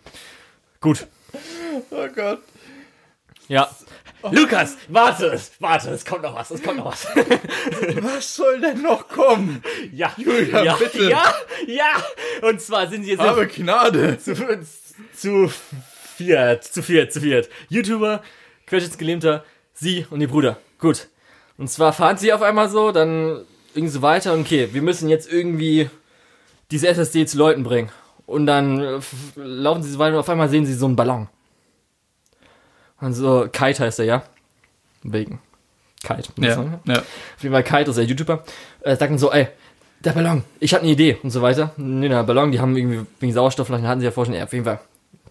[0.79, 1.07] Gut.
[1.91, 2.41] oh Gott.
[3.47, 3.69] Ja.
[4.31, 7.05] Lukas, warte, warte, es kommt noch was, es kommt noch was.
[8.01, 9.63] Was soll denn noch kommen?
[9.91, 11.09] Ja, Julia, ja, bitte.
[11.09, 11.33] ja,
[11.65, 12.03] ja.
[12.47, 14.19] Und zwar sind sie jetzt Habe Gnade.
[14.19, 14.35] zu,
[15.15, 15.51] zu
[16.23, 17.49] viert, zu viert, zu viert.
[17.69, 18.21] YouTuber,
[18.67, 19.43] Querschnittsgelähmter,
[19.73, 20.57] sie und ihr Bruder.
[20.79, 21.07] Gut.
[21.57, 23.41] Und zwar fahren sie auf einmal so, dann
[23.73, 25.89] irgendwie so weiter und okay, wir müssen jetzt irgendwie
[26.71, 27.91] diese SSD zu Leuten bringen.
[28.25, 28.99] Und dann äh,
[29.35, 31.27] laufen sie so weiter und auf einmal sehen sie so einen Ballon.
[32.99, 34.23] Und so, Kite heißt er, ja?
[35.03, 35.39] Wegen.
[36.03, 36.29] Kite.
[36.37, 36.99] Ja, ja.
[36.99, 38.43] Auf jeden Fall Kite ist der YouTuber.
[38.81, 39.47] Äh, sagt dann so, ey,
[40.03, 41.73] der Ballon, ich habe eine Idee und so weiter.
[41.77, 44.65] Nee, der Ballon, die haben irgendwie wegen Sauerstofflachen hatten sie ja schon, ja, auf jeden
[44.65, 44.79] Fall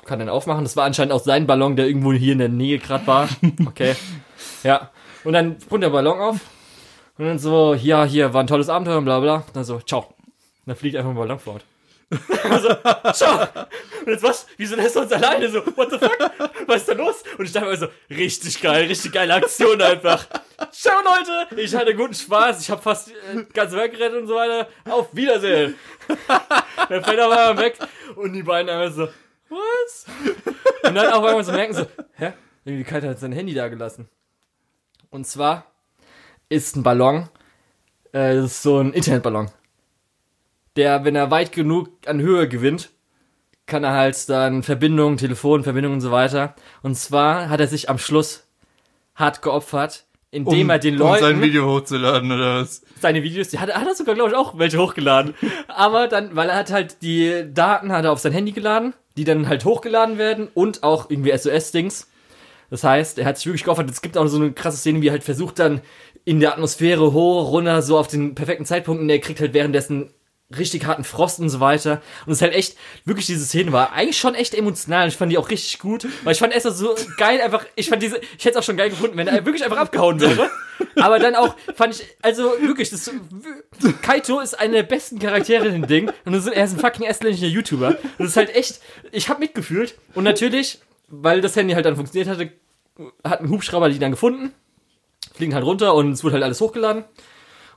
[0.05, 0.65] kann den aufmachen.
[0.65, 3.29] Das war anscheinend auch sein Ballon, der irgendwo hier in der Nähe gerade war.
[3.67, 3.95] Okay.
[4.63, 4.91] ja.
[5.25, 6.37] Und dann sprung der Ballon auf
[7.19, 9.35] und dann so, ja, hier war ein tolles Abenteuer und bla bla.
[9.47, 10.01] Und dann so, ciao.
[10.01, 10.17] Und
[10.67, 11.63] dann fliegt einfach ein Ballon fort.
[12.51, 12.69] also,
[13.13, 13.47] ciao.
[14.05, 14.47] Und jetzt was?
[14.57, 15.49] Wieso lässt er uns alleine?
[15.49, 16.19] So, what the fuck?
[16.67, 17.23] Was ist da los?
[17.39, 20.27] Und ich dachte mir so, richtig geil, richtig geile Aktion einfach.
[20.73, 24.35] Ciao Leute, ich hatte guten Spaß, ich habe fast äh, ganz Welt gerettet und so
[24.35, 24.69] weiter.
[24.89, 25.75] Auf Wiedersehen.
[26.89, 27.79] Dann fällt er einmal weg
[28.17, 29.09] und die beiden einfach so,
[29.51, 30.07] was?
[30.85, 32.33] Und dann auf einmal so merken so, hä?
[32.65, 34.09] Irgendwie Kite hat sein Handy da gelassen.
[35.11, 35.67] Und zwar
[36.49, 37.29] ist ein Ballon,
[38.13, 39.51] äh, das ist so ein Internetballon.
[40.77, 42.91] Der, wenn er weit genug an Höhe gewinnt,
[43.67, 46.55] kann er halt dann Verbindung, Telefonverbindung und so weiter.
[46.83, 48.47] Und zwar hat er sich am Schluss
[49.15, 52.83] hart geopfert, indem er den um Leuten sein Video hochzuladen oder was?
[53.01, 55.35] seine Videos, die hat, hat er sogar, glaube ich, auch welche hochgeladen.
[55.69, 59.25] Aber dann, weil er hat halt die Daten hat er auf sein Handy geladen, die
[59.25, 62.09] dann halt hochgeladen werden und auch irgendwie SOS-Dings.
[62.71, 63.91] Das heißt, er hat sich wirklich geopfert.
[63.91, 65.81] Es gibt auch so eine krasse Szene, wie er halt versucht dann
[66.25, 70.13] in der Atmosphäre hoch, runter, so auf den perfekten Zeitpunkt und er kriegt halt währenddessen
[70.57, 72.03] richtig harten Frost und so weiter.
[72.27, 75.09] Und es ist halt echt, wirklich diese Szene war eigentlich schon echt emotional.
[75.09, 78.03] Ich fand die auch richtig gut, weil ich fand Esther so geil einfach, ich fand
[78.03, 80.51] diese, ich hätte es auch schon geil gefunden, wenn er wirklich einfach abgehauen wäre.
[80.97, 83.11] Aber dann auch fand ich, also wirklich, das,
[84.03, 87.07] Kaito ist einer der besten Charaktere in dem Ding und das er ist ein fucking
[87.07, 87.97] estländischer YouTuber.
[88.19, 88.81] Das ist halt echt,
[89.13, 92.53] ich hab mitgefühlt und natürlich, weil das Handy halt dann funktioniert hatte,
[93.25, 94.53] hat ein Hubschrauber die dann gefunden,
[95.35, 97.05] fliegen halt runter und es wurde halt alles hochgeladen.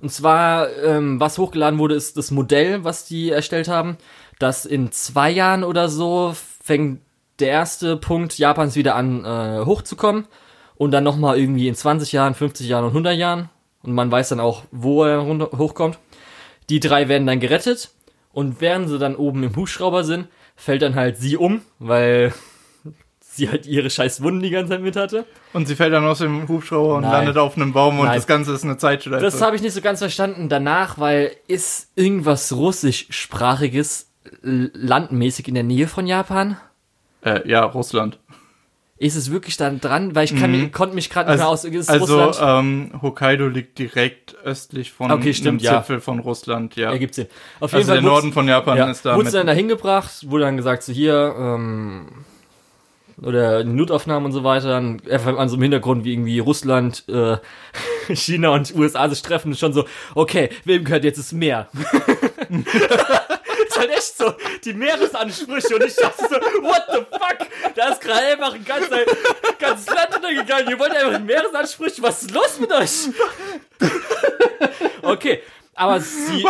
[0.04, 3.96] Und zwar, ähm, was hochgeladen wurde, ist das Modell, was die erstellt haben,
[4.38, 7.00] dass in zwei Jahren oder so fängt
[7.40, 10.28] der erste Punkt Japans wieder an äh, hochzukommen.
[10.76, 13.50] Und dann nochmal irgendwie in 20 Jahren, 50 Jahren und 100 Jahren.
[13.82, 15.98] Und man weiß dann auch, wo er hochkommt.
[16.70, 17.92] Die drei werden dann gerettet.
[18.34, 20.28] Und während sie dann oben im Hubschrauber sind,
[20.58, 22.34] fällt dann halt sie um, weil
[23.36, 25.26] sie halt ihre scheiß Wunden die ganze Zeit mit hatte.
[25.54, 27.12] Und sie fällt dann aus dem Hubschrauber und Nein.
[27.12, 28.16] landet auf einem Baum und Nein.
[28.16, 29.24] das Ganze ist eine Zeitschleife.
[29.24, 34.10] Das habe ich nicht so ganz verstanden danach, weil ist irgendwas russischsprachiges
[34.42, 36.58] landmäßig in der Nähe von Japan?
[37.26, 38.20] äh, ja, Russland.
[38.98, 40.14] Ist es wirklich dann dran?
[40.16, 40.72] Weil ich kann, Mhm.
[40.72, 41.66] konnte mich gerade nicht mehr aus.
[41.66, 42.66] Ist also Russland?
[42.66, 45.80] ähm, Hokkaido liegt direkt östlich von Okay, stimmt, einem ja.
[45.82, 46.92] Zipfel von Russland, ja.
[46.92, 47.28] Ergibt Sinn.
[47.60, 49.68] Auf jeden also der Fall wurd's- Norden von Japan ja, ist da wurde dann dahin
[49.68, 52.08] gebracht, wurde dann gesagt, so hier, ähm,
[53.22, 57.38] oder Notaufnahmen und so weiter, dann einfach an so einem Hintergrund wie irgendwie Russland, äh,
[58.14, 59.86] China und USA sich treffen, ist schon so,
[60.16, 61.70] okay, wem gehört jetzt das Meer?
[62.50, 64.34] ist halt echt so,
[64.64, 67.48] die Meeresansprüche und ich dachte so, what the fuck?
[67.76, 69.00] Da ist gerade einfach ein ganzer,
[69.60, 73.10] ganzes Land untergegangen, ihr wollt einfach Meeresansprüche, was ist los mit euch?
[75.02, 75.42] okay,
[75.76, 76.46] aber sie,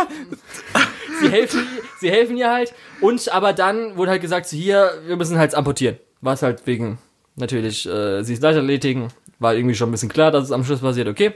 [1.20, 1.66] sie helfen,
[1.98, 2.74] sie helfen ihr halt.
[3.00, 5.98] Und aber dann wurde halt gesagt, so hier, wir müssen halt amputieren.
[6.24, 6.98] Was halt wegen,
[7.36, 9.08] natürlich, äh, sie ist Leichtathletiken,
[9.38, 11.34] war irgendwie schon ein bisschen klar, dass es am Schluss passiert, okay.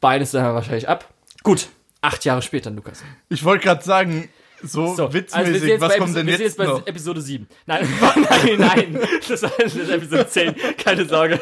[0.00, 1.12] Bein ist dann wahrscheinlich ab.
[1.42, 1.68] Gut,
[2.00, 3.02] acht Jahre später, Lukas.
[3.28, 4.28] Ich wollte gerade sagen,
[4.62, 6.86] so, So, witzmäßig, also jetzt was kommt Episode- denn wir sind jetzt jetzt bei noch?
[6.86, 7.48] Episode 7.
[7.66, 7.88] Nein,
[8.30, 11.40] nein, nein, das war das ist Episode 10, keine Sorge.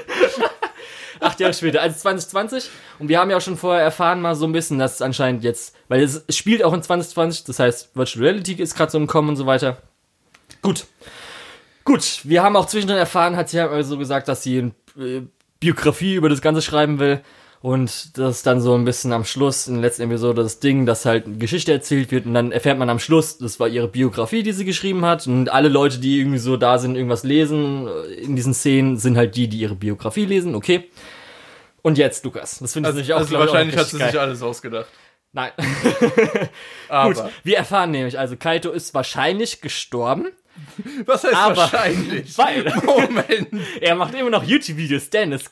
[1.20, 2.70] Acht Jahre später, also 2020.
[2.98, 5.44] Und wir haben ja auch schon vorher erfahren, mal so ein bisschen, dass es anscheinend
[5.44, 9.06] jetzt, weil es spielt auch in 2020, das heißt, Virtual Reality ist gerade so im
[9.06, 9.76] Kommen und so weiter.
[10.62, 10.86] Gut.
[11.90, 15.22] Gut, wir haben auch zwischendrin erfahren, hat sie ja so gesagt, dass sie ein äh,
[15.58, 17.20] Biografie über das Ganze schreiben will.
[17.62, 20.86] Und das ist dann so ein bisschen am Schluss, in der letzten Episode, das Ding,
[20.86, 23.88] dass halt eine Geschichte erzählt wird und dann erfährt man am Schluss, das war ihre
[23.88, 25.26] Biografie, die sie geschrieben hat.
[25.26, 29.16] Und alle Leute, die irgendwie so da sind, irgendwas lesen äh, in diesen Szenen, sind
[29.16, 30.88] halt die, die ihre Biografie lesen, okay.
[31.82, 32.60] Und jetzt, Lukas.
[32.60, 34.12] Das finde ich Also, auch, also glaub ich, auch wahrscheinlich hat sie geil.
[34.12, 34.86] sich alles ausgedacht.
[35.32, 35.50] Nein.
[36.88, 40.28] Aber Gut, wir erfahren nämlich, also Kaito ist wahrscheinlich gestorben.
[41.06, 42.36] was heißt Aber- wahrscheinlich?
[42.38, 43.48] Weil- Moment.
[43.80, 45.44] Er macht immer noch YouTube-Videos, denn es,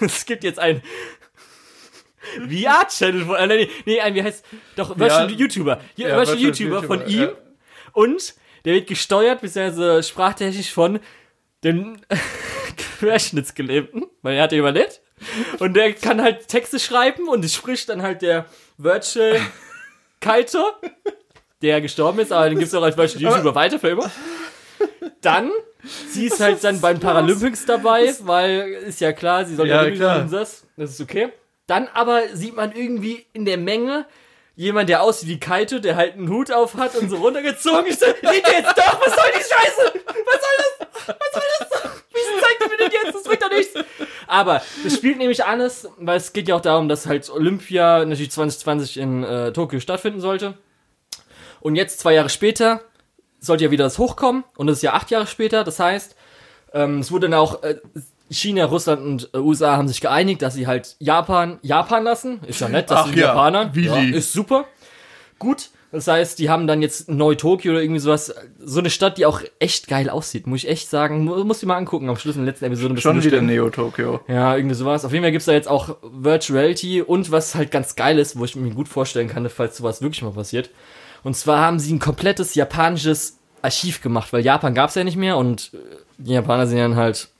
[0.00, 0.82] es gibt jetzt ein
[2.48, 4.44] VR-Channel von, äh, nee, nee, ein, wie heißt,
[4.76, 5.80] doch, Virtual YouTuber.
[5.96, 7.20] Ja, Ja, Virtual Virtual YouTuber von YouTuber, ihm.
[7.28, 7.32] ja.
[7.92, 8.34] Und
[8.64, 10.98] der wird gesteuert, beziehungsweise sprachtechnisch von
[11.64, 11.96] dem
[12.98, 15.00] Querschnittsgelebten, weil er hat ja überlebt.
[15.60, 18.46] Und der kann halt Texte schreiben und es spricht dann halt der
[18.76, 19.40] Virtual
[20.20, 20.64] Kaito,
[21.62, 24.10] der gestorben ist, aber den gibt's auch als Virtual YouTuber weiter für immer.
[25.20, 25.50] Dann,
[26.08, 29.98] sie ist halt dann beim Paralympics dabei, weil ist ja klar, sie soll Ja, Olympisch
[29.98, 30.26] klar.
[30.30, 31.30] das, das ist okay.
[31.66, 34.06] Dann aber sieht man irgendwie in der Menge
[34.54, 38.00] jemand, der aussieht wie Kaito, der halt einen Hut auf hat und so runtergezogen ist.
[38.00, 40.00] Seht ihr jetzt doch, was soll die Scheiße?
[40.06, 41.08] Was soll das?
[41.08, 41.68] Was soll das?
[42.12, 43.14] Wieso zeigt ihr mir denn jetzt?
[43.14, 43.74] Das bringt doch nichts.
[44.28, 48.30] Aber das spielt nämlich alles, weil es geht ja auch darum, dass halt Olympia natürlich
[48.30, 50.54] 2020 in äh, Tokio stattfinden sollte.
[51.60, 52.80] Und jetzt, zwei Jahre später,
[53.40, 54.44] sollte ja wieder das hochkommen.
[54.56, 55.64] Und das ist ja acht Jahre später.
[55.64, 56.16] Das heißt,
[56.72, 57.76] ähm, es wurde dann auch, äh,
[58.28, 62.40] China, Russland und äh, USA haben sich geeinigt, dass sie halt Japan, Japan lassen.
[62.46, 63.70] Ist ja nett, dass Ach die ja, Japaner.
[63.74, 64.64] wie ja, ist super.
[65.38, 65.70] Gut.
[65.92, 68.34] Das heißt, die haben dann jetzt Neu-Tokio oder irgendwie sowas.
[68.58, 70.46] So eine Stadt, die auch echt geil aussieht.
[70.48, 71.24] Muss ich echt sagen.
[71.24, 72.08] Mu- Muss ich mal angucken.
[72.10, 73.00] Am Schluss in der letzten Episode.
[73.00, 73.40] Schon wieder.
[73.40, 74.20] Neo-Tokyo.
[74.26, 75.04] Ja, irgendwie sowas.
[75.04, 78.36] Auf jeden Fall gibt's da jetzt auch Virtual Reality und was halt ganz geil ist,
[78.36, 80.70] wo ich mir gut vorstellen kann, falls sowas wirklich mal passiert.
[81.26, 85.36] Und zwar haben sie ein komplettes japanisches Archiv gemacht, weil Japan gab's ja nicht mehr
[85.36, 85.78] und äh,
[86.18, 87.30] die Japaner sind ja dann halt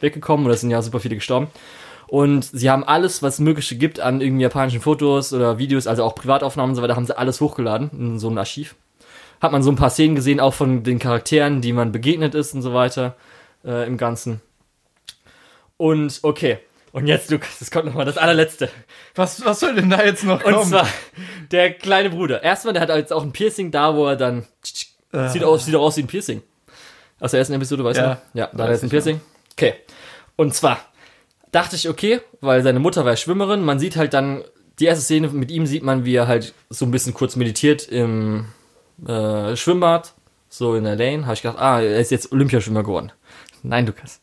[0.00, 1.46] weggekommen oder es sind ja super viele gestorben.
[2.08, 6.02] Und sie haben alles, was es Mögliche gibt an irgendwie japanischen Fotos oder Videos, also
[6.02, 8.74] auch Privataufnahmen und so weiter, haben sie alles hochgeladen in so ein Archiv.
[9.40, 12.54] Hat man so ein paar Szenen gesehen, auch von den Charakteren, die man begegnet ist
[12.54, 13.14] und so weiter
[13.64, 14.40] äh, im Ganzen.
[15.76, 16.58] Und okay.
[16.94, 18.68] Und jetzt, Lukas, das kommt nochmal das allerletzte.
[19.16, 20.54] Was, was soll denn da jetzt noch kommen?
[20.54, 20.86] Und zwar
[21.50, 22.40] der kleine Bruder.
[22.40, 24.46] Erstmal, der hat jetzt auch ein Piercing da, wo er dann.
[25.12, 25.28] Äh.
[25.28, 26.40] Sieht, aus, sieht auch aus wie ein Piercing.
[27.18, 28.38] Aus der ersten Episode, weißt Ja, du?
[28.38, 29.20] Ja, da hat er jetzt ein Piercing.
[29.54, 29.74] Okay.
[30.36, 30.78] Und zwar
[31.50, 33.64] dachte ich, okay, weil seine Mutter war Schwimmerin.
[33.64, 34.44] Man sieht halt dann,
[34.78, 37.88] die erste Szene mit ihm sieht man, wie er halt so ein bisschen kurz meditiert
[37.88, 38.44] im
[39.04, 40.14] äh, Schwimmbad,
[40.48, 41.24] so in der Lane.
[41.24, 43.10] Habe ich gedacht, ah, er ist jetzt Olympiaschwimmer geworden.
[43.64, 44.20] Nein, Lukas.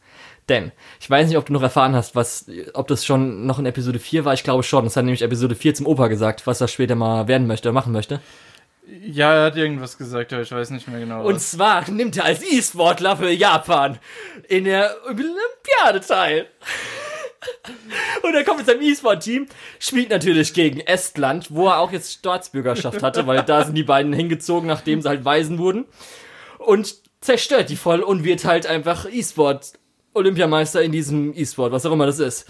[0.52, 3.66] Denn, ich weiß nicht, ob du noch erfahren hast, was, ob das schon noch in
[3.66, 4.34] Episode 4 war.
[4.34, 4.84] Ich glaube schon.
[4.84, 7.94] Das hat nämlich Episode 4 zum Opa gesagt, was er später mal werden möchte, machen
[7.94, 8.20] möchte.
[8.86, 11.24] Ja, er hat irgendwas gesagt, aber ich weiß nicht mehr genau.
[11.24, 11.52] Und was.
[11.52, 13.98] zwar nimmt er als E-Sportler für Japan
[14.50, 16.48] in der Olympiade teil.
[18.24, 19.48] Und er kommt mit seinem E-Sport-Team,
[19.80, 24.12] spielt natürlich gegen Estland, wo er auch jetzt Staatsbürgerschaft hatte, weil da sind die beiden
[24.12, 25.86] hingezogen, nachdem sie halt Waisen wurden.
[26.58, 29.06] Und zerstört die voll und wird halt einfach
[30.12, 32.50] E-Sport-Olympiameister in diesem E-Sport, was auch immer das ist.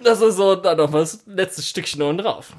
[0.00, 2.52] Das ist so dann noch das letzte Stückchen oben drauf.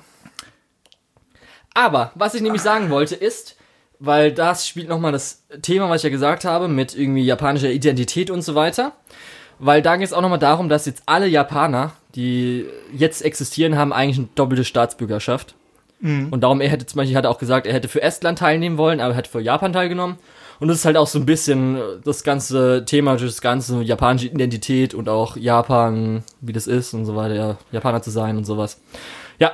[1.73, 3.57] Aber, was ich nämlich sagen wollte, ist,
[3.99, 8.31] weil das spielt nochmal das Thema, was ich ja gesagt habe, mit irgendwie japanischer Identität
[8.31, 8.93] und so weiter.
[9.59, 13.93] Weil da geht es auch nochmal darum, dass jetzt alle Japaner, die jetzt existieren, haben
[13.93, 15.55] eigentlich eine doppelte Staatsbürgerschaft.
[15.99, 19.01] Und darum, er hätte zum Beispiel, hat auch gesagt, er hätte für Estland teilnehmen wollen,
[19.01, 20.17] aber er hat für Japan teilgenommen.
[20.59, 24.27] Und das ist halt auch so ein bisschen äh, das ganze Thema, das ganze japanische
[24.27, 28.45] Identität und auch Japan, wie das ist und so weiter, ja, Japaner zu sein und
[28.45, 28.81] sowas.
[29.39, 29.53] Ja,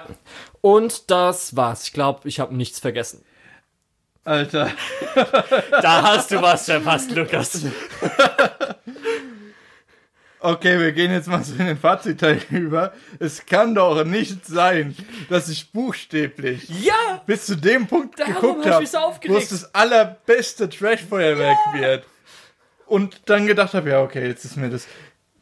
[0.62, 1.88] und das war's.
[1.88, 3.24] Ich glaube, ich habe nichts vergessen.
[4.24, 4.70] Alter.
[5.82, 7.66] Da hast du was verpasst, Lukas.
[10.45, 12.91] Okay, wir gehen jetzt mal so in den Fazitteil über.
[13.18, 14.94] Es kann doch nicht sein,
[15.30, 17.22] dass ich buchstäblich Ja!
[17.26, 18.98] bis zu dem Punkt Darum geguckt hab habe, so
[19.28, 22.03] wo es das allerbeste Trash-Feuerwerk wird.
[22.88, 24.86] Und dann gedacht habe, ja, okay, jetzt ist mir das,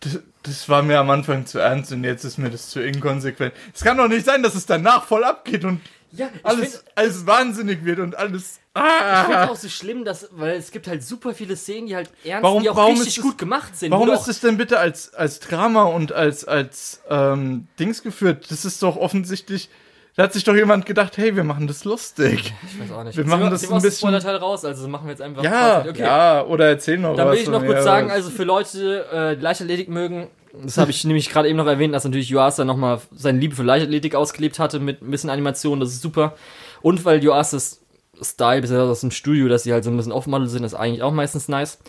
[0.02, 0.20] das.
[0.44, 3.54] Das war mir am Anfang zu ernst und jetzt ist mir das zu inkonsequent.
[3.76, 7.28] Es kann doch nicht sein, dass es danach voll abgeht und Ja, alles, finde alles
[7.28, 8.60] wahnsinnig wird und alles.
[8.74, 12.44] Ah, auch so schlimm, dass, weil es gibt halt super viele Szenen, die halt ernst,
[12.44, 13.92] Warum- die auch warum richtig es- gut gemacht sind.
[13.92, 18.46] warum ist es denn bitte als, als Drama und als, als ähm, Dings geführt?
[18.50, 19.70] Das ist doch offensichtlich.
[20.16, 22.54] Da hat sich doch jemand gedacht, hey, wir machen das lustig.
[22.66, 23.18] Ich weiß auch nicht.
[23.18, 25.44] Wir machen das ein bisschen- Spoiler-Teil raus, also machen wir jetzt einfach.
[25.44, 26.00] Ja, okay.
[26.02, 27.36] ja, oder erzähl noch Dann was.
[27.36, 30.28] will ich noch kurz sagen, was- also für Leute, äh, die Leichtathletik mögen,
[30.64, 33.64] das habe ich nämlich gerade eben noch erwähnt, dass natürlich Yuasa nochmal seine Liebe für
[33.64, 36.36] Leichtathletik ausgelebt hatte mit ein bisschen Animation, das ist super.
[36.82, 37.81] Und weil Yuasas
[38.22, 41.04] Style, bisher aus dem Studio, dass sie halt so ein bisschen Off-Model sind, ist eigentlich
[41.04, 41.80] auch meistens nice.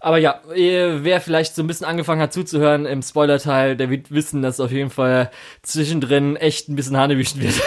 [0.00, 4.42] Aber ja, wer vielleicht so ein bisschen angefangen hat zuzuhören im Spoiler-Teil, der wird wissen,
[4.42, 5.30] dass es auf jeden Fall
[5.62, 7.54] zwischendrin echt ein bisschen hanebüchen wird.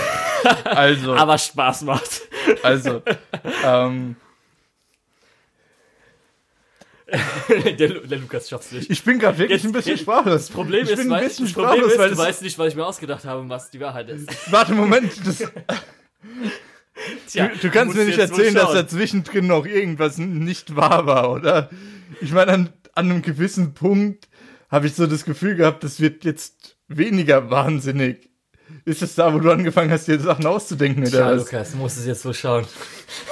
[0.63, 2.21] Also, Aber Spaß macht.
[2.63, 3.01] also,
[3.65, 4.15] ähm,
[7.77, 8.89] der, Lu- der Lukas schafft's nicht.
[8.89, 10.47] ich bin gerade wirklich Jetzt- ein bisschen sprachlos.
[10.47, 12.67] Das Problem ich ist, bin ein bisschen sprachlos, ist weil du es- weißt nicht, was
[12.69, 14.29] ich mir ausgedacht habe, was die Wahrheit ist.
[14.51, 15.39] Warte, Moment, das,
[17.27, 18.75] Tja, du, du kannst mir nicht erzählen, dass schauen.
[18.75, 21.69] da zwischendrin noch irgendwas nicht wahr war, oder?
[22.21, 24.27] Ich meine, an, an einem gewissen Punkt
[24.69, 28.29] habe ich so das Gefühl gehabt, das wird jetzt weniger wahnsinnig.
[28.85, 31.37] Ist es da, wo du angefangen hast, dir Sachen auszudenken, oder Tja, was?
[31.45, 32.65] Lukas, du musst es jetzt wohl schauen.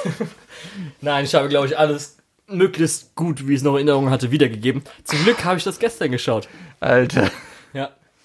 [1.02, 2.18] Nein, ich habe, glaube ich, alles
[2.48, 4.84] möglichst gut, wie ich es noch in Erinnerung hatte, wiedergegeben.
[5.04, 6.48] Zum Glück habe ich das gestern geschaut.
[6.80, 7.32] Alter, Ja.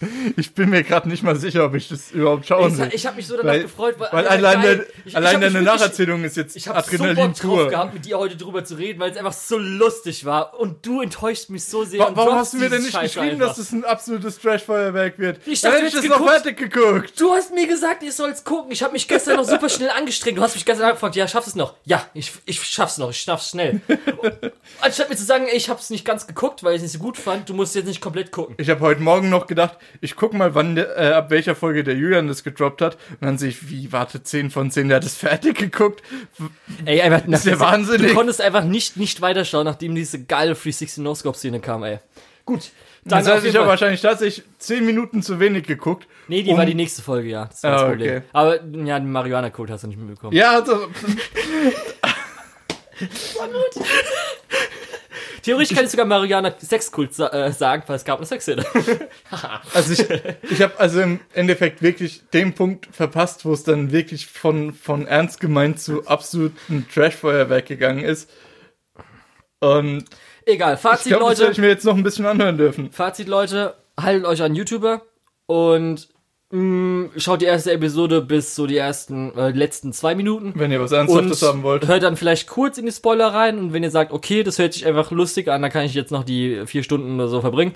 [0.36, 2.88] ich bin mir gerade nicht mal sicher, ob ich das überhaupt schauen Ich, will.
[2.92, 4.76] ich habe mich so danach Weil- gefreut, weil, Weil allein, geil.
[4.76, 7.32] der, Ich- ich allein hab mich deine wirklich- Nacherzählung ist jetzt Ich habe so Adrenalin
[7.32, 10.58] Bock drauf gehabt, mit dir heute drüber zu reden, weil es einfach so lustig war.
[10.58, 12.00] Und du enttäuscht mich so sehr.
[12.00, 13.48] Warum droppst hast du mir denn nicht Scheiße geschrieben, einfach.
[13.48, 15.40] dass es ein absolutes Trash-Feuerwerk wird?
[15.46, 17.20] Ich Dann dachte, hätte ich das noch fertig geguckt.
[17.20, 18.72] Du hast mir gesagt, ich soll's gucken.
[18.72, 20.38] Ich habe mich gestern noch super schnell angestrengt.
[20.38, 21.74] Du hast mich gestern gefragt, ja, schaffst du es noch?
[21.84, 23.80] Ja, ich, ich schaff's noch, ich schaff's schnell.
[24.80, 26.98] Anstatt mir zu sagen, ey, ich hab's nicht ganz geguckt, weil ich es nicht so
[26.98, 28.54] gut fand, du musst jetzt nicht komplett gucken.
[28.58, 31.84] Ich habe heute Morgen noch gedacht, ich guck mal, wann der, äh, ab welcher Folge
[31.84, 32.96] der Julian das gedroppt hat.
[33.20, 36.02] Und dann sehe ich, wie, warte, 10 von 10, der hat es fertig geguckt.
[36.84, 38.08] Ey, einfach, ist ja wahnsinnig.
[38.08, 41.98] Du konntest einfach nicht, nicht weiterschauen, nachdem diese geile 360 No-Scope-Szene kam, ey.
[42.44, 42.70] Gut.
[43.04, 46.06] Dann Das heißt, ich habe wahrscheinlich tatsächlich 10 Minuten zu wenig geguckt.
[46.28, 47.46] Nee, die um- war die nächste Folge, ja.
[47.46, 48.16] Das war das Ah, Problem.
[48.18, 48.26] okay.
[48.32, 48.54] Aber
[48.84, 50.36] ja, den Marihuana-Code hast du nicht mitbekommen.
[50.36, 50.86] Ja, also,
[55.42, 58.64] Theoretisch kann ich sogar Marihuana-Sexkult sa äh, sagen, weil es gab eine Sexszene.
[59.74, 64.26] also ich, ich habe also im Endeffekt wirklich den Punkt verpasst, wo es dann wirklich
[64.26, 68.30] von, von ernst gemeint zu absoluten Trash-Feuerwerk gegangen ist.
[69.60, 70.04] Und
[70.44, 71.40] Egal, ich Fazit, glaube, das Leute.
[71.40, 72.92] werde ich mir jetzt noch ein bisschen anhören dürfen.
[72.92, 75.02] Fazit, Leute, haltet euch an YouTuber
[75.46, 76.08] und
[76.52, 80.52] mh, schaut die erste Episode bis so die ersten, äh, letzten zwei Minuten.
[80.54, 81.88] Wenn ihr was Ernsthaftes haben wollt.
[81.88, 84.74] hört dann vielleicht kurz in die Spoiler rein und wenn ihr sagt, okay, das hört
[84.74, 87.74] sich einfach lustig an, dann kann ich jetzt noch die vier Stunden oder so verbringen,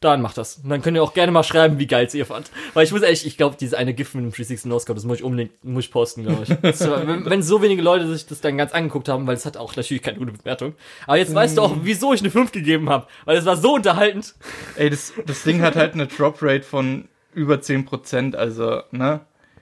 [0.00, 0.60] dann macht das.
[0.62, 2.50] Und dann könnt ihr auch gerne mal schreiben, wie geil ihr fand.
[2.74, 5.18] Weil ich muss ehrlich, ich glaube, diese eine GIF mit dem 360 No-Scope, das muss
[5.18, 6.48] ich unbedingt muss ich posten, glaube ich.
[6.62, 9.56] Das wenn, wenn so wenige Leute sich das dann ganz angeguckt haben, weil es hat
[9.56, 10.74] auch natürlich keine gute Bewertung.
[11.06, 13.06] Aber jetzt weißt du auch, wieso ich eine 5 gegeben habe.
[13.24, 14.34] Weil es war so unterhaltend.
[14.76, 19.20] Ey, das, das Ding hat halt eine Drop-Rate von über 10%, also, ne?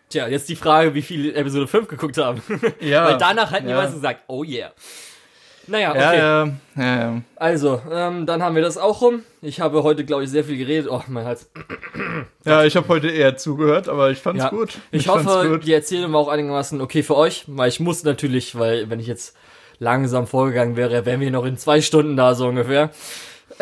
[0.09, 2.43] Tja, jetzt die Frage, wie viele Episode 5 geguckt haben.
[2.81, 3.07] Ja.
[3.07, 3.79] Weil danach hätten die ja.
[3.79, 4.73] meisten gesagt, oh yeah.
[5.67, 6.19] Naja, Ja, okay.
[6.19, 7.23] ja, ja, ja.
[7.37, 9.23] Also, ähm, dann haben wir das auch rum.
[9.41, 10.91] Ich habe heute, glaube ich, sehr viel geredet.
[10.91, 11.51] Oh, mein Hals.
[12.45, 14.71] Ja, ich habe heute eher zugehört, aber ich fand's gut.
[14.91, 15.65] Ich, fand's hoffe, gut.
[15.65, 19.07] die Erzählung war auch einigermaßen okay für euch, weil ich muss natürlich, weil wenn ich
[19.07, 19.37] jetzt
[19.79, 22.91] langsam vorgegangen wäre, wären wir noch in zwei Stunden da, so ungefähr.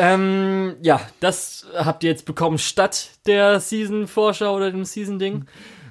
[0.01, 5.45] Ähm, ja, das habt ihr jetzt bekommen statt der Season-Vorschau oder dem Season-Ding.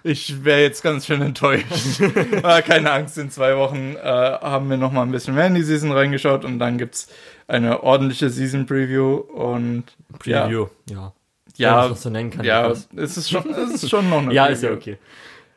[0.03, 2.02] Ich wäre jetzt ganz schön enttäuscht.
[2.38, 5.53] Aber keine Angst, in zwei Wochen äh, haben wir noch mal ein bisschen mehr in
[5.53, 7.07] die Season reingeschaut und dann gibt's
[7.48, 9.84] eine ordentliche Season Preview und
[10.18, 11.14] Preview, ja.
[11.57, 12.45] Ja, ja, so nennen kann.
[12.45, 14.56] ja es ist schon, es ist schon noch eine ja Preview.
[14.56, 14.98] ist ja okay.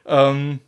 [0.04, 0.58] Ähm,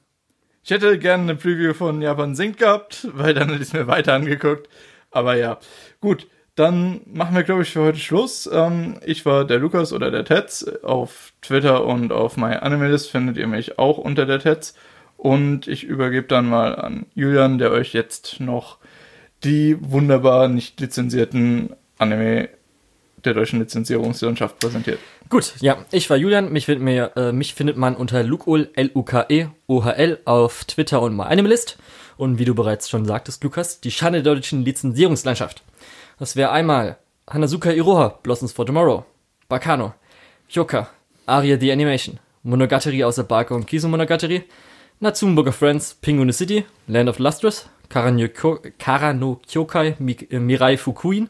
[0.63, 3.87] ich hätte gerne eine Preview von Japan Sync gehabt, weil dann hätte ich es mir
[3.87, 4.71] weiter angeguckt.
[5.11, 5.59] Aber ja,
[6.01, 6.27] gut.
[6.55, 8.49] Dann machen wir, glaube ich, für heute Schluss.
[8.53, 10.65] Ähm, ich war der Lukas oder der Tetz.
[10.83, 14.75] Auf Twitter und auf MyAnimalist findet ihr mich auch unter der Tetz.
[15.17, 18.79] Und ich übergebe dann mal an Julian, der euch jetzt noch
[19.43, 22.49] die wunderbar nicht lizenzierten Anime
[23.25, 24.99] der deutschen Lizenzierungslandschaft präsentiert.
[25.31, 26.53] Gut, ja, ich war Julian.
[26.53, 31.79] Mich findet, mir, äh, mich findet man unter Lukol, L-U-K-E-O-H-L auf Twitter und MyAnimalist.
[32.17, 35.63] Und wie du bereits schon sagtest, Lukas, die Schande der deutschen Lizenzierungslandschaft.
[36.19, 39.05] Das wäre einmal Hanazuka Iroha, Blossoms for Tomorrow,
[39.49, 39.95] Bakano,
[40.51, 40.89] Yoka,
[41.27, 44.45] Aria the Animation, Monogatari außer Barker und Kiso Monogatari,
[45.01, 49.97] Natsumburger Friends, Penguin City, Land of Lustrous, Karano Kyo- Karano Kyokai,
[50.31, 51.29] äh, Mirai Fukuin,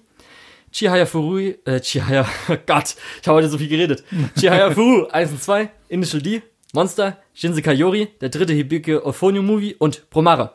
[0.72, 2.26] Chihaya Furui, äh, Chihaya,
[2.66, 4.02] Gott, ich habe heute so viel geredet.
[4.38, 6.42] Chihaya Furu 1 und 2, Initial D,
[6.72, 10.54] Monster, Shinsekai Yori, der dritte Hibike Euphonium Movie und Promare.